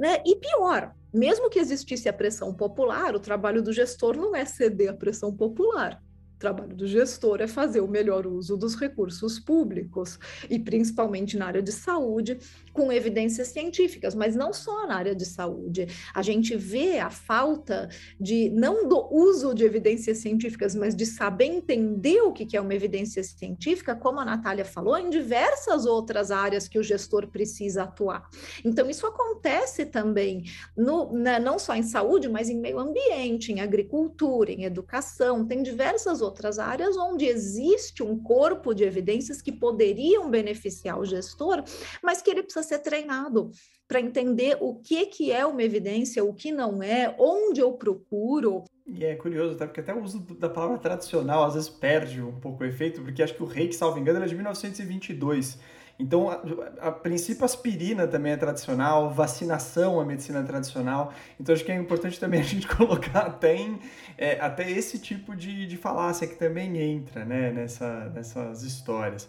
Né? 0.00 0.22
E 0.24 0.34
pior, 0.36 0.94
mesmo 1.12 1.50
que 1.50 1.58
existisse 1.58 2.08
a 2.08 2.12
pressão 2.12 2.54
popular, 2.54 3.14
o 3.14 3.20
trabalho 3.20 3.62
do 3.62 3.70
gestor 3.70 4.16
não 4.16 4.34
é 4.34 4.46
ceder 4.46 4.88
à 4.88 4.94
pressão 4.94 5.30
popular. 5.30 6.02
Trabalho 6.40 6.74
do 6.74 6.86
gestor 6.86 7.42
é 7.42 7.46
fazer 7.46 7.82
o 7.82 7.86
melhor 7.86 8.26
uso 8.26 8.56
dos 8.56 8.74
recursos 8.74 9.38
públicos, 9.38 10.18
e 10.48 10.58
principalmente 10.58 11.36
na 11.36 11.46
área 11.46 11.62
de 11.62 11.70
saúde, 11.70 12.38
com 12.72 12.90
evidências 12.90 13.48
científicas, 13.48 14.14
mas 14.14 14.34
não 14.34 14.50
só 14.50 14.86
na 14.86 14.96
área 14.96 15.14
de 15.14 15.26
saúde. 15.26 15.86
A 16.14 16.22
gente 16.22 16.56
vê 16.56 16.98
a 16.98 17.10
falta 17.10 17.90
de, 18.18 18.48
não 18.48 18.88
do 18.88 19.06
uso 19.12 19.54
de 19.54 19.64
evidências 19.64 20.16
científicas, 20.16 20.74
mas 20.74 20.96
de 20.96 21.04
saber 21.04 21.44
entender 21.44 22.22
o 22.22 22.32
que 22.32 22.56
é 22.56 22.60
uma 22.60 22.74
evidência 22.74 23.22
científica, 23.22 23.94
como 23.94 24.18
a 24.18 24.24
Natália 24.24 24.64
falou, 24.64 24.96
em 24.96 25.10
diversas 25.10 25.84
outras 25.84 26.30
áreas 26.30 26.66
que 26.66 26.78
o 26.78 26.82
gestor 26.82 27.26
precisa 27.26 27.82
atuar. 27.82 28.30
Então, 28.64 28.88
isso 28.88 29.06
acontece 29.06 29.84
também, 29.84 30.44
no, 30.74 31.12
né, 31.12 31.38
não 31.38 31.58
só 31.58 31.74
em 31.74 31.82
saúde, 31.82 32.30
mas 32.30 32.48
em 32.48 32.58
meio 32.58 32.78
ambiente, 32.78 33.52
em 33.52 33.60
agricultura, 33.60 34.50
em 34.50 34.64
educação, 34.64 35.44
tem 35.44 35.62
diversas 35.62 36.22
outras 36.22 36.29
outras 36.30 36.58
áreas 36.58 36.96
onde 36.96 37.26
existe 37.26 38.02
um 38.02 38.18
corpo 38.18 38.72
de 38.72 38.84
evidências 38.84 39.42
que 39.42 39.52
poderiam 39.52 40.30
beneficiar 40.30 40.98
o 40.98 41.04
gestor, 41.04 41.62
mas 42.02 42.22
que 42.22 42.30
ele 42.30 42.42
precisa 42.42 42.66
ser 42.66 42.78
treinado 42.78 43.50
para 43.86 44.00
entender 44.00 44.56
o 44.60 44.76
que, 44.76 45.06
que 45.06 45.32
é 45.32 45.44
uma 45.44 45.62
evidência, 45.62 46.24
o 46.24 46.32
que 46.32 46.52
não 46.52 46.80
é, 46.80 47.14
onde 47.18 47.60
eu 47.60 47.72
procuro. 47.72 48.64
E 48.86 49.04
é 49.04 49.16
curioso, 49.16 49.56
tá? 49.56 49.66
porque 49.66 49.80
até 49.80 49.92
o 49.92 50.02
uso 50.02 50.20
da 50.36 50.48
palavra 50.48 50.78
tradicional 50.78 51.44
às 51.44 51.54
vezes 51.54 51.68
perde 51.68 52.22
um 52.22 52.38
pouco 52.38 52.62
o 52.62 52.66
efeito, 52.66 53.02
porque 53.02 53.22
acho 53.22 53.34
que 53.34 53.42
o 53.42 53.46
reiki, 53.46 53.74
salvo 53.74 53.98
engano, 53.98 54.24
é 54.24 54.28
de 54.28 54.34
1922. 54.34 55.58
Então, 56.00 56.30
a, 56.30 56.40
a, 56.88 56.90
princípio, 56.90 57.44
aspirina 57.44 58.08
também 58.08 58.32
é 58.32 58.36
tradicional, 58.36 59.10
vacinação 59.10 60.00
é 60.00 60.04
medicina 60.04 60.42
tradicional. 60.42 61.12
Então, 61.38 61.54
acho 61.54 61.62
que 61.62 61.70
é 61.70 61.76
importante 61.76 62.18
também 62.18 62.40
a 62.40 62.44
gente 62.44 62.66
colocar 62.66 63.26
até, 63.26 63.54
em, 63.54 63.78
é, 64.16 64.40
até 64.40 64.68
esse 64.70 64.98
tipo 64.98 65.36
de, 65.36 65.66
de 65.66 65.76
falácia 65.76 66.26
que 66.26 66.36
também 66.36 66.78
entra 66.78 67.24
né, 67.24 67.52
nessa, 67.52 68.10
nessas 68.14 68.62
histórias. 68.62 69.28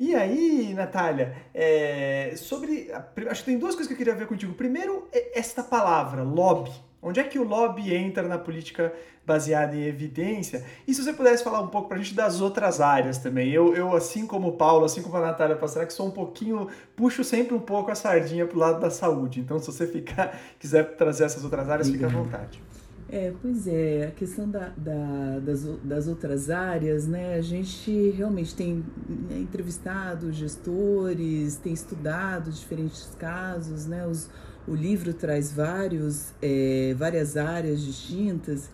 E 0.00 0.14
aí, 0.14 0.72
Natália, 0.74 1.36
é, 1.52 2.32
sobre. 2.36 2.90
Acho 3.28 3.44
que 3.44 3.50
tem 3.50 3.58
duas 3.58 3.74
coisas 3.74 3.86
que 3.86 3.92
eu 3.92 3.98
queria 3.98 4.14
ver 4.14 4.26
contigo. 4.26 4.54
Primeiro, 4.54 5.06
é 5.12 5.38
esta 5.38 5.62
palavra, 5.62 6.22
lobby. 6.22 6.72
Onde 7.06 7.20
é 7.20 7.22
que 7.22 7.38
o 7.38 7.44
lobby 7.44 7.94
entra 7.94 8.24
na 8.24 8.36
política 8.36 8.92
baseada 9.24 9.76
em 9.76 9.84
evidência? 9.84 10.64
E 10.88 10.92
se 10.92 11.04
você 11.04 11.12
pudesse 11.12 11.44
falar 11.44 11.60
um 11.60 11.68
pouco 11.68 11.86
para 11.86 11.98
a 11.98 12.02
gente 12.02 12.16
das 12.16 12.40
outras 12.40 12.80
áreas 12.80 13.16
também. 13.18 13.48
Eu, 13.52 13.76
eu, 13.76 13.94
assim 13.94 14.26
como 14.26 14.48
o 14.48 14.52
Paulo, 14.52 14.84
assim 14.84 15.02
como 15.02 15.16
a 15.16 15.20
Natália 15.20 15.56
que 15.86 15.92
sou 15.92 16.08
um 16.08 16.10
pouquinho, 16.10 16.68
puxo 16.96 17.22
sempre 17.22 17.54
um 17.54 17.60
pouco 17.60 17.92
a 17.92 17.94
sardinha 17.94 18.44
para 18.44 18.56
o 18.56 18.58
lado 18.58 18.80
da 18.80 18.90
saúde. 18.90 19.38
Então, 19.38 19.56
se 19.60 19.66
você 19.66 19.86
ficar, 19.86 20.36
quiser 20.58 20.96
trazer 20.96 21.22
essas 21.22 21.44
outras 21.44 21.70
áreas, 21.70 21.88
fique 21.88 22.04
à 22.04 22.08
vontade. 22.08 22.65
É, 23.08 23.32
pois 23.40 23.68
é, 23.68 24.08
a 24.08 24.10
questão 24.10 24.50
da, 24.50 24.72
da, 24.76 25.38
das, 25.38 25.64
das 25.84 26.08
outras 26.08 26.50
áreas, 26.50 27.06
né? 27.06 27.34
A 27.34 27.40
gente 27.40 28.10
realmente 28.10 28.52
tem 28.52 28.84
né, 29.08 29.38
entrevistado 29.38 30.32
gestores, 30.32 31.56
tem 31.56 31.72
estudado 31.72 32.50
diferentes 32.50 33.14
casos, 33.16 33.86
né? 33.86 34.04
Os, 34.06 34.28
o 34.66 34.74
livro 34.74 35.14
traz 35.14 35.52
vários, 35.52 36.34
é, 36.42 36.94
várias 36.98 37.36
áreas 37.36 37.80
distintas 37.80 38.68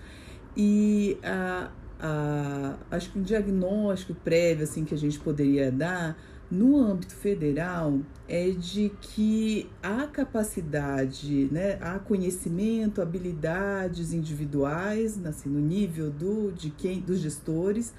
e 0.56 1.18
a, 1.22 1.70
a, 2.00 2.76
acho 2.90 3.12
que 3.12 3.18
um 3.18 3.22
diagnóstico 3.22 4.14
prévio 4.14 4.64
assim, 4.64 4.82
que 4.84 4.94
a 4.94 4.98
gente 4.98 5.18
poderia 5.20 5.70
dar 5.70 6.16
no 6.52 6.76
âmbito 6.76 7.14
federal 7.14 8.00
é 8.28 8.50
de 8.50 8.92
que 9.00 9.70
há 9.82 10.06
capacidade, 10.06 11.48
né, 11.50 11.78
há 11.80 11.98
conhecimento, 11.98 13.00
habilidades 13.00 14.12
individuais, 14.12 15.18
assim, 15.24 15.48
no 15.48 15.58
nível 15.58 16.10
do, 16.10 16.52
de 16.52 16.68
quem, 16.68 17.00
dos 17.00 17.20
gestores, 17.20 17.94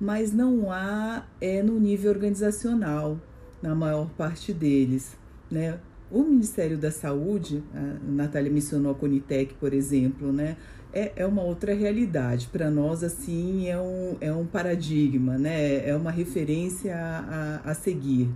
mas 0.00 0.32
não 0.32 0.70
há 0.70 1.26
é, 1.40 1.60
no 1.60 1.80
nível 1.80 2.12
organizacional, 2.12 3.20
na 3.60 3.74
maior 3.74 4.08
parte 4.10 4.52
deles. 4.52 5.16
Né? 5.50 5.80
O 6.08 6.22
Ministério 6.22 6.78
da 6.78 6.92
Saúde, 6.92 7.64
a 7.74 7.96
Natália 8.08 8.50
mencionou 8.50 8.92
a 8.92 8.94
Conitec, 8.94 9.54
por 9.54 9.74
exemplo, 9.74 10.32
né? 10.32 10.56
É, 10.92 11.12
é 11.16 11.26
uma 11.26 11.42
outra 11.42 11.74
realidade. 11.74 12.48
Para 12.50 12.70
nós, 12.70 13.04
assim, 13.04 13.68
é 13.68 13.78
um, 13.78 14.16
é 14.20 14.32
um 14.32 14.46
paradigma, 14.46 15.36
né? 15.36 15.88
É 15.88 15.94
uma 15.94 16.10
referência 16.10 16.96
a, 16.96 17.60
a, 17.64 17.70
a 17.70 17.74
seguir. 17.74 18.30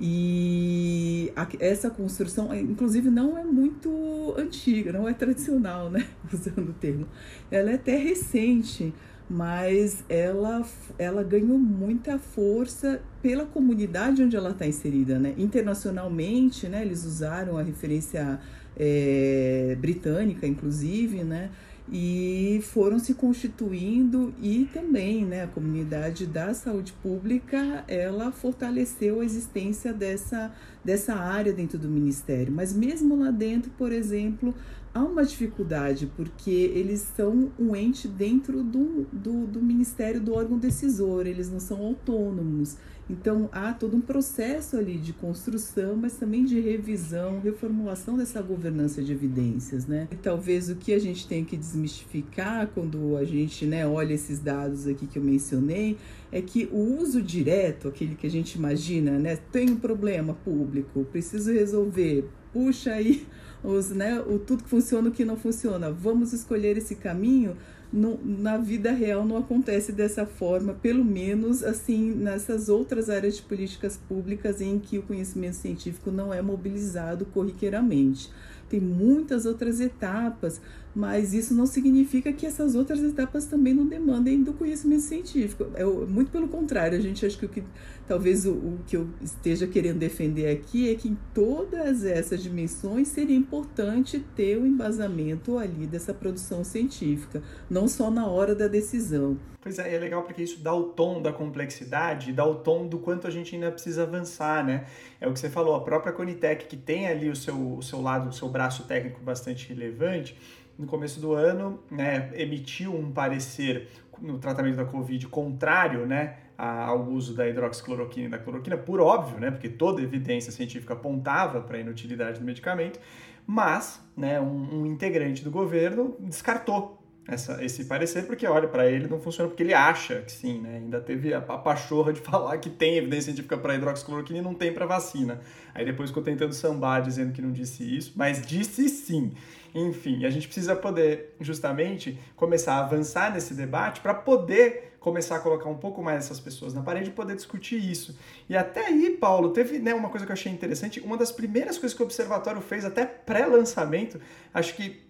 E 0.00 1.32
a, 1.36 1.46
essa 1.58 1.90
construção, 1.90 2.54
inclusive, 2.54 3.10
não 3.10 3.36
é 3.36 3.44
muito 3.44 4.34
antiga, 4.38 4.92
não 4.92 5.08
é 5.08 5.12
tradicional, 5.12 5.90
né? 5.90 6.06
Usando 6.32 6.70
o 6.70 6.72
termo. 6.72 7.06
Ela 7.50 7.72
é 7.72 7.74
até 7.74 7.96
recente 7.96 8.92
mas 9.32 10.02
ela, 10.08 10.66
ela 10.98 11.22
ganhou 11.22 11.56
muita 11.56 12.18
força 12.18 13.00
pela 13.22 13.46
comunidade 13.46 14.24
onde 14.24 14.34
ela 14.34 14.50
está 14.50 14.66
inserida, 14.66 15.20
né? 15.20 15.34
Internacionalmente, 15.38 16.66
né? 16.66 16.82
Eles 16.82 17.04
usaram 17.04 17.56
a 17.56 17.62
referência 17.62 18.40
é, 18.76 19.76
britânica, 19.80 20.48
inclusive, 20.48 21.22
né? 21.22 21.50
E 21.92 22.60
foram 22.62 23.00
se 23.00 23.14
constituindo 23.14 24.32
e 24.40 24.68
também, 24.72 25.24
né? 25.24 25.42
A 25.42 25.48
comunidade 25.48 26.24
da 26.24 26.54
saúde 26.54 26.92
pública, 27.02 27.84
ela 27.88 28.30
fortaleceu 28.30 29.20
a 29.20 29.24
existência 29.24 29.92
dessa, 29.92 30.52
dessa 30.84 31.14
área 31.14 31.52
dentro 31.52 31.76
do 31.78 31.88
ministério. 31.88 32.52
Mas 32.52 32.72
mesmo 32.72 33.16
lá 33.16 33.32
dentro, 33.32 33.72
por 33.76 33.90
exemplo, 33.90 34.54
há 34.94 35.02
uma 35.02 35.24
dificuldade, 35.24 36.10
porque 36.16 36.50
eles 36.50 37.00
são 37.16 37.50
um 37.58 37.74
ente 37.74 38.08
dentro 38.08 38.62
do, 38.62 39.06
do, 39.12 39.46
do, 39.46 39.60
Ministério 39.60 40.20
do 40.20 40.34
órgão 40.34 40.58
decisor, 40.58 41.26
eles 41.26 41.50
não 41.50 41.60
são 41.60 41.80
autônomos. 41.82 42.76
Então 43.10 43.48
há 43.50 43.72
todo 43.72 43.96
um 43.96 44.00
processo 44.00 44.76
ali 44.76 44.96
de 44.96 45.12
construção, 45.12 45.96
mas 45.96 46.14
também 46.14 46.44
de 46.44 46.60
revisão, 46.60 47.40
reformulação 47.40 48.16
dessa 48.16 48.40
governança 48.40 49.02
de 49.02 49.12
evidências, 49.12 49.84
né? 49.84 50.06
E 50.12 50.16
talvez 50.16 50.70
o 50.70 50.76
que 50.76 50.92
a 50.92 50.98
gente 50.98 51.26
tem 51.26 51.44
que 51.44 51.56
desmistificar 51.56 52.68
quando 52.68 53.16
a 53.16 53.24
gente 53.24 53.66
né, 53.66 53.84
olha 53.84 54.14
esses 54.14 54.38
dados 54.38 54.86
aqui 54.86 55.08
que 55.08 55.18
eu 55.18 55.24
mencionei, 55.24 55.96
é 56.30 56.40
que 56.40 56.68
o 56.70 57.00
uso 57.00 57.20
direto, 57.20 57.88
aquele 57.88 58.14
que 58.14 58.28
a 58.28 58.30
gente 58.30 58.54
imagina, 58.54 59.18
né? 59.18 59.36
Tem 59.50 59.70
um 59.70 59.76
problema 59.76 60.32
público, 60.32 61.04
preciso 61.10 61.52
resolver, 61.52 62.30
puxa 62.52 62.92
aí 62.92 63.26
os, 63.62 63.90
né, 63.90 64.20
o 64.20 64.38
tudo 64.38 64.62
que 64.62 64.70
funciona 64.70 65.08
o 65.08 65.12
que 65.12 65.24
não 65.24 65.36
funciona. 65.36 65.90
Vamos 65.90 66.32
escolher 66.32 66.76
esse 66.76 66.94
caminho. 66.94 67.56
No, 67.92 68.20
na 68.24 68.56
vida 68.56 68.92
real 68.92 69.24
não 69.24 69.36
acontece 69.36 69.90
dessa 69.90 70.24
forma, 70.24 70.74
pelo 70.74 71.04
menos 71.04 71.64
assim 71.64 72.12
nessas 72.14 72.68
outras 72.68 73.10
áreas 73.10 73.36
de 73.36 73.42
políticas 73.42 73.96
públicas 73.96 74.60
em 74.60 74.78
que 74.78 74.98
o 74.98 75.02
conhecimento 75.02 75.56
científico 75.56 76.10
não 76.10 76.32
é 76.32 76.40
mobilizado 76.40 77.26
corriqueiramente 77.26 78.30
tem 78.70 78.80
muitas 78.80 79.44
outras 79.44 79.80
etapas, 79.80 80.60
mas 80.94 81.34
isso 81.34 81.52
não 81.52 81.66
significa 81.66 82.32
que 82.32 82.46
essas 82.46 82.76
outras 82.76 83.02
etapas 83.02 83.44
também 83.44 83.74
não 83.74 83.84
demandem 83.84 84.42
do 84.42 84.52
conhecimento 84.52 85.02
científico. 85.02 85.66
É, 85.74 85.84
muito 85.84 86.30
pelo 86.30 86.46
contrário, 86.46 86.96
a 86.96 87.00
gente 87.00 87.26
acha 87.26 87.36
que 87.36 87.46
o 87.46 87.48
que 87.48 87.64
talvez 88.06 88.46
o, 88.46 88.52
o 88.52 88.78
que 88.86 88.96
eu 88.96 89.08
esteja 89.20 89.66
querendo 89.66 89.98
defender 89.98 90.48
aqui 90.50 90.88
é 90.88 90.94
que 90.94 91.08
em 91.08 91.18
todas 91.34 92.04
essas 92.04 92.40
dimensões 92.40 93.08
seria 93.08 93.36
importante 93.36 94.24
ter 94.36 94.56
o 94.56 94.62
um 94.62 94.66
embasamento 94.66 95.58
ali 95.58 95.86
dessa 95.86 96.14
produção 96.14 96.62
científica, 96.62 97.42
não 97.68 97.88
só 97.88 98.08
na 98.08 98.26
hora 98.26 98.54
da 98.54 98.68
decisão. 98.68 99.36
Pois 99.62 99.78
é, 99.78 99.94
é 99.94 99.98
legal 99.98 100.22
porque 100.22 100.42
isso 100.42 100.60
dá 100.60 100.72
o 100.72 100.84
tom 100.84 101.20
da 101.20 101.32
complexidade, 101.32 102.32
dá 102.32 102.46
o 102.46 102.54
tom 102.54 102.86
do 102.86 102.98
quanto 102.98 103.26
a 103.26 103.30
gente 103.30 103.54
ainda 103.54 103.70
precisa 103.70 104.04
avançar, 104.04 104.64
né? 104.64 104.86
É 105.20 105.28
o 105.28 105.32
que 105.34 105.38
você 105.38 105.50
falou, 105.50 105.74
a 105.74 105.82
própria 105.82 106.12
Conitec, 106.14 106.64
que 106.64 106.76
tem 106.76 107.06
ali 107.06 107.28
o 107.28 107.36
seu, 107.36 107.76
o 107.76 107.82
seu 107.82 108.00
lado, 108.00 108.30
o 108.30 108.32
seu 108.32 108.48
braço 108.48 108.84
técnico 108.84 109.20
bastante 109.20 109.68
relevante, 109.68 110.34
no 110.78 110.86
começo 110.86 111.20
do 111.20 111.34
ano, 111.34 111.78
né, 111.90 112.30
emitiu 112.32 112.94
um 112.94 113.12
parecer 113.12 113.88
no 114.18 114.38
tratamento 114.38 114.76
da 114.76 114.84
Covid 114.86 115.26
contrário, 115.28 116.06
né, 116.06 116.38
ao 116.56 117.04
uso 117.08 117.34
da 117.34 117.46
hidroxicloroquina 117.46 118.26
e 118.26 118.30
da 118.30 118.38
cloroquina, 118.38 118.78
por 118.78 118.98
óbvio, 118.98 119.38
né, 119.38 119.50
porque 119.50 119.68
toda 119.68 120.00
evidência 120.00 120.50
científica 120.50 120.94
apontava 120.94 121.60
para 121.60 121.76
a 121.76 121.80
inutilidade 121.80 122.38
do 122.38 122.46
medicamento, 122.46 122.98
mas, 123.46 124.02
né, 124.16 124.40
um, 124.40 124.80
um 124.80 124.86
integrante 124.86 125.44
do 125.44 125.50
governo 125.50 126.16
descartou 126.18 126.99
essa, 127.26 127.64
esse 127.64 127.84
parecer, 127.84 128.26
porque 128.26 128.46
olha, 128.46 128.66
para 128.66 128.90
ele 128.90 129.06
não 129.06 129.20
funciona 129.20 129.48
porque 129.48 129.62
ele 129.62 129.74
acha 129.74 130.22
que 130.22 130.32
sim, 130.32 130.60
né? 130.60 130.76
Ainda 130.76 131.00
teve 131.00 131.32
a, 131.32 131.38
a 131.38 131.58
pachorra 131.58 132.12
de 132.12 132.20
falar 132.22 132.58
que 132.58 132.70
tem 132.70 132.96
evidência 132.96 133.26
científica 133.26 133.56
para 133.56 133.74
hidroxicloroquina 133.74 134.38
e 134.38 134.42
não 134.42 134.54
tem 134.54 134.72
para 134.72 134.86
vacina. 134.86 135.40
Aí 135.74 135.84
depois 135.84 136.10
ficou 136.10 136.22
tentando 136.22 136.52
sambar 136.52 137.02
dizendo 137.02 137.32
que 137.32 137.42
não 137.42 137.52
disse 137.52 137.84
isso, 137.84 138.12
mas 138.16 138.44
disse 138.44 138.88
sim. 138.88 139.32
Enfim, 139.74 140.24
a 140.24 140.30
gente 140.30 140.48
precisa 140.48 140.74
poder 140.74 141.36
justamente 141.40 142.18
começar 142.34 142.74
a 142.74 142.80
avançar 142.80 143.32
nesse 143.32 143.54
debate 143.54 144.00
para 144.00 144.12
poder 144.12 144.90
começar 144.98 145.36
a 145.36 145.38
colocar 145.38 145.68
um 145.68 145.78
pouco 145.78 146.02
mais 146.02 146.24
essas 146.24 146.38
pessoas 146.38 146.74
na 146.74 146.82
parede 146.82 147.08
e 147.08 147.12
poder 147.12 147.34
discutir 147.34 147.76
isso. 147.76 148.18
E 148.48 148.56
até 148.56 148.86
aí, 148.86 149.16
Paulo, 149.18 149.50
teve 149.50 149.78
né, 149.78 149.94
uma 149.94 150.10
coisa 150.10 150.26
que 150.26 150.32
eu 150.32 150.34
achei 150.34 150.52
interessante, 150.52 151.00
uma 151.00 151.16
das 151.16 151.32
primeiras 151.32 151.78
coisas 151.78 151.96
que 151.96 152.02
o 152.02 152.04
observatório 152.04 152.60
fez 152.60 152.84
até 152.84 153.06
pré-lançamento, 153.06 154.20
acho 154.52 154.74
que 154.74 155.09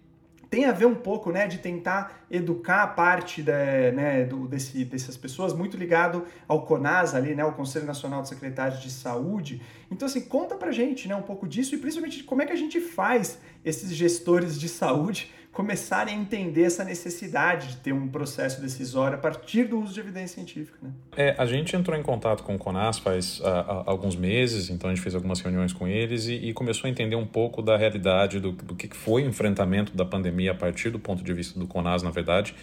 tem 0.51 0.65
a 0.65 0.73
ver 0.73 0.85
um 0.85 0.93
pouco, 0.93 1.31
né, 1.31 1.47
de 1.47 1.59
tentar 1.59 2.25
educar 2.29 2.83
a 2.83 2.87
parte 2.87 3.41
da, 3.41 3.53
né, 3.93 4.25
do, 4.25 4.49
desse, 4.49 4.83
dessas 4.83 5.15
pessoas, 5.15 5.53
muito 5.53 5.77
ligado 5.77 6.25
ao 6.45 6.65
CONAS 6.65 7.15
ali, 7.15 7.33
né, 7.33 7.45
o 7.45 7.53
Conselho 7.53 7.85
Nacional 7.85 8.21
de 8.21 8.27
Secretários 8.27 8.81
de 8.81 8.91
Saúde. 8.91 9.61
Então, 9.89 10.05
assim, 10.05 10.19
conta 10.19 10.55
pra 10.55 10.73
gente, 10.73 11.07
né, 11.07 11.15
um 11.15 11.21
pouco 11.21 11.47
disso 11.47 11.73
e 11.73 11.77
principalmente 11.77 12.21
como 12.25 12.41
é 12.41 12.45
que 12.45 12.51
a 12.51 12.57
gente 12.57 12.81
faz 12.81 13.39
esses 13.63 13.93
gestores 13.93 14.59
de 14.59 14.67
saúde 14.67 15.31
começarem 15.51 16.15
a 16.15 16.17
entender 16.17 16.63
essa 16.63 16.83
necessidade 16.83 17.67
de 17.69 17.77
ter 17.77 17.91
um 17.91 18.07
processo 18.07 18.61
decisório 18.61 19.17
a 19.17 19.19
partir 19.19 19.65
do 19.65 19.79
uso 19.81 19.93
de 19.93 19.99
evidência 19.99 20.35
científica. 20.35 20.77
Né? 20.81 20.91
É, 21.17 21.35
a 21.37 21.45
gente 21.45 21.75
entrou 21.75 21.97
em 21.97 22.01
contato 22.01 22.43
com 22.43 22.55
o 22.55 22.57
CONAS 22.57 22.99
faz 22.99 23.39
uh, 23.39 23.83
alguns 23.85 24.15
meses, 24.15 24.69
então 24.69 24.89
a 24.89 24.93
gente 24.93 25.03
fez 25.03 25.13
algumas 25.13 25.41
reuniões 25.41 25.73
com 25.73 25.87
eles 25.87 26.27
e, 26.27 26.35
e 26.35 26.53
começou 26.53 26.87
a 26.87 26.91
entender 26.91 27.17
um 27.17 27.25
pouco 27.25 27.61
da 27.61 27.75
realidade 27.75 28.39
do, 28.39 28.53
do 28.53 28.75
que 28.75 28.95
foi 28.95 29.23
o 29.23 29.27
enfrentamento 29.27 29.95
da 29.95 30.05
pandemia 30.05 30.51
a 30.51 30.55
partir 30.55 30.89
do 30.89 30.99
ponto 30.99 31.21
de 31.21 31.33
vista 31.33 31.59
do 31.59 31.67
CONAS, 31.67 32.01
na 32.01 32.11
verdade, 32.11 32.55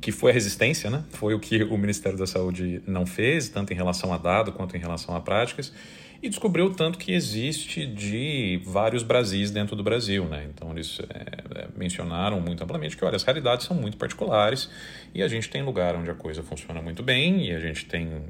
que 0.00 0.12
foi 0.12 0.30
a 0.30 0.34
resistência, 0.34 0.90
né? 0.90 1.04
Foi 1.10 1.34
o 1.34 1.40
que 1.40 1.62
o 1.64 1.76
Ministério 1.76 2.18
da 2.18 2.26
Saúde 2.26 2.82
não 2.86 3.04
fez, 3.04 3.48
tanto 3.48 3.72
em 3.72 3.76
relação 3.76 4.12
a 4.12 4.18
dado 4.18 4.52
quanto 4.52 4.76
em 4.76 4.80
relação 4.80 5.14
a 5.16 5.20
práticas 5.20 5.72
e 6.20 6.28
descobriu 6.28 6.70
tanto 6.70 6.98
que 6.98 7.12
existe 7.12 7.86
de 7.86 8.60
vários 8.64 9.02
Brasis 9.02 9.50
dentro 9.50 9.76
do 9.76 9.82
Brasil. 9.82 10.24
Né? 10.24 10.48
Então, 10.52 10.72
eles 10.72 11.00
é, 11.00 11.62
é, 11.62 11.68
mencionaram 11.76 12.40
muito 12.40 12.62
amplamente 12.62 12.96
que 12.96 13.04
olha, 13.04 13.16
as 13.16 13.22
realidades 13.22 13.66
são 13.66 13.76
muito 13.76 13.96
particulares 13.96 14.68
e 15.14 15.22
a 15.22 15.28
gente 15.28 15.48
tem 15.48 15.62
lugar 15.62 15.94
onde 15.94 16.10
a 16.10 16.14
coisa 16.14 16.42
funciona 16.42 16.82
muito 16.82 17.02
bem 17.02 17.46
e 17.46 17.54
a 17.54 17.60
gente 17.60 17.86
tem 17.86 18.22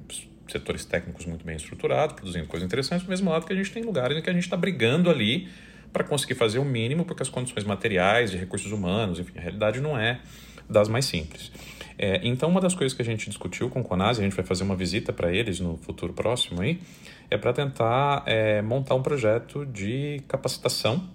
setores 0.49 0.85
técnicos 0.85 1.27
muito 1.27 1.45
bem 1.45 1.57
estruturados, 1.57 2.15
produzindo 2.15 2.47
coisas 2.47 2.67
interessantes, 2.67 3.07
do 3.07 3.11
mesmo 3.11 3.31
lado 3.31 3.47
que 3.47 3.53
a 3.53 3.57
gente 3.57 3.71
tem 3.71 3.83
lugares 3.83 4.17
em 4.17 4.23
que 4.23 4.31
a 4.31 4.33
gente 4.33 4.45
está 4.45 4.57
brigando 4.57 5.11
ali 5.11 5.49
para 5.93 6.05
conseguir 6.05 6.35
fazer 6.35 6.59
o 6.59 6.65
mínimo, 6.65 7.05
porque 7.05 7.23
as 7.23 7.29
condições 7.31 7.65
materiais, 7.65 8.31
de 8.31 8.37
recursos 8.37 8.71
humanos, 8.71 9.19
enfim, 9.19 9.39
a 9.39 9.41
realidade 9.41 9.81
não 9.81 9.99
é 9.99 10.21
das 10.69 10.89
mais 10.89 11.05
simples. 11.05 11.51
É, 11.99 12.21
então, 12.23 12.49
uma 12.49 12.61
das 12.61 12.75
coisas 12.75 12.95
que 12.95 13.03
a 13.03 13.05
gente 13.05 13.29
discutiu 13.29 13.69
com 13.69 13.81
o 13.81 13.85
Conas, 13.85 14.19
a 14.19 14.23
gente 14.23 14.37
vai 14.37 14.45
fazer 14.45 14.63
uma 14.63 14.77
visita 14.77 15.13
para 15.13 15.33
eles 15.33 15.59
no 15.59 15.77
futuro 15.79 16.13
próximo 16.13 16.63
aí, 16.63 16.81
é 17.29 17.37
para 17.37 17.53
tentar 17.53 18.23
é, 18.25 18.63
montar 18.63 18.95
um 18.95 19.03
projeto 19.03 19.67
de 19.67 20.23
capacitação 20.29 21.09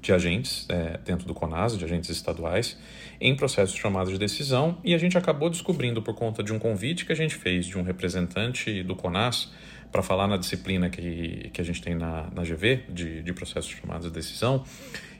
de 0.00 0.12
agentes 0.12 0.66
é, 0.68 0.98
dentro 1.04 1.26
do 1.26 1.34
CONAS, 1.34 1.76
de 1.76 1.84
agentes 1.84 2.08
estaduais, 2.10 2.78
em 3.20 3.34
processos 3.34 3.76
tomada 3.80 4.08
de 4.08 4.18
decisão, 4.18 4.78
e 4.84 4.94
a 4.94 4.98
gente 4.98 5.18
acabou 5.18 5.50
descobrindo, 5.50 6.00
por 6.00 6.14
conta 6.14 6.42
de 6.42 6.52
um 6.52 6.58
convite 6.58 7.04
que 7.04 7.12
a 7.12 7.16
gente 7.16 7.34
fez 7.34 7.66
de 7.66 7.76
um 7.76 7.82
representante 7.82 8.84
do 8.84 8.94
CONAS, 8.94 9.50
para 9.90 10.02
falar 10.02 10.26
na 10.28 10.36
disciplina 10.36 10.90
que, 10.90 11.50
que 11.52 11.60
a 11.60 11.64
gente 11.64 11.80
tem 11.80 11.94
na, 11.94 12.28
na 12.34 12.42
GV, 12.42 12.84
de, 12.88 13.22
de 13.22 13.32
processos 13.32 13.74
tomada 13.80 14.04
de 14.04 14.10
decisão, 14.10 14.64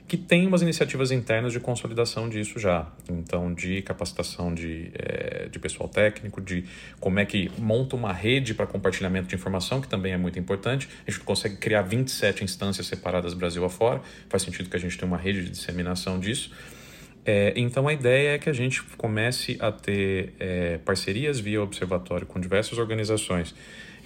que 0.07 0.15
tem 0.15 0.47
umas 0.47 0.61
iniciativas 0.61 1.11
internas 1.11 1.51
de 1.51 1.59
consolidação 1.59 2.29
disso 2.29 2.57
já. 2.57 2.87
Então, 3.09 3.53
de 3.53 3.81
capacitação 3.81 4.53
de, 4.53 4.89
é, 4.93 5.49
de 5.49 5.59
pessoal 5.59 5.89
técnico, 5.89 6.39
de 6.39 6.63
como 6.99 7.19
é 7.19 7.25
que 7.25 7.51
monta 7.57 7.95
uma 7.95 8.13
rede 8.13 8.53
para 8.53 8.65
compartilhamento 8.65 9.27
de 9.27 9.35
informação, 9.35 9.81
que 9.81 9.87
também 9.87 10.13
é 10.13 10.17
muito 10.17 10.39
importante. 10.39 10.87
A 11.05 11.11
gente 11.11 11.23
consegue 11.23 11.57
criar 11.57 11.81
27 11.81 12.43
instâncias 12.43 12.87
separadas 12.87 13.33
Brasil 13.33 13.65
afora, 13.65 14.01
faz 14.29 14.43
sentido 14.43 14.69
que 14.69 14.77
a 14.77 14.79
gente 14.79 14.97
tenha 14.97 15.11
uma 15.11 15.17
rede 15.17 15.43
de 15.43 15.49
disseminação 15.49 16.19
disso. 16.19 16.51
É, 17.25 17.51
então, 17.57 17.85
a 17.89 17.93
ideia 17.93 18.35
é 18.35 18.37
que 18.37 18.49
a 18.49 18.53
gente 18.53 18.81
comece 18.97 19.57
a 19.59 19.69
ter 19.73 20.33
é, 20.39 20.77
parcerias 20.77 21.37
via 21.37 21.61
observatório 21.61 22.25
com 22.25 22.39
diversas 22.39 22.77
organizações 22.77 23.53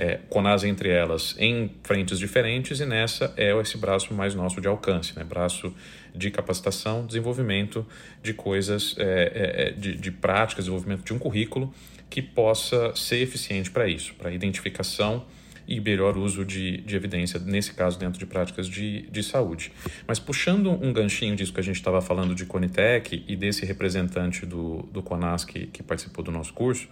é, 0.02 0.20
CONAS 0.30 0.64
entre 0.64 0.89
elas 0.89 1.36
em 1.38 1.70
frentes 1.84 2.18
diferentes 2.18 2.80
e 2.80 2.86
nessa 2.88 3.32
é 3.38 3.56
esse 3.62 3.78
braço 3.78 4.16
mais 4.16 4.34
nosso 4.34 4.60
de 4.60 4.68
alcance, 4.68 5.16
né? 5.16 5.24
braço 5.24 5.72
de 6.16 6.32
capacitação, 6.32 7.06
desenvolvimento 7.06 7.86
de 8.24 8.34
coisas, 8.34 8.95
é, 8.97 9.04
é, 9.04 9.68
é, 9.68 9.72
de, 9.72 9.95
de 9.95 10.12
práticas, 10.12 10.66
desenvolvimento 10.66 11.04
de 11.04 11.14
um 11.14 11.20
currículo 11.20 11.72
que 12.10 12.20
possa 12.20 12.95
ser 12.95 13.18
eficiente 13.18 13.70
para 13.70 13.88
isso, 13.88 14.16
para 14.16 14.32
identificação 14.32 15.24
e 15.68 15.80
melhor 15.80 16.18
uso 16.18 16.43
de, 16.43 16.78
de 16.78 16.95
evidência, 16.95 17.39
nesse 17.39 17.72
caso 17.76 17.99
dentro 17.99 18.18
de 18.18 18.26
práticas 18.26 18.68
de, 18.68 19.04
de 19.04 19.22
saúde. 19.22 19.72
Mas 20.08 20.18
puxando 20.18 20.72
um 20.84 20.91
ganchinho 20.91 21.36
disso 21.36 21.54
que 21.54 21.60
a 21.60 21.64
gente 21.64 21.76
estava 21.76 22.02
falando 22.02 22.34
de 22.34 22.43
Conitec 22.47 23.24
e 23.28 23.36
desse 23.36 23.68
representante 23.68 24.47
do, 24.47 24.82
do 24.91 25.04
CONAS 25.04 25.45
que, 25.45 25.68
que 25.68 25.84
participou 25.84 26.24
do 26.24 26.32
nosso 26.32 26.52
curso, 26.54 26.89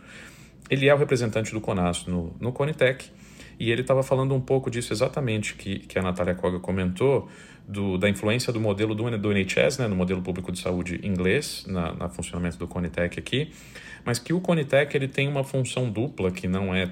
ele 0.69 0.87
é 0.87 0.93
o 0.93 0.97
representante 0.97 1.51
do 1.53 1.61
CONAS 1.61 2.05
no, 2.05 2.35
no 2.39 2.51
Conitec 2.51 3.09
e 3.59 3.71
ele 3.71 3.81
estava 3.81 4.01
falando 4.03 4.33
um 4.33 4.39
pouco 4.39 4.71
disso 4.71 4.93
exatamente 4.93 5.55
que, 5.55 5.79
que 5.79 5.99
a 5.99 6.01
Natália 6.01 6.33
Koga 6.33 6.59
comentou, 6.59 7.29
do, 7.67 7.99
da 7.99 8.09
influência 8.09 8.51
do 8.51 8.59
modelo 8.59 8.95
do, 8.95 9.17
do 9.17 9.31
NHS, 9.31 9.77
né, 9.77 9.87
no 9.87 9.95
modelo 9.95 10.21
público 10.23 10.51
de 10.51 10.59
saúde 10.59 10.99
inglês, 11.03 11.65
na, 11.67 11.93
na 11.93 12.09
funcionamento 12.09 12.57
do 12.57 12.67
Conitec 12.67 13.19
aqui, 13.19 13.51
mas 14.03 14.17
que 14.17 14.33
o 14.33 14.41
Conitec 14.41 14.95
ele 14.97 15.07
tem 15.07 15.27
uma 15.27 15.43
função 15.43 15.87
dupla 15.87 16.31
que 16.31 16.47
não 16.47 16.73
é 16.73 16.89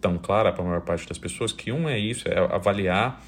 tão 0.00 0.18
clara 0.18 0.52
para 0.52 0.62
a 0.62 0.66
maior 0.66 0.80
parte 0.80 1.06
das 1.08 1.16
pessoas, 1.16 1.52
que 1.52 1.70
um 1.70 1.88
é 1.88 1.96
isso, 1.96 2.26
é 2.28 2.38
avaliar 2.38 3.22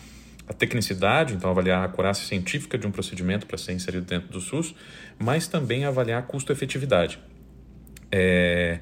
a 0.49 0.53
tecnicidade, 0.53 1.35
então 1.35 1.51
avaliar 1.51 1.83
a 1.83 1.85
acurácia 1.85 2.27
científica 2.27 2.77
de 2.77 2.87
um 2.87 2.91
procedimento 2.91 3.47
para 3.47 3.59
ser 3.59 3.75
inserido 3.75 4.05
dentro 4.05 4.29
do 4.29 4.41
SUS, 4.41 4.75
mas 5.19 5.47
também 5.47 5.85
avaliar 5.85 6.27
custo-efetividade. 6.27 7.21
É, 8.11 8.81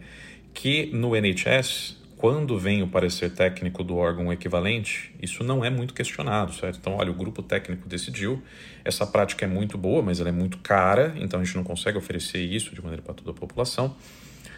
que 0.56 0.86
no 0.90 1.14
NHS, 1.14 1.98
quando 2.16 2.58
vem 2.58 2.82
o 2.82 2.88
parecer 2.88 3.30
técnico 3.30 3.84
do 3.84 3.94
órgão 3.94 4.32
equivalente, 4.32 5.14
isso 5.22 5.44
não 5.44 5.62
é 5.62 5.68
muito 5.68 5.92
questionado, 5.92 6.54
certo? 6.54 6.78
Então, 6.80 6.96
olha, 6.96 7.10
o 7.10 7.14
grupo 7.14 7.42
técnico 7.42 7.86
decidiu, 7.86 8.42
essa 8.82 9.06
prática 9.06 9.44
é 9.44 9.48
muito 9.48 9.76
boa, 9.76 10.00
mas 10.02 10.18
ela 10.18 10.30
é 10.30 10.32
muito 10.32 10.56
cara, 10.58 11.14
então 11.18 11.38
a 11.40 11.44
gente 11.44 11.54
não 11.56 11.62
consegue 11.62 11.98
oferecer 11.98 12.38
isso 12.38 12.74
de 12.74 12.80
maneira 12.80 13.02
para 13.02 13.12
toda 13.12 13.32
a 13.32 13.34
população. 13.34 13.94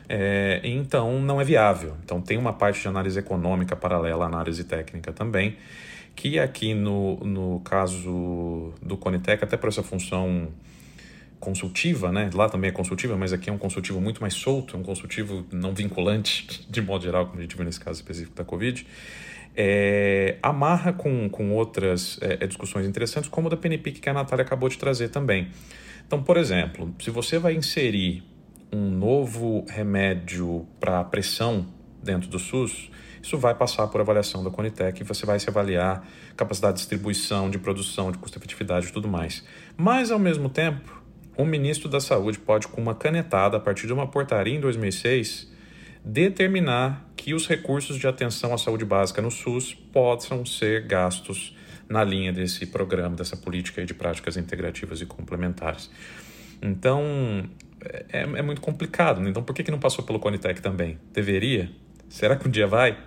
É, 0.08 0.60
então, 0.62 1.20
não 1.20 1.40
é 1.40 1.44
viável. 1.44 1.96
Então, 2.04 2.22
tem 2.22 2.38
uma 2.38 2.52
parte 2.52 2.80
de 2.80 2.86
análise 2.86 3.18
econômica 3.18 3.74
paralela 3.74 4.24
à 4.24 4.28
análise 4.28 4.62
técnica 4.62 5.12
também, 5.12 5.56
que 6.14 6.38
aqui 6.38 6.74
no, 6.74 7.16
no 7.16 7.60
caso 7.60 8.72
do 8.80 8.96
Conitec, 8.96 9.42
até 9.42 9.56
por 9.56 9.68
essa 9.68 9.82
função 9.82 10.48
consultiva, 11.40 12.10
né? 12.10 12.30
Lá 12.34 12.48
também 12.48 12.70
é 12.70 12.72
consultiva, 12.72 13.16
mas 13.16 13.32
aqui 13.32 13.50
é 13.50 13.52
um 13.52 13.58
consultivo 13.58 14.00
muito 14.00 14.20
mais 14.20 14.34
solto, 14.34 14.76
é 14.76 14.78
um 14.78 14.82
consultivo 14.82 15.46
não 15.52 15.72
vinculante, 15.72 16.66
de 16.68 16.80
modo 16.80 17.04
geral, 17.04 17.26
como 17.26 17.38
a 17.38 17.42
gente 17.42 17.56
viu 17.56 17.64
nesse 17.64 17.80
caso 17.80 18.00
específico 18.00 18.34
da 18.34 18.44
Covid. 18.44 18.86
É, 19.56 20.36
amarra 20.42 20.92
com, 20.92 21.28
com 21.28 21.52
outras 21.52 22.18
é, 22.20 22.46
discussões 22.46 22.86
interessantes, 22.86 23.28
como 23.28 23.48
o 23.48 23.50
da 23.50 23.56
PNPIC 23.56 24.00
que 24.00 24.08
a 24.08 24.12
Natália 24.12 24.44
acabou 24.44 24.68
de 24.68 24.78
trazer 24.78 25.08
também. 25.08 25.48
Então, 26.06 26.22
por 26.22 26.36
exemplo, 26.36 26.94
se 27.00 27.10
você 27.10 27.38
vai 27.38 27.54
inserir 27.54 28.22
um 28.72 28.90
novo 28.90 29.64
remédio 29.68 30.66
para 30.78 31.02
pressão 31.04 31.66
dentro 32.02 32.28
do 32.28 32.38
SUS, 32.38 32.90
isso 33.22 33.36
vai 33.36 33.54
passar 33.54 33.86
por 33.88 34.00
avaliação 34.00 34.42
da 34.44 34.50
Conitec 34.50 35.00
e 35.00 35.04
você 35.04 35.26
vai 35.26 35.38
se 35.40 35.50
avaliar 35.50 36.06
capacidade 36.36 36.74
de 36.74 36.78
distribuição, 36.80 37.50
de 37.50 37.58
produção, 37.58 38.12
de 38.12 38.18
custo-efetividade 38.18 38.86
e 38.86 38.92
tudo 38.92 39.08
mais. 39.08 39.44
Mas, 39.76 40.10
ao 40.10 40.18
mesmo 40.18 40.48
tempo, 40.48 40.97
o 41.38 41.44
ministro 41.44 41.88
da 41.88 42.00
Saúde 42.00 42.38
pode, 42.40 42.66
com 42.66 42.80
uma 42.80 42.96
canetada, 42.96 43.56
a 43.56 43.60
partir 43.60 43.86
de 43.86 43.92
uma 43.92 44.08
portaria 44.08 44.56
em 44.56 44.60
2006, 44.60 45.48
determinar 46.04 47.08
que 47.16 47.32
os 47.32 47.46
recursos 47.46 47.96
de 47.96 48.08
atenção 48.08 48.52
à 48.52 48.58
saúde 48.58 48.84
básica 48.84 49.22
no 49.22 49.30
SUS 49.30 49.72
possam 49.72 50.44
ser 50.44 50.82
gastos 50.82 51.56
na 51.88 52.02
linha 52.02 52.32
desse 52.32 52.66
programa, 52.66 53.14
dessa 53.14 53.36
política 53.36 53.86
de 53.86 53.94
práticas 53.94 54.36
integrativas 54.36 55.00
e 55.00 55.06
complementares. 55.06 55.88
Então, 56.60 57.48
é, 58.12 58.22
é 58.22 58.42
muito 58.42 58.60
complicado. 58.60 59.20
Né? 59.20 59.30
Então, 59.30 59.42
por 59.42 59.54
que, 59.54 59.62
que 59.62 59.70
não 59.70 59.78
passou 59.78 60.04
pelo 60.04 60.18
Conitec 60.18 60.60
também? 60.60 60.98
Deveria? 61.12 61.70
Será 62.08 62.34
que 62.34 62.48
um 62.48 62.50
dia 62.50 62.66
vai? 62.66 62.98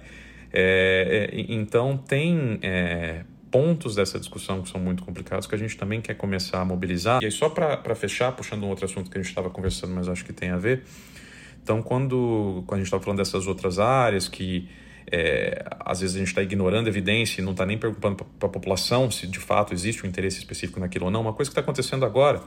É, 0.53 1.29
é, 1.33 1.45
então, 1.49 1.97
tem 1.97 2.59
é, 2.61 3.23
pontos 3.51 3.95
dessa 3.95 4.17
discussão 4.17 4.61
que 4.61 4.69
são 4.69 4.79
muito 4.79 5.03
complicados 5.03 5.45
que 5.45 5.53
a 5.53 5.57
gente 5.57 5.75
também 5.75 5.99
quer 6.01 6.15
começar 6.15 6.61
a 6.61 6.65
mobilizar. 6.65 7.21
E 7.21 7.25
aí, 7.25 7.31
só 7.31 7.49
para 7.49 7.93
fechar, 7.95 8.31
puxando 8.31 8.63
um 8.63 8.69
outro 8.69 8.85
assunto 8.85 9.11
que 9.11 9.17
a 9.17 9.21
gente 9.21 9.29
estava 9.29 9.49
conversando, 9.49 9.93
mas 9.93 10.07
acho 10.07 10.23
que 10.23 10.31
tem 10.31 10.49
a 10.49 10.57
ver. 10.57 10.83
Então, 11.61 11.81
quando, 11.81 12.63
quando 12.65 12.75
a 12.75 12.81
gente 12.81 12.87
estava 12.87 13.03
falando 13.03 13.17
dessas 13.17 13.45
outras 13.45 13.77
áreas 13.77 14.27
que 14.27 14.67
é, 15.11 15.63
às 15.79 15.99
vezes 15.99 16.15
a 16.15 16.19
gente 16.19 16.29
está 16.29 16.41
ignorando 16.41 16.87
evidência 16.87 17.41
e 17.41 17.43
não 17.43 17.51
está 17.51 17.65
nem 17.65 17.77
preocupando 17.77 18.23
para 18.39 18.47
a 18.47 18.51
população 18.51 19.11
se 19.11 19.27
de 19.27 19.39
fato 19.39 19.73
existe 19.73 20.05
um 20.05 20.09
interesse 20.09 20.37
específico 20.37 20.79
naquilo 20.79 21.05
ou 21.05 21.11
não, 21.11 21.21
uma 21.21 21.33
coisa 21.33 21.49
que 21.49 21.53
está 21.53 21.61
acontecendo 21.61 22.05
agora 22.05 22.41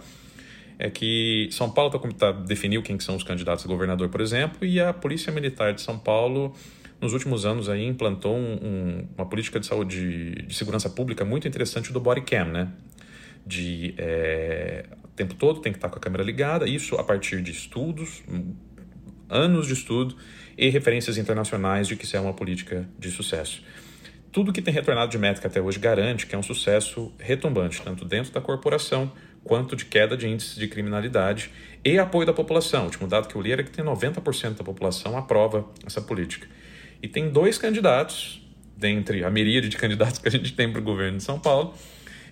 é 0.78 0.90
que 0.90 1.48
São 1.52 1.70
Paulo 1.70 1.94
está 1.94 2.32
tá, 2.32 2.32
definiu 2.32 2.82
quem 2.82 2.96
que 2.96 3.04
são 3.04 3.16
os 3.16 3.22
candidatos 3.22 3.64
a 3.64 3.68
governador, 3.68 4.08
por 4.08 4.20
exemplo, 4.20 4.66
e 4.66 4.80
a 4.80 4.92
Polícia 4.92 5.32
Militar 5.32 5.72
de 5.72 5.80
São 5.80 5.98
Paulo 5.98 6.52
nos 7.00 7.12
últimos 7.12 7.44
anos 7.44 7.68
aí 7.68 7.86
implantou 7.86 8.36
um, 8.36 8.54
um, 8.54 9.08
uma 9.16 9.26
política 9.26 9.60
de 9.60 9.66
saúde, 9.66 10.34
de 10.46 10.54
segurança 10.54 10.88
pública 10.88 11.24
muito 11.24 11.46
interessante 11.46 11.92
do 11.92 12.00
body 12.00 12.22
cam, 12.22 12.46
né? 12.46 12.68
De 13.46 13.94
é, 13.98 14.86
o 15.02 15.08
tempo 15.08 15.34
todo 15.34 15.60
tem 15.60 15.72
que 15.72 15.78
estar 15.78 15.88
com 15.88 15.96
a 15.96 16.00
câmera 16.00 16.22
ligada, 16.22 16.66
isso 16.66 16.96
a 16.96 17.04
partir 17.04 17.42
de 17.42 17.50
estudos, 17.50 18.22
anos 19.28 19.66
de 19.66 19.74
estudo 19.74 20.16
e 20.56 20.68
referências 20.68 21.18
internacionais 21.18 21.88
de 21.88 21.96
que 21.96 22.04
isso 22.04 22.16
é 22.16 22.20
uma 22.20 22.32
política 22.32 22.88
de 22.98 23.10
sucesso. 23.10 23.62
Tudo 24.32 24.52
que 24.52 24.60
tem 24.60 24.74
retornado 24.74 25.10
de 25.10 25.18
métrica 25.18 25.46
até 25.46 25.60
hoje 25.60 25.78
garante 25.78 26.26
que 26.26 26.34
é 26.34 26.38
um 26.38 26.42
sucesso 26.42 27.12
retumbante, 27.18 27.80
tanto 27.82 28.04
dentro 28.04 28.32
da 28.32 28.40
corporação 28.40 29.12
quanto 29.44 29.76
de 29.76 29.84
queda 29.84 30.16
de 30.16 30.26
índices 30.26 30.56
de 30.56 30.66
criminalidade 30.66 31.50
e 31.84 31.98
apoio 31.98 32.26
da 32.26 32.32
população. 32.32 32.82
O 32.82 32.84
último 32.86 33.06
dado 33.06 33.28
que 33.28 33.36
eu 33.36 33.42
li 33.42 33.52
era 33.52 33.62
que 33.62 33.70
tem 33.70 33.84
90% 33.84 34.56
da 34.56 34.64
população 34.64 35.16
aprova 35.16 35.66
essa 35.86 36.00
política. 36.00 36.48
E 37.04 37.08
tem 37.08 37.28
dois 37.28 37.58
candidatos, 37.58 38.40
dentre 38.74 39.24
a 39.24 39.30
miríade 39.30 39.68
de 39.68 39.76
candidatos 39.76 40.18
que 40.20 40.26
a 40.26 40.30
gente 40.30 40.54
tem 40.54 40.72
para 40.72 40.80
o 40.80 40.82
governo 40.82 41.18
de 41.18 41.22
São 41.22 41.38
Paulo, 41.38 41.74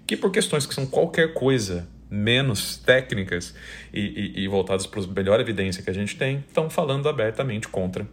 que 0.07 0.17
por 0.17 0.33
questões 0.33 0.65
que 0.65 0.73
são 0.73 0.87
qualquer 0.87 1.35
coisa 1.35 1.87
menos 2.11 2.79
técnicas 2.79 3.55
e, 3.93 4.01
e, 4.01 4.45
e 4.45 4.49
voltadas 4.49 4.87
para 4.87 5.03
a 5.03 5.07
melhor 5.09 5.39
evidência 5.41 5.83
que 5.83 5.91
a 5.91 5.93
gente 5.93 6.17
tem, 6.17 6.43
estão 6.49 6.71
falando 6.71 7.07
abertamente 7.07 7.69
contra 7.69 8.09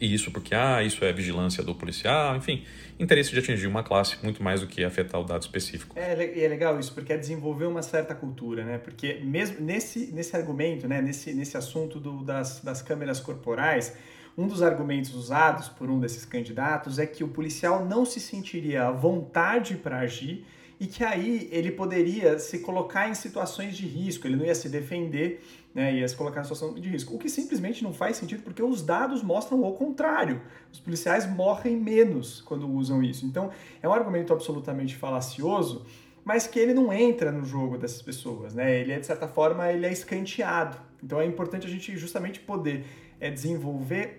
e 0.00 0.14
isso 0.14 0.30
porque, 0.30 0.54
ah, 0.54 0.82
isso 0.82 1.04
é 1.04 1.12
vigilância 1.12 1.62
do 1.62 1.74
policial, 1.74 2.36
enfim, 2.36 2.64
interesse 2.98 3.32
de 3.32 3.38
atingir 3.40 3.66
uma 3.66 3.82
classe 3.82 4.16
muito 4.22 4.42
mais 4.42 4.60
do 4.60 4.66
que 4.66 4.84
afetar 4.84 5.20
o 5.20 5.24
dado 5.24 5.42
específico. 5.42 5.98
É, 5.98 6.12
é 6.12 6.48
legal 6.48 6.78
isso, 6.78 6.92
porque 6.94 7.12
é 7.12 7.16
desenvolver 7.16 7.66
uma 7.66 7.82
certa 7.82 8.14
cultura, 8.14 8.64
né? 8.64 8.78
Porque 8.78 9.20
mesmo 9.24 9.60
nesse, 9.60 10.12
nesse 10.12 10.36
argumento, 10.36 10.86
né, 10.86 11.02
nesse, 11.02 11.34
nesse 11.34 11.56
assunto 11.56 11.98
do, 11.98 12.22
das, 12.22 12.60
das 12.60 12.80
câmeras 12.80 13.18
corporais, 13.18 13.96
um 14.38 14.46
dos 14.46 14.62
argumentos 14.62 15.14
usados 15.14 15.68
por 15.68 15.90
um 15.90 16.00
desses 16.00 16.24
candidatos 16.24 16.98
é 16.98 17.04
que 17.04 17.22
o 17.22 17.28
policial 17.28 17.84
não 17.84 18.06
se 18.06 18.20
sentiria 18.20 18.86
à 18.86 18.90
vontade 18.90 19.76
para 19.76 19.98
agir 19.98 20.46
e 20.80 20.86
que 20.86 21.04
aí 21.04 21.48
ele 21.50 21.72
poderia 21.72 22.38
se 22.38 22.60
colocar 22.60 23.10
em 23.10 23.14
situações 23.14 23.76
de 23.76 23.84
risco, 23.84 24.26
ele 24.26 24.36
não 24.36 24.44
ia 24.44 24.54
se 24.54 24.68
defender 24.68 25.42
né, 25.78 25.94
ia 25.94 26.08
se 26.08 26.16
colocar 26.16 26.40
em 26.40 26.42
situação 26.42 26.74
de 26.74 26.88
risco. 26.88 27.14
O 27.14 27.18
que 27.18 27.28
simplesmente 27.28 27.84
não 27.84 27.92
faz 27.92 28.16
sentido 28.16 28.42
porque 28.42 28.60
os 28.60 28.82
dados 28.82 29.22
mostram 29.22 29.62
o 29.62 29.72
contrário. 29.74 30.42
Os 30.72 30.80
policiais 30.80 31.24
morrem 31.24 31.76
menos 31.76 32.40
quando 32.40 32.68
usam 32.68 33.00
isso. 33.00 33.24
Então, 33.24 33.50
é 33.80 33.88
um 33.88 33.92
argumento 33.92 34.32
absolutamente 34.32 34.96
falacioso, 34.96 35.86
mas 36.24 36.48
que 36.48 36.58
ele 36.58 36.74
não 36.74 36.92
entra 36.92 37.30
no 37.30 37.44
jogo 37.44 37.78
dessas 37.78 38.02
pessoas, 38.02 38.54
né? 38.54 38.80
Ele 38.80 38.92
é, 38.92 38.98
de 38.98 39.06
certa 39.06 39.28
forma, 39.28 39.70
ele 39.70 39.86
é 39.86 39.92
escanteado. 39.92 40.76
Então, 41.00 41.20
é 41.20 41.26
importante 41.26 41.66
a 41.66 41.70
gente 41.70 41.96
justamente 41.96 42.40
poder 42.40 42.84
é, 43.20 43.30
desenvolver 43.30 44.17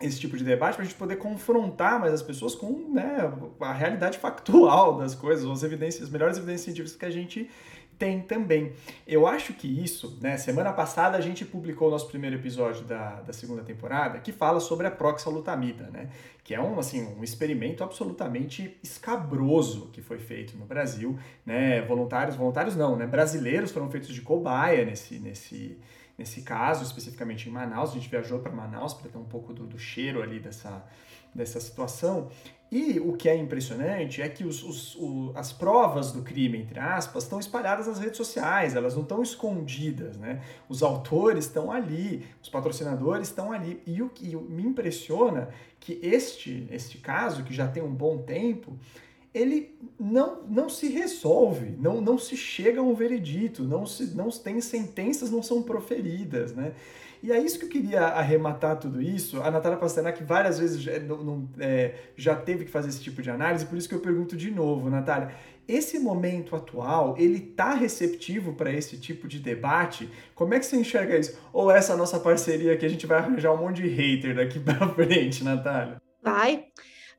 esse 0.00 0.20
tipo 0.20 0.36
de 0.36 0.44
debate 0.44 0.74
para 0.74 0.82
a 0.82 0.86
gente 0.86 0.96
poder 0.96 1.16
confrontar 1.16 1.98
mais 1.98 2.12
as 2.12 2.22
pessoas 2.22 2.54
com 2.54 2.90
né, 2.92 3.32
a 3.60 3.72
realidade 3.72 4.18
factual 4.18 4.98
das 4.98 5.14
coisas, 5.14 5.48
as 5.48 5.62
evidências, 5.62 6.04
as 6.04 6.10
melhores 6.10 6.36
evidências 6.36 6.62
científicas 6.62 6.96
que 6.96 7.04
a 7.04 7.10
gente 7.10 7.50
tem 7.98 8.20
também. 8.20 8.72
Eu 9.06 9.26
acho 9.26 9.54
que 9.54 9.66
isso, 9.66 10.18
né? 10.20 10.36
Semana 10.36 10.72
passada 10.72 11.16
a 11.16 11.20
gente 11.20 11.44
publicou 11.44 11.88
o 11.88 11.90
nosso 11.90 12.08
primeiro 12.08 12.36
episódio 12.36 12.84
da, 12.84 13.22
da 13.22 13.32
segunda 13.32 13.62
temporada 13.62 14.18
que 14.18 14.32
fala 14.32 14.60
sobre 14.60 14.86
a 14.86 14.90
proxalutamida, 14.90 15.88
né? 15.90 16.10
Que 16.44 16.54
é 16.54 16.60
um, 16.60 16.78
assim, 16.78 17.06
um 17.18 17.24
experimento 17.24 17.82
absolutamente 17.82 18.76
escabroso 18.82 19.88
que 19.92 20.02
foi 20.02 20.18
feito 20.18 20.56
no 20.56 20.66
Brasil, 20.66 21.18
né? 21.44 21.80
Voluntários, 21.82 22.36
voluntários 22.36 22.76
não, 22.76 22.96
né? 22.96 23.06
Brasileiros 23.06 23.70
foram 23.70 23.90
feitos 23.90 24.14
de 24.14 24.20
cobaia 24.20 24.84
nesse, 24.84 25.18
nesse, 25.18 25.78
nesse 26.18 26.42
caso, 26.42 26.84
especificamente 26.84 27.48
em 27.48 27.52
Manaus. 27.52 27.90
A 27.90 27.94
gente 27.94 28.08
viajou 28.08 28.38
para 28.38 28.52
Manaus 28.52 28.94
para 28.94 29.10
ter 29.10 29.18
um 29.18 29.24
pouco 29.24 29.52
do, 29.52 29.66
do 29.66 29.78
cheiro 29.78 30.22
ali 30.22 30.40
dessa, 30.40 30.84
dessa 31.34 31.60
situação. 31.60 32.30
E 32.70 32.98
o 32.98 33.12
que 33.12 33.28
é 33.28 33.36
impressionante 33.36 34.20
é 34.20 34.28
que 34.28 34.44
os, 34.44 34.62
os, 34.64 34.96
o, 34.96 35.30
as 35.36 35.52
provas 35.52 36.10
do 36.10 36.22
crime, 36.22 36.58
entre 36.58 36.80
aspas, 36.80 37.22
estão 37.22 37.38
espalhadas 37.38 37.86
nas 37.86 38.00
redes 38.00 38.16
sociais, 38.16 38.74
elas 38.74 38.96
não 38.96 39.02
estão 39.02 39.22
escondidas, 39.22 40.16
né? 40.16 40.42
Os 40.68 40.82
autores 40.82 41.44
estão 41.44 41.70
ali, 41.70 42.26
os 42.42 42.48
patrocinadores 42.48 43.28
estão 43.28 43.52
ali. 43.52 43.80
E 43.86 44.02
o 44.02 44.08
que 44.08 44.34
me 44.34 44.64
impressiona 44.64 45.50
que 45.78 46.00
este, 46.02 46.66
este 46.70 46.98
caso, 46.98 47.44
que 47.44 47.54
já 47.54 47.68
tem 47.68 47.84
um 47.84 47.94
bom 47.94 48.18
tempo, 48.18 48.76
ele 49.36 49.76
não, 50.00 50.42
não 50.48 50.68
se 50.68 50.88
resolve, 50.88 51.76
não, 51.78 52.00
não 52.00 52.16
se 52.16 52.36
chega 52.36 52.80
a 52.80 52.82
um 52.82 52.94
veredito, 52.94 53.64
não, 53.64 53.84
se, 53.84 54.14
não 54.14 54.30
tem 54.30 54.60
sentenças, 54.62 55.30
não 55.30 55.42
são 55.42 55.62
proferidas, 55.62 56.54
né? 56.54 56.72
E 57.22 57.32
é 57.32 57.38
isso 57.38 57.58
que 57.58 57.66
eu 57.66 57.68
queria 57.68 58.02
arrematar 58.02 58.78
tudo 58.78 59.00
isso. 59.00 59.42
A 59.42 59.50
Natália 59.50 59.78
Pasternak 59.78 60.22
várias 60.22 60.58
vezes 60.58 60.80
já, 60.80 60.98
não, 61.00 61.22
não, 61.22 61.48
é, 61.58 61.94
já 62.16 62.34
teve 62.34 62.64
que 62.64 62.70
fazer 62.70 62.88
esse 62.88 63.00
tipo 63.00 63.20
de 63.20 63.30
análise, 63.30 63.66
por 63.66 63.76
isso 63.76 63.88
que 63.88 63.94
eu 63.94 64.00
pergunto 64.00 64.36
de 64.36 64.50
novo, 64.50 64.88
Natália. 64.88 65.34
Esse 65.68 65.98
momento 65.98 66.54
atual, 66.54 67.14
ele 67.18 67.40
tá 67.40 67.74
receptivo 67.74 68.54
para 68.54 68.72
esse 68.72 68.96
tipo 68.98 69.26
de 69.26 69.40
debate? 69.40 70.08
Como 70.34 70.54
é 70.54 70.60
que 70.60 70.66
você 70.66 70.76
enxerga 70.76 71.18
isso? 71.18 71.38
Ou 71.52 71.70
essa 71.70 71.96
nossa 71.96 72.20
parceria 72.20 72.76
que 72.76 72.86
a 72.86 72.88
gente 72.88 73.06
vai 73.06 73.18
arranjar 73.18 73.52
um 73.52 73.58
monte 73.58 73.82
de 73.82 73.88
hater 73.88 74.36
daqui 74.36 74.60
para 74.60 74.88
frente, 74.94 75.42
Natália? 75.42 76.00
Vai 76.22 76.66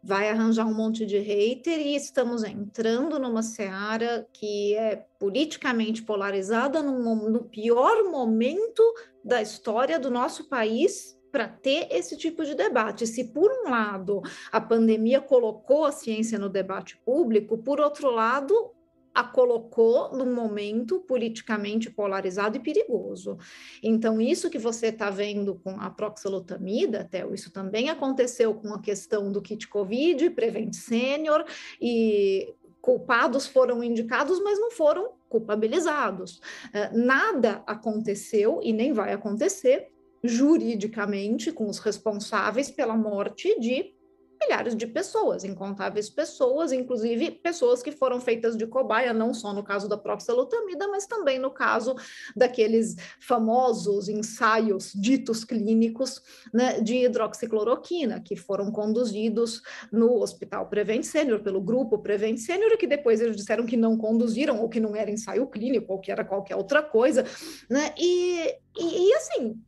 vai 0.04 0.30
arranjar 0.30 0.66
um 0.66 0.74
monte 0.74 1.06
de 1.06 1.18
hater 1.18 1.80
e 1.80 1.96
estamos 1.96 2.44
entrando 2.44 3.20
numa 3.20 3.44
seara 3.44 4.28
que 4.32 4.76
é 4.76 5.06
politicamente 5.20 6.04
polarizada 6.04 6.82
no, 6.82 7.30
no 7.30 7.44
pior 7.44 8.10
momento 8.10 8.84
da 9.24 9.42
história 9.42 10.00
do 10.00 10.10
nosso 10.10 10.48
país 10.48 11.18
para 11.32 11.48
ter 11.48 11.88
esse 11.92 12.18
tipo 12.18 12.46
de 12.46 12.56
debate. 12.56 13.06
Se, 13.06 13.26
por 13.26 13.52
um 13.52 13.70
lado, 13.70 14.22
a 14.52 14.62
pandemia 14.62 15.20
colocou 15.20 15.86
a 15.86 15.92
ciência 15.92 16.40
no 16.40 16.50
debate 16.50 16.98
público, 17.06 17.58
por 17.58 17.80
outro 17.80 18.10
lado, 18.10 18.72
a 19.18 19.24
colocou 19.24 20.16
num 20.16 20.32
momento 20.32 21.00
politicamente 21.00 21.90
polarizado 21.90 22.58
e 22.58 22.60
perigoso. 22.60 23.36
Então, 23.82 24.22
isso 24.22 24.48
que 24.48 24.60
você 24.60 24.90
está 24.90 25.10
vendo 25.10 25.56
com 25.56 25.72
a 25.72 25.90
proxalutamida, 25.90 27.04
Theo, 27.04 27.34
isso 27.34 27.52
também 27.52 27.90
aconteceu 27.90 28.54
com 28.54 28.72
a 28.76 28.80
questão 28.80 29.32
do 29.32 29.42
kit 29.42 29.68
Covid, 29.68 30.30
Prevent 30.30 30.76
Senior, 30.76 31.44
e 31.82 32.54
culpados 32.80 33.48
foram 33.48 33.84
indicados, 33.84 34.40
mas 34.40 34.60
não 34.60 34.70
foram 34.70 35.14
culpabilizados. 35.28 36.40
Eh, 36.72 36.92
nada 36.94 37.64
aconteceu 37.66 38.60
e 38.62 38.72
nem 38.72 38.94
vai 38.94 39.14
acontecer 39.14 39.88
juridicamente 40.24 41.52
com 41.52 41.68
os 41.68 41.80
responsáveis 41.80 42.70
pela 42.70 42.96
morte 42.96 43.60
de 43.60 43.97
milhares 44.40 44.76
de 44.76 44.86
pessoas, 44.88 45.44
incontáveis 45.44 46.10
pessoas, 46.10 46.72
inclusive 46.72 47.32
pessoas 47.32 47.82
que 47.82 47.92
foram 47.92 48.20
feitas 48.22 48.56
de 48.56 48.66
cobaia, 48.68 49.14
não 49.14 49.34
só 49.34 49.54
no 49.54 49.64
caso 49.64 49.88
da 49.88 49.98
proxalutamida, 49.98 50.88
mas 50.88 51.06
também 51.06 51.40
no 51.40 51.52
caso 51.52 51.96
daqueles 52.36 52.96
famosos 53.20 54.08
ensaios 54.08 54.92
ditos 54.94 55.44
clínicos 55.44 56.22
né, 56.54 56.80
de 56.80 57.06
hidroxicloroquina, 57.06 58.22
que 58.22 58.36
foram 58.36 58.72
conduzidos 58.72 59.62
no 59.92 60.22
Hospital 60.22 60.68
Prevent 60.68 61.04
Senior, 61.04 61.40
pelo 61.42 61.62
grupo 61.62 62.00
Prevent 62.00 62.38
Senior, 62.38 62.72
e 62.72 62.78
que 62.78 62.88
depois 62.88 63.22
eles 63.22 63.36
disseram 63.36 63.66
que 63.66 63.78
não 63.78 63.98
conduziram, 63.98 64.62
ou 64.62 64.70
que 64.70 64.80
não 64.80 64.96
era 64.96 65.10
ensaio 65.10 65.48
clínico, 65.48 65.94
ou 65.94 66.00
que 66.00 66.12
era 66.12 66.24
qualquer 66.24 66.56
outra 66.56 66.82
coisa, 66.82 67.26
né? 67.70 67.94
E, 67.98 68.56
e, 68.78 69.10
e 69.10 69.14
assim, 69.14 69.62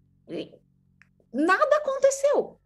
nada 1.34 1.78
aconteceu 1.78 2.59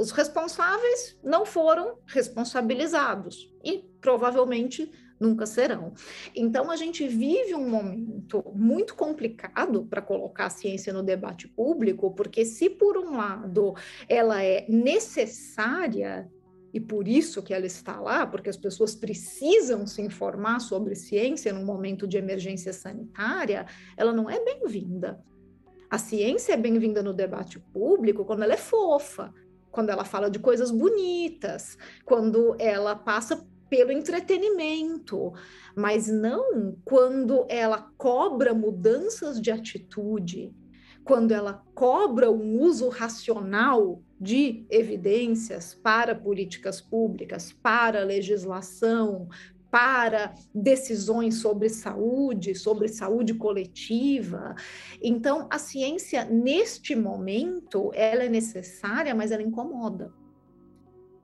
os 0.00 0.12
responsáveis 0.12 1.18
não 1.22 1.44
foram 1.44 1.98
responsabilizados 2.06 3.52
e 3.62 3.84
provavelmente 4.00 4.90
nunca 5.20 5.44
serão. 5.44 5.92
Então, 6.34 6.70
a 6.70 6.76
gente 6.76 7.06
vive 7.06 7.54
um 7.54 7.68
momento 7.68 8.42
muito 8.54 8.94
complicado 8.94 9.84
para 9.84 10.00
colocar 10.00 10.46
a 10.46 10.50
ciência 10.50 10.90
no 10.90 11.02
debate 11.02 11.46
público, 11.48 12.14
porque, 12.14 12.46
se 12.46 12.70
por 12.70 12.96
um 12.96 13.14
lado 13.14 13.74
ela 14.08 14.42
é 14.42 14.64
necessária, 14.70 16.26
e 16.72 16.80
por 16.80 17.06
isso 17.06 17.42
que 17.42 17.52
ela 17.52 17.66
está 17.66 18.00
lá, 18.00 18.26
porque 18.26 18.48
as 18.48 18.56
pessoas 18.56 18.94
precisam 18.94 19.86
se 19.86 20.00
informar 20.00 20.60
sobre 20.60 20.94
ciência 20.94 21.52
num 21.52 21.64
momento 21.64 22.06
de 22.06 22.16
emergência 22.16 22.72
sanitária, 22.72 23.66
ela 23.98 24.14
não 24.14 24.30
é 24.30 24.42
bem-vinda. 24.42 25.22
A 25.90 25.98
ciência 25.98 26.54
é 26.54 26.56
bem-vinda 26.56 27.02
no 27.02 27.12
debate 27.12 27.58
público 27.58 28.24
quando 28.24 28.44
ela 28.44 28.54
é 28.54 28.56
fofa, 28.56 29.34
quando 29.70 29.90
ela 29.90 30.04
fala 30.04 30.30
de 30.30 30.38
coisas 30.38 30.70
bonitas, 30.70 31.76
quando 32.04 32.56
ela 32.58 32.94
passa 32.94 33.46
pelo 33.68 33.92
entretenimento, 33.92 35.32
mas 35.76 36.08
não 36.08 36.76
quando 36.84 37.46
ela 37.48 37.90
cobra 37.96 38.52
mudanças 38.52 39.40
de 39.40 39.50
atitude, 39.50 40.52
quando 41.04 41.32
ela 41.32 41.64
cobra 41.74 42.30
um 42.30 42.60
uso 42.60 42.88
racional 42.88 44.02
de 44.20 44.66
evidências 44.68 45.72
para 45.74 46.14
políticas 46.14 46.80
públicas, 46.80 47.52
para 47.52 48.04
legislação, 48.04 49.28
para 49.70 50.34
decisões 50.54 51.36
sobre 51.36 51.68
saúde, 51.68 52.54
sobre 52.54 52.88
saúde 52.88 53.34
coletiva. 53.34 54.54
Então, 55.00 55.46
a 55.50 55.58
ciência, 55.58 56.24
neste 56.24 56.96
momento, 56.96 57.90
ela 57.94 58.24
é 58.24 58.28
necessária, 58.28 59.14
mas 59.14 59.30
ela 59.30 59.42
incomoda. 59.42 60.12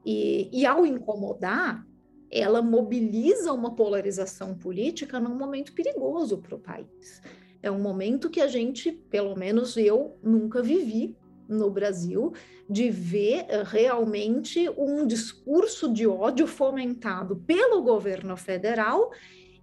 E, 0.05 0.49
e 0.53 0.65
ao 0.65 0.87
incomodar, 0.87 1.85
ela 2.31 2.63
mobiliza 2.63 3.53
uma 3.53 3.75
polarização 3.75 4.55
política 4.55 5.19
num 5.19 5.37
momento 5.37 5.73
perigoso 5.73 6.39
para 6.39 6.55
o 6.55 6.61
país. 6.61 7.21
É 7.63 7.71
um 7.71 7.81
momento 7.81 8.31
que 8.31 8.41
a 8.41 8.47
gente, 8.47 8.93
pelo 8.93 9.35
menos 9.37 9.77
eu, 9.77 10.17
nunca 10.23 10.63
vivi 10.63 11.17
no 11.49 11.71
Brasil 11.71 12.33
de 12.69 12.91
ver 12.91 13.47
eh, 13.49 13.63
realmente 13.65 14.69
um 14.77 15.07
discurso 15.07 15.93
de 15.93 16.07
ódio 16.07 16.47
fomentado 16.47 17.37
pelo 17.47 17.83
governo 17.83 18.37
federal 18.37 19.11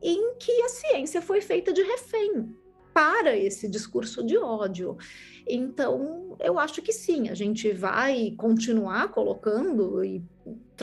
em 0.02 0.36
que 0.36 0.52
a 0.64 0.70
ciência 0.70 1.22
foi 1.22 1.42
feita 1.42 1.72
de 1.72 1.82
refém 1.82 2.56
para 2.94 3.36
esse 3.36 3.68
discurso 3.68 4.24
de 4.24 4.38
ódio. 4.38 4.98
Então, 5.48 6.38
eu 6.40 6.60
acho 6.60 6.82
que 6.82 6.94
sim, 6.94 7.30
a 7.30 7.34
gente 7.34 7.72
vai 7.72 8.34
continuar 8.38 9.10
colocando 9.10 10.04
e 10.04 10.22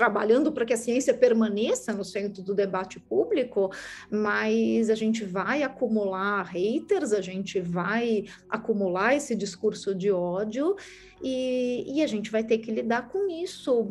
trabalhando 0.00 0.50
para 0.50 0.64
que 0.64 0.72
a 0.72 0.78
ciência 0.78 1.12
permaneça 1.12 1.92
no 1.92 2.02
centro 2.02 2.42
do 2.42 2.54
debate 2.54 2.98
público, 2.98 3.70
mas 4.10 4.88
a 4.88 4.94
gente 4.94 5.26
vai 5.26 5.62
acumular 5.62 6.42
haters, 6.44 7.12
a 7.12 7.20
gente 7.20 7.60
vai 7.60 8.24
acumular 8.48 9.14
esse 9.14 9.36
discurso 9.36 9.94
de 9.94 10.10
ódio 10.10 10.74
e, 11.22 11.84
e, 11.86 12.02
a 12.02 12.06
gente 12.06 12.30
vai 12.30 12.42
ter 12.42 12.58
que 12.58 12.70
lidar 12.70 13.08
com 13.08 13.28
isso. 13.28 13.86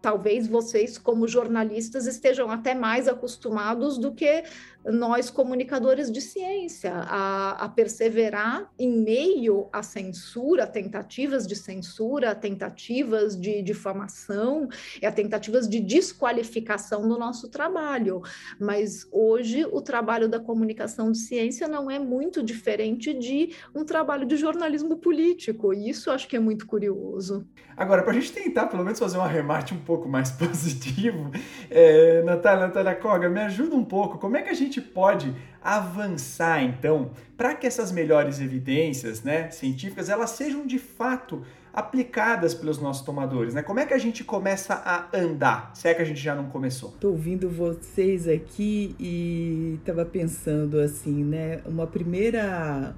Talvez 0.00 0.48
vocês, 0.48 0.98
como 0.98 1.28
jornalistas, 1.28 2.08
estejam 2.08 2.50
até 2.50 2.74
mais 2.74 3.06
acostumados 3.06 3.98
do 3.98 4.12
que 4.12 4.42
nós, 4.84 5.30
comunicadores 5.30 6.10
de 6.10 6.20
ciência, 6.20 6.92
a, 6.92 7.64
a 7.64 7.68
perseverar 7.68 8.68
em 8.76 8.90
meio 8.90 9.68
à 9.72 9.80
censura, 9.80 10.66
tentativas 10.66 11.46
de 11.46 11.54
censura, 11.54 12.34
tentativas 12.34 13.40
de 13.40 13.62
difamação, 13.62 14.68
e 15.00 15.06
a 15.06 15.12
tentativas 15.52 15.68
de 15.68 15.80
desqualificação 15.80 17.06
do 17.06 17.18
nosso 17.18 17.48
trabalho. 17.48 18.22
Mas 18.58 19.06
hoje 19.12 19.66
o 19.70 19.80
trabalho 19.80 20.28
da 20.28 20.40
comunicação 20.40 21.12
de 21.12 21.18
ciência 21.18 21.68
não 21.68 21.90
é 21.90 21.98
muito 21.98 22.42
diferente 22.42 23.12
de 23.12 23.54
um 23.74 23.84
trabalho 23.84 24.26
de 24.26 24.36
jornalismo 24.36 24.96
político, 24.96 25.74
e 25.74 25.90
isso 25.90 26.10
acho 26.10 26.26
que 26.26 26.36
é 26.36 26.40
muito 26.40 26.66
curioso. 26.66 27.46
Agora, 27.76 28.02
para 28.02 28.12
a 28.12 28.14
gente 28.14 28.32
tentar 28.32 28.66
pelo 28.66 28.84
menos 28.84 28.98
fazer 28.98 29.18
um 29.18 29.22
arremate 29.22 29.74
um 29.74 29.80
pouco 29.80 30.08
mais 30.08 30.30
positivo, 30.32 31.30
é, 31.70 32.22
Natália, 32.22 32.66
Natália 32.66 32.94
Koga, 32.94 33.28
me 33.28 33.40
ajuda 33.40 33.74
um 33.74 33.84
pouco. 33.84 34.18
Como 34.18 34.36
é 34.36 34.42
que 34.42 34.50
a 34.50 34.54
gente 34.54 34.80
pode 34.80 35.34
avançar, 35.62 36.62
então, 36.62 37.12
para 37.36 37.54
que 37.54 37.66
essas 37.66 37.92
melhores 37.92 38.40
evidências 38.40 39.22
né, 39.22 39.50
científicas 39.50 40.08
elas 40.08 40.30
sejam 40.30 40.66
de 40.66 40.78
fato 40.78 41.44
aplicadas 41.72 42.52
pelos 42.54 42.78
nossos 42.78 43.04
tomadores, 43.04 43.54
né? 43.54 43.62
Como 43.62 43.80
é 43.80 43.86
que 43.86 43.94
a 43.94 43.98
gente 43.98 44.22
começa 44.22 44.74
a 44.74 45.08
andar, 45.16 45.70
se 45.74 45.88
é 45.88 45.94
que 45.94 46.02
a 46.02 46.04
gente 46.04 46.20
já 46.20 46.34
não 46.34 46.46
começou? 46.46 46.90
Estou 46.90 47.12
ouvindo 47.12 47.48
vocês 47.48 48.28
aqui 48.28 48.94
e 48.98 49.78
estava 49.80 50.04
pensando 50.04 50.78
assim, 50.78 51.24
né? 51.24 51.60
Uma 51.64 51.86
primeira 51.86 52.94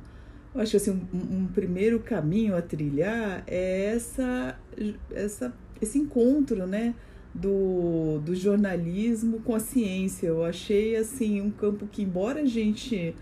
eu 0.55 0.61
acho 0.61 0.77
assim, 0.77 0.93
um, 1.13 1.39
um, 1.39 1.47
primeiro 1.47 1.99
caminho 1.99 2.57
a 2.57 2.63
trilhar 2.63 3.43
é 3.47 3.87
essa, 3.87 4.57
essa, 5.13 5.53
esse 5.83 5.99
encontro, 5.99 6.67
né? 6.67 6.95
Do, 7.35 8.21
do 8.21 8.37
jornalismo 8.37 9.41
com 9.41 9.57
a 9.57 9.59
ciência. 9.59 10.29
Eu 10.29 10.45
achei 10.45 10.95
assim 10.95 11.41
um 11.41 11.51
campo 11.51 11.89
que, 11.91 12.03
embora 12.03 12.43
a 12.43 12.47
gente 12.47 13.13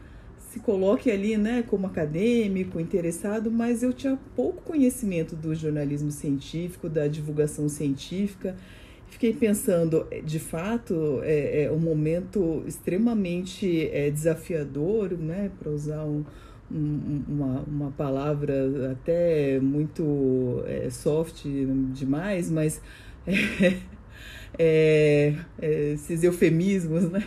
se 0.53 0.61
coloque 0.61 1.11
ali, 1.11 1.39
né, 1.39 1.65
como 1.67 1.87
acadêmico, 1.87 2.79
interessado, 2.79 3.51
mas 3.51 3.83
eu 3.83 3.91
tinha 3.91 4.19
pouco 4.37 4.61
conhecimento 4.63 5.35
do 5.35 5.55
jornalismo 5.55 6.11
científico, 6.11 6.91
da 6.91 7.09
divulgação 7.09 7.71
científica. 7.71 8.55
Fiquei 9.09 9.33
pensando, 9.33 10.07
de 10.23 10.39
fato, 10.39 11.21
é, 11.23 11.63
é 11.63 11.73
um 11.73 11.79
momento 11.79 12.63
extremamente 12.67 13.89
é, 13.89 14.11
desafiador, 14.11 15.13
né, 15.13 15.51
para 15.59 15.71
usar 15.71 16.05
um, 16.05 16.23
uma, 16.71 17.61
uma 17.61 17.91
palavra 17.93 18.93
até 18.93 19.59
muito 19.59 20.63
é, 20.67 20.91
soft 20.91 21.47
demais, 21.95 22.51
mas 22.51 22.79
é, 23.27 23.33
é, 24.59 25.35
é, 25.63 25.93
esses 25.93 26.23
eufemismos, 26.23 27.11
né? 27.11 27.25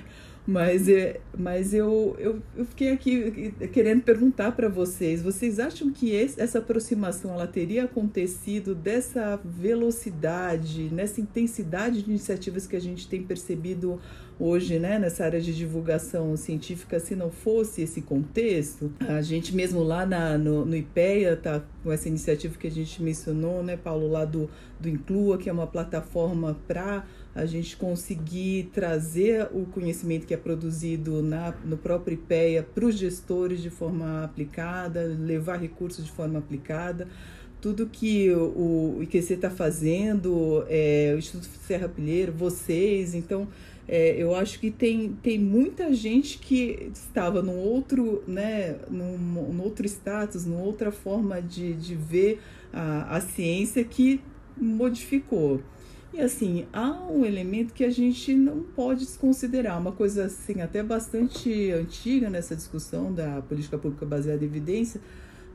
Mas, 0.47 0.87
é, 0.87 1.19
mas 1.35 1.73
eu, 1.73 2.15
eu, 2.19 2.39
eu 2.55 2.65
fiquei 2.65 2.91
aqui 2.91 3.51
querendo 3.73 4.03
perguntar 4.03 4.51
para 4.51 4.69
vocês: 4.69 5.23
vocês 5.23 5.59
acham 5.59 5.91
que 5.91 6.11
esse, 6.11 6.39
essa 6.39 6.59
aproximação 6.59 7.33
ela 7.33 7.47
teria 7.47 7.85
acontecido 7.85 8.75
dessa 8.75 9.39
velocidade, 9.43 10.89
nessa 10.91 11.19
intensidade 11.19 12.03
de 12.03 12.09
iniciativas 12.11 12.67
que 12.67 12.75
a 12.75 12.81
gente 12.81 13.07
tem 13.07 13.23
percebido 13.23 13.99
hoje, 14.39 14.79
né, 14.79 14.99
nessa 14.99 15.23
área 15.23 15.39
de 15.39 15.53
divulgação 15.55 16.35
científica, 16.35 16.99
se 16.99 17.15
não 17.15 17.29
fosse 17.29 17.81
esse 17.81 18.01
contexto? 18.01 18.91
A 19.07 19.21
gente 19.21 19.55
mesmo 19.55 19.83
lá 19.83 20.05
na, 20.05 20.37
no, 20.37 20.65
no 20.65 20.75
IPEA 20.75 21.37
tá 21.37 21.63
com 21.83 21.91
essa 21.91 22.07
iniciativa 22.07 22.57
que 22.57 22.67
a 22.67 22.71
gente 22.71 23.01
mencionou, 23.01 23.63
né, 23.63 23.77
Paulo, 23.77 24.07
lá 24.09 24.25
do, 24.25 24.49
do 24.79 24.89
Inclua, 24.89 25.37
que 25.37 25.49
é 25.49 25.53
uma 25.53 25.67
plataforma 25.67 26.57
para 26.67 27.05
a 27.35 27.45
gente 27.45 27.75
conseguir 27.75 28.69
trazer 28.73 29.49
o 29.51 29.65
conhecimento 29.65 30.25
que 30.25 30.33
é 30.33 30.37
produzido 30.37 31.21
na, 31.21 31.53
no 31.65 31.75
próprio 31.75 32.13
IPEA 32.13 32.63
para 32.63 32.85
os 32.85 32.97
gestores 32.97 33.61
de 33.61 33.69
forma 33.69 34.23
aplicada, 34.23 35.03
levar 35.03 35.57
recursos 35.57 36.05
de 36.05 36.11
forma 36.11 36.39
aplicada. 36.39 37.07
Tudo 37.59 37.87
que 37.87 38.31
o, 38.31 38.99
IQC 39.01 39.33
está 39.33 39.49
fazendo, 39.49 40.63
é, 40.69 41.11
o 41.13 41.19
Instituto 41.19 41.49
Serra 41.67 41.89
Pilheiro, 41.89 42.31
vocês, 42.31 43.13
então 43.13 43.47
é, 43.87 44.15
eu 44.21 44.33
acho 44.35 44.59
que 44.59 44.71
tem, 44.71 45.13
tem 45.21 45.37
muita 45.37 45.93
gente 45.93 46.39
que 46.39 46.89
estava 46.93 47.41
num 47.41 47.57
outro, 47.57 48.23
né, 48.27 48.77
num, 48.89 49.17
num 49.17 49.61
outro 49.61 49.85
status, 49.85 50.45
numa 50.45 50.63
outra 50.63 50.91
forma 50.91 51.41
de, 51.41 51.73
de 51.73 51.95
ver 51.95 52.41
a, 52.73 53.17
a 53.17 53.21
ciência 53.21 53.83
que 53.83 54.19
modificou. 54.57 55.61
E 56.13 56.21
assim, 56.21 56.65
há 56.71 56.91
um 57.11 57.25
elemento 57.25 57.73
que 57.73 57.83
a 57.83 57.89
gente 57.89 58.33
não 58.33 58.63
pode 58.63 59.01
desconsiderar, 59.01 59.79
uma 59.79 59.91
coisa 59.91 60.25
assim 60.25 60.61
até 60.61 60.81
bastante 60.81 61.71
antiga 61.71 62.29
nessa 62.29 62.55
discussão 62.55 63.13
da 63.13 63.41
política 63.41 63.77
pública 63.77 64.05
baseada 64.05 64.43
em 64.43 64.47
evidência, 64.47 65.01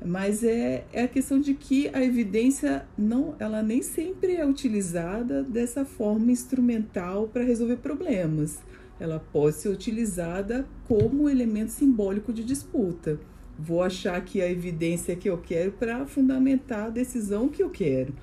mas 0.04 0.42
é, 0.42 0.84
é 0.92 1.02
a 1.02 1.08
questão 1.08 1.38
de 1.40 1.54
que 1.54 1.90
a 1.92 2.02
evidência 2.02 2.86
não, 2.96 3.34
ela 3.38 3.62
nem 3.62 3.82
sempre 3.82 4.34
é 4.34 4.46
utilizada 4.46 5.42
dessa 5.42 5.84
forma 5.84 6.32
instrumental 6.32 7.28
para 7.28 7.42
resolver 7.42 7.76
problemas. 7.76 8.58
Ela 8.98 9.18
pode 9.32 9.56
ser 9.56 9.68
utilizada 9.68 10.66
como 10.86 11.28
elemento 11.28 11.72
simbólico 11.72 12.32
de 12.32 12.44
disputa. 12.44 13.18
Vou 13.58 13.82
achar 13.82 14.22
que 14.24 14.40
a 14.40 14.50
evidência 14.50 15.16
que 15.16 15.28
eu 15.28 15.38
quero 15.38 15.72
para 15.72 16.06
fundamentar 16.06 16.86
a 16.86 16.90
decisão 16.90 17.48
que 17.48 17.62
eu 17.62 17.70
quero. 17.70 18.14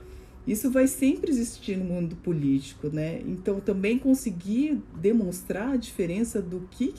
Isso 0.48 0.72
vai 0.72 0.88
sempre 0.88 1.30
existir 1.30 1.78
no 1.78 1.84
mundo 1.84 2.16
político, 2.16 2.88
né? 2.88 3.22
Então 3.28 3.60
também 3.60 4.00
conseguir 4.00 4.82
demonstrar 4.96 5.74
a 5.74 5.76
diferença 5.76 6.42
do 6.42 6.62
que, 6.72 6.94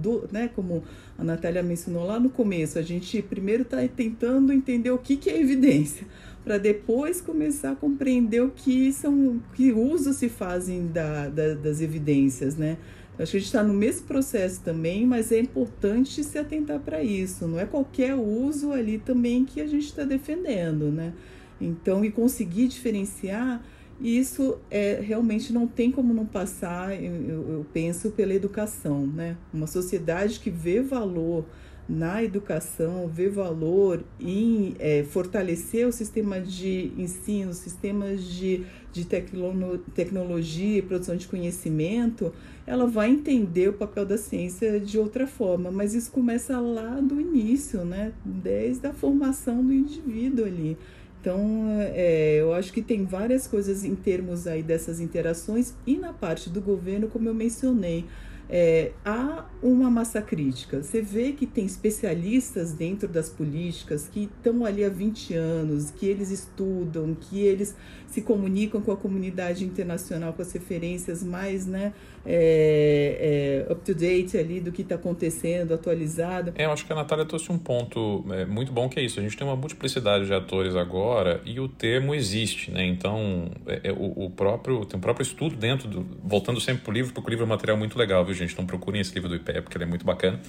do, 0.00 0.28
né? 0.30 0.48
Como 0.54 0.84
a 1.18 1.24
Natália 1.24 1.60
mencionou 1.60 2.06
lá 2.06 2.20
no 2.20 2.30
começo, 2.30 2.78
a 2.78 2.82
gente 2.82 3.20
primeiro 3.20 3.64
está 3.64 3.78
tentando 3.88 4.52
entender 4.52 4.92
o 4.92 4.98
que, 4.98 5.16
que 5.16 5.28
é 5.28 5.40
evidência, 5.40 6.06
para 6.44 6.56
depois 6.56 7.20
começar 7.20 7.72
a 7.72 7.76
compreender 7.76 8.42
o 8.42 8.50
que 8.50 8.92
são, 8.92 9.42
que 9.54 9.72
uso 9.72 10.12
se 10.12 10.28
fazem 10.28 10.86
da, 10.86 11.28
da, 11.28 11.54
das 11.54 11.80
evidências, 11.80 12.56
né? 12.56 12.78
Acho 13.18 13.32
que 13.32 13.36
a 13.38 13.40
gente 13.40 13.48
está 13.48 13.64
no 13.64 13.74
mesmo 13.74 14.06
processo 14.06 14.60
também, 14.60 15.04
mas 15.04 15.32
é 15.32 15.40
importante 15.40 16.22
se 16.22 16.38
atentar 16.38 16.78
para 16.78 17.02
isso. 17.02 17.48
Não 17.48 17.58
é 17.58 17.66
qualquer 17.66 18.14
uso 18.14 18.70
ali 18.70 18.98
também 18.98 19.44
que 19.44 19.60
a 19.60 19.66
gente 19.66 19.86
está 19.86 20.04
defendendo, 20.04 20.92
né? 20.92 21.12
Então, 21.60 22.04
e 22.04 22.10
conseguir 22.10 22.68
diferenciar, 22.68 23.62
isso 24.00 24.58
é, 24.70 25.00
realmente 25.02 25.52
não 25.52 25.66
tem 25.66 25.90
como 25.90 26.14
não 26.14 26.24
passar, 26.24 26.94
eu, 27.02 27.12
eu 27.48 27.66
penso, 27.72 28.10
pela 28.10 28.32
educação. 28.32 29.06
Né? 29.06 29.36
Uma 29.52 29.66
sociedade 29.66 30.38
que 30.38 30.50
vê 30.50 30.80
valor 30.80 31.44
na 31.88 32.22
educação, 32.22 33.08
vê 33.08 33.30
valor 33.30 34.04
em 34.20 34.74
é, 34.78 35.02
fortalecer 35.04 35.88
o 35.88 35.92
sistema 35.92 36.38
de 36.38 36.92
ensino, 36.98 37.54
sistemas 37.54 38.22
de, 38.22 38.66
de 38.92 39.06
tecno, 39.06 39.78
tecnologia 39.94 40.78
e 40.78 40.82
produção 40.82 41.16
de 41.16 41.26
conhecimento, 41.26 42.30
ela 42.66 42.86
vai 42.86 43.10
entender 43.10 43.70
o 43.70 43.72
papel 43.72 44.04
da 44.04 44.18
ciência 44.18 44.78
de 44.78 44.98
outra 44.98 45.26
forma. 45.26 45.70
Mas 45.70 45.94
isso 45.94 46.10
começa 46.12 46.60
lá 46.60 47.00
do 47.00 47.18
início, 47.18 47.84
né? 47.86 48.12
desde 48.22 48.86
a 48.86 48.92
formação 48.92 49.64
do 49.64 49.72
indivíduo 49.72 50.44
ali. 50.44 50.76
Então, 51.20 51.66
é, 51.94 52.36
eu 52.40 52.52
acho 52.52 52.72
que 52.72 52.80
tem 52.80 53.04
várias 53.04 53.46
coisas 53.46 53.84
em 53.84 53.94
termos 53.94 54.46
aí 54.46 54.62
dessas 54.62 55.00
interações 55.00 55.74
e 55.86 55.96
na 55.96 56.12
parte 56.12 56.48
do 56.48 56.60
governo, 56.60 57.08
como 57.08 57.28
eu 57.28 57.34
mencionei, 57.34 58.04
é, 58.48 58.92
há 59.04 59.44
uma 59.62 59.90
massa 59.90 60.22
crítica. 60.22 60.82
Você 60.82 61.02
vê 61.02 61.32
que 61.32 61.46
tem 61.46 61.66
especialistas 61.66 62.72
dentro 62.72 63.06
das 63.06 63.28
políticas 63.28 64.08
que 64.08 64.30
estão 64.38 64.64
ali 64.64 64.84
há 64.84 64.88
20 64.88 65.34
anos, 65.34 65.90
que 65.90 66.06
eles 66.06 66.30
estudam, 66.30 67.14
que 67.14 67.40
eles 67.40 67.76
se 68.06 68.22
comunicam 68.22 68.80
com 68.80 68.90
a 68.90 68.96
comunidade 68.96 69.64
internacional, 69.64 70.32
com 70.32 70.40
as 70.40 70.52
referências 70.52 71.22
mais 71.22 71.66
né, 71.66 71.92
é, 72.24 73.64
é, 73.68 73.72
up-to-date 73.72 74.36
ali 74.36 74.60
do 74.60 74.72
que 74.72 74.82
está 74.82 74.94
acontecendo, 74.96 75.74
atualizado. 75.74 76.52
É, 76.56 76.64
eu 76.64 76.72
acho 76.72 76.84
que 76.84 76.92
a 76.92 76.96
Natália 76.96 77.24
trouxe 77.24 77.50
um 77.50 77.58
ponto 77.58 78.24
é, 78.30 78.44
muito 78.44 78.72
bom 78.72 78.88
que 78.88 78.98
é 78.98 79.02
isso. 79.02 79.18
A 79.18 79.22
gente 79.22 79.36
tem 79.36 79.46
uma 79.46 79.56
multiplicidade 79.56 80.26
de 80.26 80.34
atores 80.34 80.74
agora 80.74 81.40
e 81.44 81.58
o 81.60 81.68
termo 81.68 82.14
existe, 82.14 82.70
né? 82.70 82.84
Então, 82.84 83.50
é, 83.66 83.88
é, 83.88 83.92
o, 83.92 84.24
o, 84.26 84.30
próprio, 84.30 84.84
tem 84.84 84.98
um 84.98 85.00
próprio 85.00 85.22
estudo 85.22 85.56
dentro 85.56 85.88
do... 85.88 86.06
Voltando 86.22 86.60
sempre 86.60 86.82
para 86.82 86.90
o 86.90 86.94
livro, 86.94 87.12
porque 87.12 87.28
o 87.28 87.30
livro 87.30 87.44
é 87.44 87.46
um 87.46 87.50
material 87.50 87.76
muito 87.76 87.98
legal, 87.98 88.24
viu, 88.24 88.34
gente? 88.34 88.52
Então 88.52 88.66
procurem 88.66 89.00
esse 89.00 89.14
livro 89.14 89.28
do 89.28 89.36
IPE, 89.36 89.62
porque 89.62 89.76
ele 89.76 89.84
é 89.84 89.88
muito 89.88 90.04
bacana. 90.04 90.40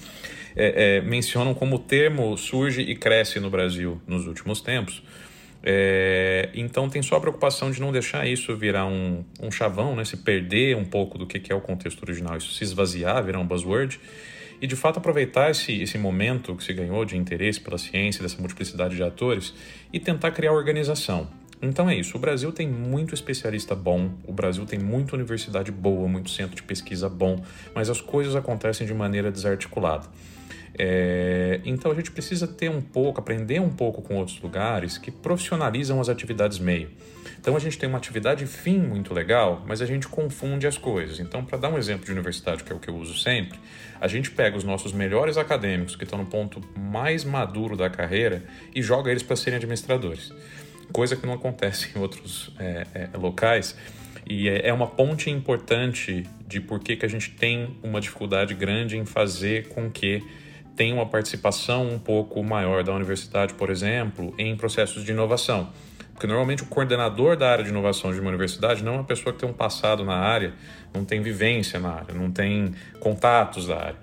É, 0.54 1.00
mencionam 1.00 1.54
como 1.54 1.76
o 1.76 1.78
termo 1.78 2.36
surge 2.36 2.82
e 2.82 2.94
cresce 2.96 3.38
no 3.38 3.50
Brasil 3.50 4.00
nos 4.06 4.26
últimos 4.26 4.60
tempos 4.60 5.02
É, 5.62 6.48
então 6.54 6.88
tem 6.88 7.02
só 7.02 7.16
a 7.16 7.20
preocupação 7.20 7.70
de 7.70 7.80
não 7.80 7.92
deixar 7.92 8.26
isso 8.26 8.56
virar 8.56 8.86
um, 8.86 9.24
um 9.40 9.50
chavão, 9.50 9.94
né? 9.94 10.04
se 10.04 10.16
perder 10.16 10.76
um 10.76 10.84
pouco 10.84 11.18
do 11.18 11.26
que 11.26 11.52
é 11.52 11.54
o 11.54 11.60
contexto 11.60 12.02
original, 12.02 12.36
isso 12.36 12.52
se 12.52 12.64
esvaziar, 12.64 13.22
virar 13.22 13.38
um 13.38 13.46
buzzword, 13.46 14.00
e 14.60 14.66
de 14.66 14.76
fato 14.76 14.98
aproveitar 14.98 15.50
esse, 15.50 15.80
esse 15.80 15.98
momento 15.98 16.54
que 16.54 16.64
se 16.64 16.72
ganhou 16.72 17.04
de 17.04 17.16
interesse 17.16 17.60
pela 17.60 17.78
ciência, 17.78 18.22
dessa 18.22 18.38
multiplicidade 18.38 18.96
de 18.96 19.02
atores, 19.02 19.54
e 19.92 19.98
tentar 19.98 20.30
criar 20.32 20.52
organização. 20.52 21.28
Então 21.62 21.90
é 21.90 21.94
isso, 21.94 22.16
o 22.16 22.20
Brasil 22.20 22.50
tem 22.52 22.66
muito 22.66 23.14
especialista 23.14 23.74
bom, 23.74 24.12
o 24.26 24.32
Brasil 24.32 24.64
tem 24.64 24.78
muita 24.78 25.14
universidade 25.14 25.70
boa, 25.70 26.08
muito 26.08 26.30
centro 26.30 26.56
de 26.56 26.62
pesquisa 26.62 27.06
bom, 27.06 27.42
mas 27.74 27.90
as 27.90 28.00
coisas 28.00 28.34
acontecem 28.34 28.86
de 28.86 28.94
maneira 28.94 29.30
desarticulada. 29.30 30.06
É, 30.78 31.60
então 31.64 31.90
a 31.90 31.94
gente 31.94 32.10
precisa 32.10 32.46
ter 32.46 32.70
um 32.70 32.80
pouco, 32.80 33.20
aprender 33.20 33.60
um 33.60 33.70
pouco 33.70 34.00
com 34.02 34.16
outros 34.16 34.40
lugares 34.40 34.98
que 34.98 35.10
profissionalizam 35.10 36.00
as 36.00 36.08
atividades 36.08 36.58
meio. 36.58 36.88
Então 37.40 37.56
a 37.56 37.58
gente 37.58 37.78
tem 37.78 37.88
uma 37.88 37.98
atividade 37.98 38.46
fim 38.46 38.78
muito 38.78 39.14
legal, 39.14 39.64
mas 39.66 39.80
a 39.80 39.86
gente 39.86 40.06
confunde 40.06 40.66
as 40.66 40.76
coisas. 40.76 41.18
Então, 41.18 41.44
para 41.44 41.56
dar 41.56 41.70
um 41.70 41.78
exemplo 41.78 42.04
de 42.04 42.12
universidade, 42.12 42.62
que 42.62 42.72
é 42.72 42.76
o 42.76 42.78
que 42.78 42.88
eu 42.88 42.96
uso 42.96 43.16
sempre, 43.18 43.58
a 44.00 44.06
gente 44.06 44.30
pega 44.30 44.56
os 44.56 44.64
nossos 44.64 44.92
melhores 44.92 45.36
acadêmicos 45.38 45.96
que 45.96 46.04
estão 46.04 46.18
no 46.18 46.26
ponto 46.26 46.60
mais 46.78 47.24
maduro 47.24 47.76
da 47.76 47.88
carreira 47.88 48.42
e 48.74 48.82
joga 48.82 49.10
eles 49.10 49.22
para 49.22 49.36
serem 49.36 49.56
administradores. 49.56 50.32
Coisa 50.92 51.16
que 51.16 51.26
não 51.26 51.34
acontece 51.34 51.88
em 51.96 52.00
outros 52.00 52.52
é, 52.58 52.86
é, 52.94 53.16
locais. 53.16 53.76
E 54.28 54.48
é, 54.48 54.68
é 54.68 54.72
uma 54.72 54.86
ponte 54.86 55.30
importante 55.30 56.24
de 56.46 56.60
por 56.60 56.80
que, 56.80 56.96
que 56.96 57.06
a 57.06 57.08
gente 57.08 57.30
tem 57.30 57.76
uma 57.82 58.00
dificuldade 58.00 58.54
grande 58.54 58.96
em 58.96 59.06
fazer 59.06 59.68
com 59.68 59.90
que 59.90 60.22
tem 60.76 60.92
uma 60.92 61.06
participação 61.06 61.88
um 61.88 61.98
pouco 61.98 62.42
maior 62.42 62.82
da 62.82 62.94
universidade, 62.94 63.54
por 63.54 63.70
exemplo, 63.70 64.34
em 64.38 64.56
processos 64.56 65.04
de 65.04 65.12
inovação. 65.12 65.70
Porque 66.12 66.26
normalmente 66.26 66.62
o 66.62 66.66
coordenador 66.66 67.36
da 67.36 67.50
área 67.50 67.64
de 67.64 67.70
inovação 67.70 68.12
de 68.12 68.20
uma 68.20 68.28
universidade 68.28 68.84
não 68.84 68.92
é 68.92 68.94
uma 68.96 69.04
pessoa 69.04 69.32
que 69.32 69.40
tem 69.40 69.48
um 69.48 69.54
passado 69.54 70.04
na 70.04 70.16
área, 70.16 70.52
não 70.92 71.04
tem 71.04 71.22
vivência 71.22 71.80
na 71.80 71.94
área, 71.94 72.14
não 72.14 72.30
tem 72.30 72.74
contatos 73.00 73.66
da 73.68 73.76
área. 73.76 73.96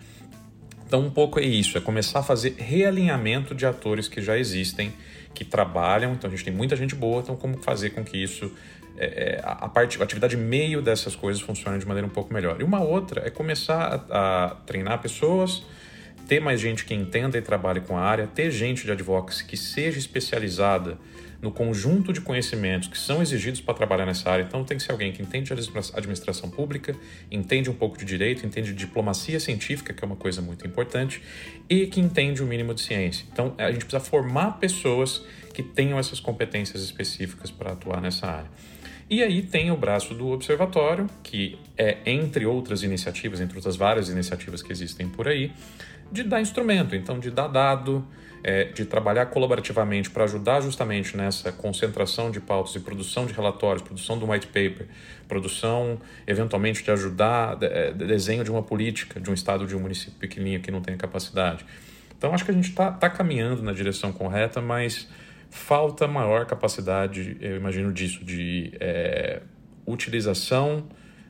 Então, 0.87 1.01
um 1.01 1.11
pouco 1.11 1.39
é 1.39 1.43
isso, 1.43 1.77
é 1.77 1.81
começar 1.81 2.19
a 2.19 2.23
fazer 2.23 2.55
realinhamento 2.57 3.53
de 3.53 3.65
atores 3.65 4.07
que 4.07 4.21
já 4.21 4.37
existem, 4.37 4.93
que 5.33 5.43
trabalham. 5.43 6.13
Então, 6.13 6.29
a 6.29 6.31
gente 6.31 6.45
tem 6.45 6.53
muita 6.53 6.75
gente 6.75 6.95
boa, 6.95 7.21
então, 7.21 7.35
como 7.35 7.61
fazer 7.61 7.89
com 7.89 8.03
que 8.03 8.17
isso, 8.17 8.51
é, 8.97 9.35
é 9.35 9.41
a, 9.43 9.67
parte, 9.67 9.99
a 9.99 10.03
atividade 10.03 10.37
meio 10.37 10.81
dessas 10.81 11.15
coisas 11.15 11.41
funcione 11.41 11.77
de 11.77 11.85
maneira 11.85 12.07
um 12.07 12.09
pouco 12.09 12.33
melhor. 12.33 12.59
E 12.59 12.63
uma 12.63 12.81
outra 12.81 13.27
é 13.27 13.29
começar 13.29 14.05
a, 14.09 14.45
a 14.45 14.49
treinar 14.65 14.99
pessoas 15.01 15.63
ter 16.27 16.39
mais 16.39 16.59
gente 16.59 16.85
que 16.85 16.93
entenda 16.93 17.37
e 17.37 17.41
trabalhe 17.41 17.81
com 17.81 17.97
a 17.97 18.01
área, 18.01 18.27
ter 18.27 18.51
gente 18.51 18.83
de 18.83 18.91
advocacy 18.91 19.45
que 19.45 19.55
seja 19.55 19.97
especializada 19.97 20.97
no 21.41 21.51
conjunto 21.51 22.11
de 22.11 22.19
conhecimentos 22.19 22.87
que 22.87 22.97
são 22.97 23.21
exigidos 23.21 23.61
para 23.61 23.73
trabalhar 23.73 24.05
nessa 24.05 24.29
área. 24.29 24.43
Então, 24.43 24.63
tem 24.63 24.77
que 24.77 24.83
ser 24.83 24.91
alguém 24.91 25.11
que 25.11 25.21
entende 25.21 25.53
administração 25.53 26.49
pública, 26.49 26.95
entende 27.31 27.69
um 27.69 27.73
pouco 27.73 27.97
de 27.97 28.05
direito, 28.05 28.45
entende 28.45 28.73
de 28.73 28.77
diplomacia 28.77 29.39
científica, 29.39 29.93
que 29.93 30.03
é 30.03 30.07
uma 30.07 30.15
coisa 30.15 30.41
muito 30.41 30.65
importante, 30.65 31.21
e 31.69 31.85
que 31.87 31.99
entende 31.99 32.41
o 32.41 32.45
mínimo 32.47 32.73
de 32.73 32.81
ciência. 32.81 33.25
Então, 33.31 33.53
a 33.57 33.71
gente 33.71 33.85
precisa 33.85 34.03
formar 34.03 34.53
pessoas 34.53 35.23
que 35.53 35.61
tenham 35.61 35.97
essas 35.97 36.19
competências 36.19 36.83
específicas 36.83 37.51
para 37.51 37.71
atuar 37.71 38.01
nessa 38.01 38.27
área. 38.27 38.49
E 39.09 39.23
aí 39.23 39.41
tem 39.41 39.71
o 39.71 39.77
braço 39.77 40.13
do 40.13 40.27
observatório, 40.27 41.07
que 41.23 41.57
é, 41.77 41.97
entre 42.05 42.45
outras 42.45 42.83
iniciativas, 42.83 43.39
entre 43.39 43.55
outras 43.55 43.77
várias 43.77 44.09
iniciativas 44.09 44.61
que 44.61 44.71
existem 44.71 45.07
por 45.07 45.29
aí, 45.29 45.51
de 46.11 46.23
dar 46.23 46.41
instrumento, 46.41 46.93
então 46.93 47.17
de 47.17 47.31
dar 47.31 47.47
dado, 47.47 48.05
é, 48.43 48.65
de 48.65 48.83
trabalhar 48.83 49.27
colaborativamente 49.27 50.09
para 50.09 50.25
ajudar 50.25 50.59
justamente 50.59 51.15
nessa 51.15 51.53
concentração 51.53 52.29
de 52.29 52.41
pautas 52.41 52.75
e 52.75 52.81
produção 52.81 53.25
de 53.25 53.31
relatórios, 53.31 53.81
produção 53.81 54.17
do 54.19 54.29
white 54.29 54.47
paper, 54.47 54.87
produção 55.25 55.99
eventualmente 56.25 56.83
de 56.83 56.91
ajudar 56.91 57.57
é, 57.61 57.93
desenho 57.93 58.43
de 58.43 58.51
uma 58.51 58.61
política 58.61 59.21
de 59.21 59.29
um 59.29 59.33
estado 59.33 59.65
de 59.65 59.75
um 59.75 59.79
município 59.79 60.19
pequenininho 60.19 60.59
que 60.59 60.69
não 60.69 60.81
tem 60.81 60.97
capacidade. 60.97 61.65
Então 62.17 62.33
acho 62.33 62.43
que 62.43 62.51
a 62.51 62.53
gente 62.53 62.69
está 62.69 62.91
tá 62.91 63.09
caminhando 63.09 63.61
na 63.61 63.71
direção 63.71 64.11
correta, 64.11 64.59
mas 64.59 65.07
falta 65.49 66.07
maior 66.07 66.45
capacidade, 66.45 67.37
eu 67.39 67.57
imagino 67.57 67.91
disso, 67.91 68.23
de 68.23 68.71
é, 68.79 69.41
utilização 69.85 70.87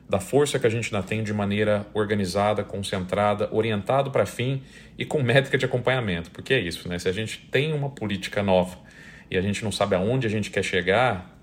da 0.08 0.18
força 0.18 0.58
que 0.58 0.66
a 0.66 0.70
gente 0.70 0.94
ainda 0.94 1.06
tem 1.06 1.22
de 1.22 1.34
maneira 1.34 1.86
organizada, 1.92 2.64
concentrada, 2.64 3.48
orientado 3.52 4.10
para 4.10 4.24
fim 4.24 4.62
e 4.96 5.04
com 5.04 5.22
métrica 5.22 5.58
de 5.58 5.66
acompanhamento. 5.66 6.30
Porque 6.30 6.54
é 6.54 6.58
isso, 6.58 6.88
né? 6.88 6.98
Se 6.98 7.08
a 7.08 7.12
gente 7.12 7.46
tem 7.50 7.74
uma 7.74 7.90
política 7.90 8.42
nova 8.42 8.78
e 9.30 9.36
a 9.36 9.42
gente 9.42 9.62
não 9.62 9.70
sabe 9.70 9.94
aonde 9.94 10.26
a 10.26 10.30
gente 10.30 10.50
quer 10.50 10.62
chegar, 10.62 11.38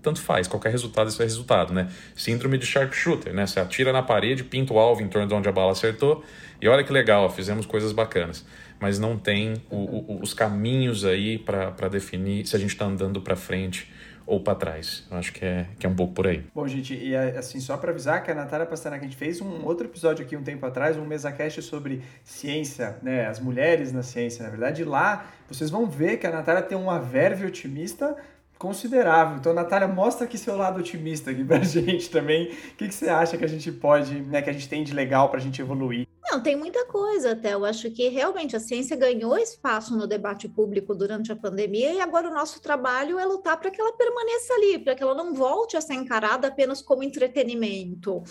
tanto 0.00 0.20
faz, 0.20 0.46
qualquer 0.46 0.70
resultado 0.70 1.08
isso 1.08 1.20
é 1.20 1.24
resultado, 1.24 1.72
né? 1.72 1.88
Síndrome 2.14 2.58
de 2.58 2.64
sharpshooter, 2.64 3.34
né? 3.34 3.44
Você 3.44 3.58
atira 3.58 3.92
na 3.92 4.02
parede, 4.02 4.44
pinta 4.44 4.72
o 4.72 4.78
alvo 4.78 5.02
em 5.02 5.08
torno 5.08 5.26
de 5.26 5.34
onde 5.34 5.48
a 5.48 5.52
bala 5.52 5.72
acertou 5.72 6.24
e 6.60 6.68
olha 6.68 6.84
que 6.84 6.92
legal, 6.92 7.28
fizemos 7.28 7.66
coisas 7.66 7.90
bacanas. 7.92 8.46
Mas 8.80 8.98
não 8.98 9.18
tem 9.18 9.54
o, 9.70 9.76
o, 9.76 10.20
os 10.22 10.32
caminhos 10.32 11.04
aí 11.04 11.38
para 11.38 11.88
definir 11.88 12.46
se 12.46 12.56
a 12.56 12.58
gente 12.58 12.70
está 12.70 12.86
andando 12.86 13.20
para 13.20 13.36
frente 13.36 13.88
ou 14.30 14.38
para 14.38 14.54
trás. 14.54 15.04
Eu 15.10 15.16
acho 15.16 15.32
que 15.32 15.44
é, 15.44 15.66
que 15.76 15.84
é 15.84 15.88
um 15.88 15.94
pouco 15.94 16.14
por 16.14 16.26
aí. 16.28 16.44
Bom, 16.54 16.66
gente, 16.68 16.94
e 16.94 17.16
assim, 17.16 17.58
só 17.58 17.76
para 17.76 17.90
avisar 17.90 18.22
que 18.22 18.30
a 18.30 18.34
Natália 18.34 18.64
Pasternak, 18.64 19.04
a 19.04 19.08
gente 19.08 19.16
fez 19.16 19.40
um 19.40 19.64
outro 19.64 19.88
episódio 19.88 20.24
aqui 20.24 20.36
um 20.36 20.42
tempo 20.42 20.64
atrás, 20.64 20.96
um 20.96 21.04
MesaCast 21.04 21.62
sobre 21.62 22.00
ciência, 22.22 22.96
né, 23.02 23.26
as 23.26 23.40
mulheres 23.40 23.92
na 23.92 24.04
ciência, 24.04 24.44
na 24.44 24.50
verdade, 24.50 24.82
e 24.82 24.84
lá 24.84 25.26
vocês 25.48 25.68
vão 25.68 25.86
ver 25.86 26.18
que 26.18 26.28
a 26.28 26.30
Natália 26.30 26.62
tem 26.62 26.78
uma 26.78 27.00
verve 27.00 27.44
otimista 27.44 28.16
considerável. 28.56 29.38
Então, 29.38 29.52
Natália, 29.54 29.88
mostra 29.88 30.26
aqui 30.26 30.38
seu 30.38 30.56
lado 30.56 30.78
otimista 30.78 31.30
aqui 31.30 31.42
pra 31.42 31.58
gente 31.64 32.08
também. 32.08 32.48
O 32.48 32.76
que, 32.76 32.86
que 32.86 32.94
você 32.94 33.08
acha 33.08 33.36
que 33.36 33.44
a 33.44 33.48
gente 33.48 33.72
pode, 33.72 34.14
né, 34.20 34.42
que 34.42 34.50
a 34.50 34.52
gente 34.52 34.68
tem 34.68 34.84
de 34.84 34.92
legal 34.92 35.28
pra 35.28 35.40
gente 35.40 35.60
evoluir? 35.60 36.06
Não, 36.30 36.40
tem 36.40 36.54
muita 36.54 36.86
coisa 36.86 37.32
até. 37.32 37.54
Eu 37.54 37.64
acho 37.64 37.90
que 37.90 38.06
realmente 38.08 38.54
a 38.54 38.60
ciência 38.60 38.96
ganhou 38.96 39.36
espaço 39.36 39.96
no 39.96 40.06
debate 40.06 40.48
público 40.48 40.94
durante 40.94 41.32
a 41.32 41.36
pandemia 41.36 41.92
e 41.92 42.00
agora 42.00 42.30
o 42.30 42.32
nosso 42.32 42.62
trabalho 42.62 43.18
é 43.18 43.26
lutar 43.26 43.58
para 43.58 43.68
que 43.68 43.80
ela 43.80 43.92
permaneça 43.96 44.54
ali, 44.54 44.78
para 44.78 44.94
que 44.94 45.02
ela 45.02 45.14
não 45.14 45.34
volte 45.34 45.76
a 45.76 45.80
ser 45.80 45.94
encarada 45.94 46.46
apenas 46.46 46.80
como 46.80 47.02
entretenimento. 47.02 48.22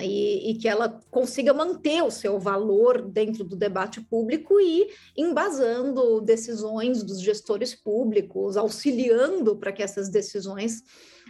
E, 0.00 0.52
e, 0.52 0.54
que 0.54 0.68
ela 0.68 1.00
consiga 1.10 1.52
manter 1.52 2.04
o 2.04 2.10
seu 2.10 2.38
valor 2.38 3.02
dentro 3.02 3.42
do 3.42 3.56
debate 3.56 4.00
público 4.00 4.60
e 4.60 4.86
embasando 5.16 6.20
decisões 6.20 7.02
dos 7.02 7.20
gestores 7.20 7.74
públicos, 7.74 8.56
auxiliando 8.56 9.56
para 9.56 9.72
que 9.72 9.82
essas 9.82 10.08
decisões 10.08 10.84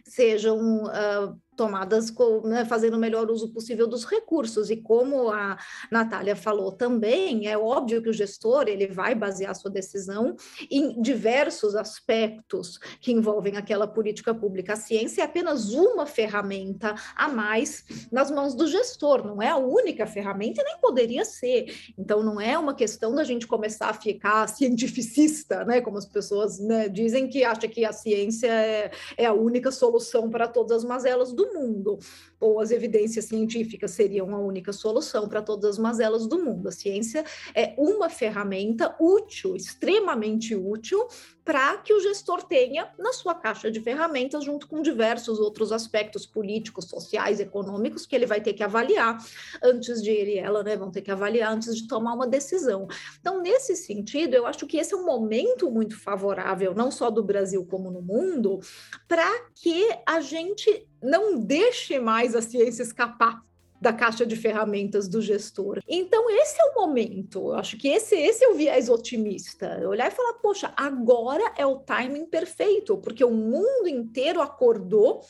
sejam 0.05 0.85
uh, 0.85 1.39
tomadas 1.59 2.09
com, 2.09 2.43
né, 2.43 2.65
fazendo 2.65 2.95
o 2.95 3.01
melhor 3.01 3.29
uso 3.29 3.53
possível 3.53 3.89
dos 3.89 4.05
recursos. 4.05 4.71
E 4.71 4.77
como 4.77 5.29
a 5.29 5.59
Natália 5.91 6.37
falou 6.37 6.71
também, 6.71 7.49
é 7.49 7.59
óbvio 7.59 8.01
que 8.01 8.09
o 8.09 8.13
gestor 8.13 8.69
ele 8.69 8.87
vai 8.87 9.13
basear 9.13 9.57
sua 9.57 9.71
decisão 9.71 10.37
em 10.71 11.03
diversos 11.03 11.75
aspectos 11.75 12.79
que 13.01 13.11
envolvem 13.11 13.57
aquela 13.57 13.89
política 13.89 14.33
pública. 14.33 14.75
A 14.75 14.77
ciência 14.77 15.23
é 15.23 15.25
apenas 15.25 15.75
uma 15.75 16.07
ferramenta 16.07 16.95
a 17.17 17.29
mais 17.29 17.85
nas 18.13 18.31
mãos 18.31 18.55
do 18.55 18.69
gestor, 18.69 19.27
não 19.27 19.43
é 19.43 19.49
a 19.49 19.57
única 19.57 20.07
ferramenta 20.07 20.63
e 20.63 20.65
nem 20.65 20.79
poderia 20.79 21.25
ser. 21.25 21.75
Então, 21.99 22.23
não 22.23 22.41
é 22.41 22.57
uma 22.57 22.75
questão 22.75 23.13
da 23.13 23.25
gente 23.25 23.49
começar 23.49 23.89
a 23.89 23.95
ficar 23.95 24.47
cientificista, 24.47 25.65
né, 25.65 25.81
como 25.81 25.99
as 25.99 26.07
pessoas 26.07 26.61
né, 26.61 26.89
dizem 26.89 27.29
que 27.29 27.43
acha 27.43 27.67
que 27.67 27.85
a 27.85 27.93
ciência 27.93 28.47
é, 28.47 28.93
é 29.17 29.27
a 29.27 29.33
única 29.33 29.73
solução 29.73 29.88
para 30.31 30.49
todas 30.49 30.79
as 30.79 30.85
mazelas 30.85 31.33
do 31.33 31.53
mundo, 31.53 31.99
ou 32.41 32.61
as 32.61 32.71
evidências 32.71 33.27
científicas 33.27 33.93
seriam 33.93 34.35
a 34.35 34.39
única 34.39 34.73
solução 34.73 35.29
para 35.29 35.43
todas 35.43 35.71
as 35.71 35.79
mazelas 35.79 36.27
do 36.27 36.43
mundo. 36.43 36.69
A 36.69 36.73
ciência 36.73 37.25
é 37.55 37.75
uma 37.77 38.09
ferramenta 38.09 38.95
útil, 39.01 39.57
extremamente 39.57 40.55
útil, 40.55 41.07
para 41.45 41.79
que 41.79 41.95
o 41.95 42.01
gestor 42.01 42.43
tenha 42.43 42.93
na 42.99 43.11
sua 43.13 43.35
caixa 43.35 43.71
de 43.71 43.81
ferramentas, 43.81 44.45
junto 44.45 44.69
com 44.69 44.83
diversos 44.83 45.41
outros 45.41 45.73
aspectos 45.73 46.27
políticos, 46.27 46.85
sociais, 46.85 47.41
econômicos, 47.41 48.05
que 48.05 48.15
ele 48.15 48.27
vai 48.27 48.41
ter 48.41 48.53
que 48.53 48.63
avaliar 48.63 49.17
antes 49.63 50.03
de 50.03 50.11
ele 50.11 50.33
e 50.33 50.39
ela 50.39 50.63
né, 50.63 50.77
vão 50.77 50.91
ter 50.91 51.01
que 51.01 51.11
avaliar 51.11 51.51
antes 51.51 51.75
de 51.75 51.89
tomar 51.89 52.13
uma 52.13 52.27
decisão. 52.27 52.87
Então, 53.19 53.41
nesse 53.41 53.75
sentido, 53.77 54.35
eu 54.35 54.47
acho 54.47 54.67
que 54.67 54.77
esse 54.77 54.93
é 54.93 54.97
um 54.97 55.07
momento 55.07 55.71
muito 55.71 55.99
favorável, 55.99 56.75
não 56.75 56.91
só 56.91 57.11
do 57.11 57.25
Brasil 57.25 57.65
como 57.65 57.91
no 57.91 58.03
mundo, 58.03 58.61
para 59.09 59.29
que 59.55 59.89
a 60.07 60.21
gente 60.21 60.88
não 61.03 61.39
deixe 61.39 61.99
mais 61.99 62.35
a 62.35 62.43
ciência 62.43 62.83
escapar 62.83 63.43
da 63.81 63.93
caixa 63.93 64.27
de 64.27 64.35
ferramentas 64.35 65.09
do 65.09 65.23
gestor. 65.23 65.81
Então, 65.87 66.29
esse 66.31 66.61
é 66.61 66.65
o 66.65 66.75
momento. 66.75 67.51
Eu 67.51 67.55
acho 67.55 67.77
que 67.77 67.89
esse, 67.89 68.17
esse 68.17 68.45
é 68.45 68.49
o 68.49 68.55
viés 68.55 68.89
otimista. 68.89 69.81
Olhar 69.89 70.09
e 70.09 70.15
falar, 70.15 70.35
poxa, 70.35 70.73
agora 70.77 71.53
é 71.57 71.65
o 71.65 71.79
timing 71.79 72.27
perfeito, 72.27 72.99
porque 72.99 73.25
o 73.25 73.31
mundo 73.31 73.89
inteiro 73.89 74.41
acordou 74.41 75.21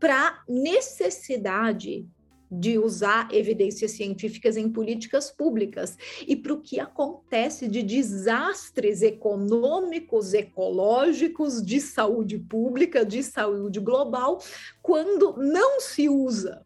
para 0.00 0.42
necessidade 0.48 2.08
de 2.50 2.78
usar 2.78 3.28
evidências 3.32 3.92
científicas 3.92 4.56
em 4.56 4.70
políticas 4.70 5.30
públicas 5.30 5.96
e 6.26 6.34
para 6.34 6.52
o 6.52 6.60
que 6.60 6.80
acontece 6.80 7.68
de 7.68 7.82
desastres 7.82 9.02
econômicos, 9.02 10.32
ecológicos, 10.34 11.62
de 11.62 11.80
saúde 11.80 12.38
pública, 12.38 13.04
de 13.04 13.22
saúde 13.22 13.80
global, 13.80 14.40
quando 14.82 15.36
não 15.36 15.80
se 15.80 16.08
usa 16.08 16.64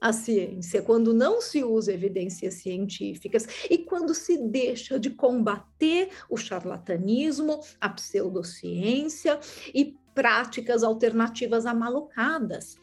a 0.00 0.12
ciência, 0.12 0.82
quando 0.82 1.14
não 1.14 1.40
se 1.40 1.64
usa 1.64 1.90
evidências 1.90 2.54
científicas 2.54 3.46
e 3.70 3.78
quando 3.78 4.14
se 4.14 4.36
deixa 4.36 5.00
de 5.00 5.08
combater 5.08 6.10
o 6.28 6.36
charlatanismo, 6.36 7.60
a 7.80 7.88
pseudociência 7.88 9.40
e 9.74 9.96
práticas 10.14 10.82
alternativas 10.82 11.64
amalucadas. 11.64 12.76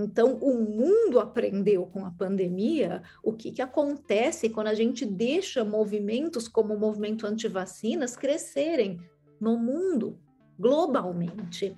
Então, 0.00 0.34
o 0.34 0.54
mundo 0.54 1.18
aprendeu 1.18 1.84
com 1.86 2.06
a 2.06 2.12
pandemia 2.12 3.02
o 3.20 3.32
que, 3.32 3.50
que 3.50 3.60
acontece 3.60 4.48
quando 4.48 4.68
a 4.68 4.74
gente 4.74 5.04
deixa 5.04 5.64
movimentos 5.64 6.46
como 6.46 6.72
o 6.72 6.78
movimento 6.78 7.26
anti-vacinas 7.26 8.16
crescerem 8.16 9.00
no 9.40 9.58
mundo, 9.58 10.16
globalmente. 10.56 11.74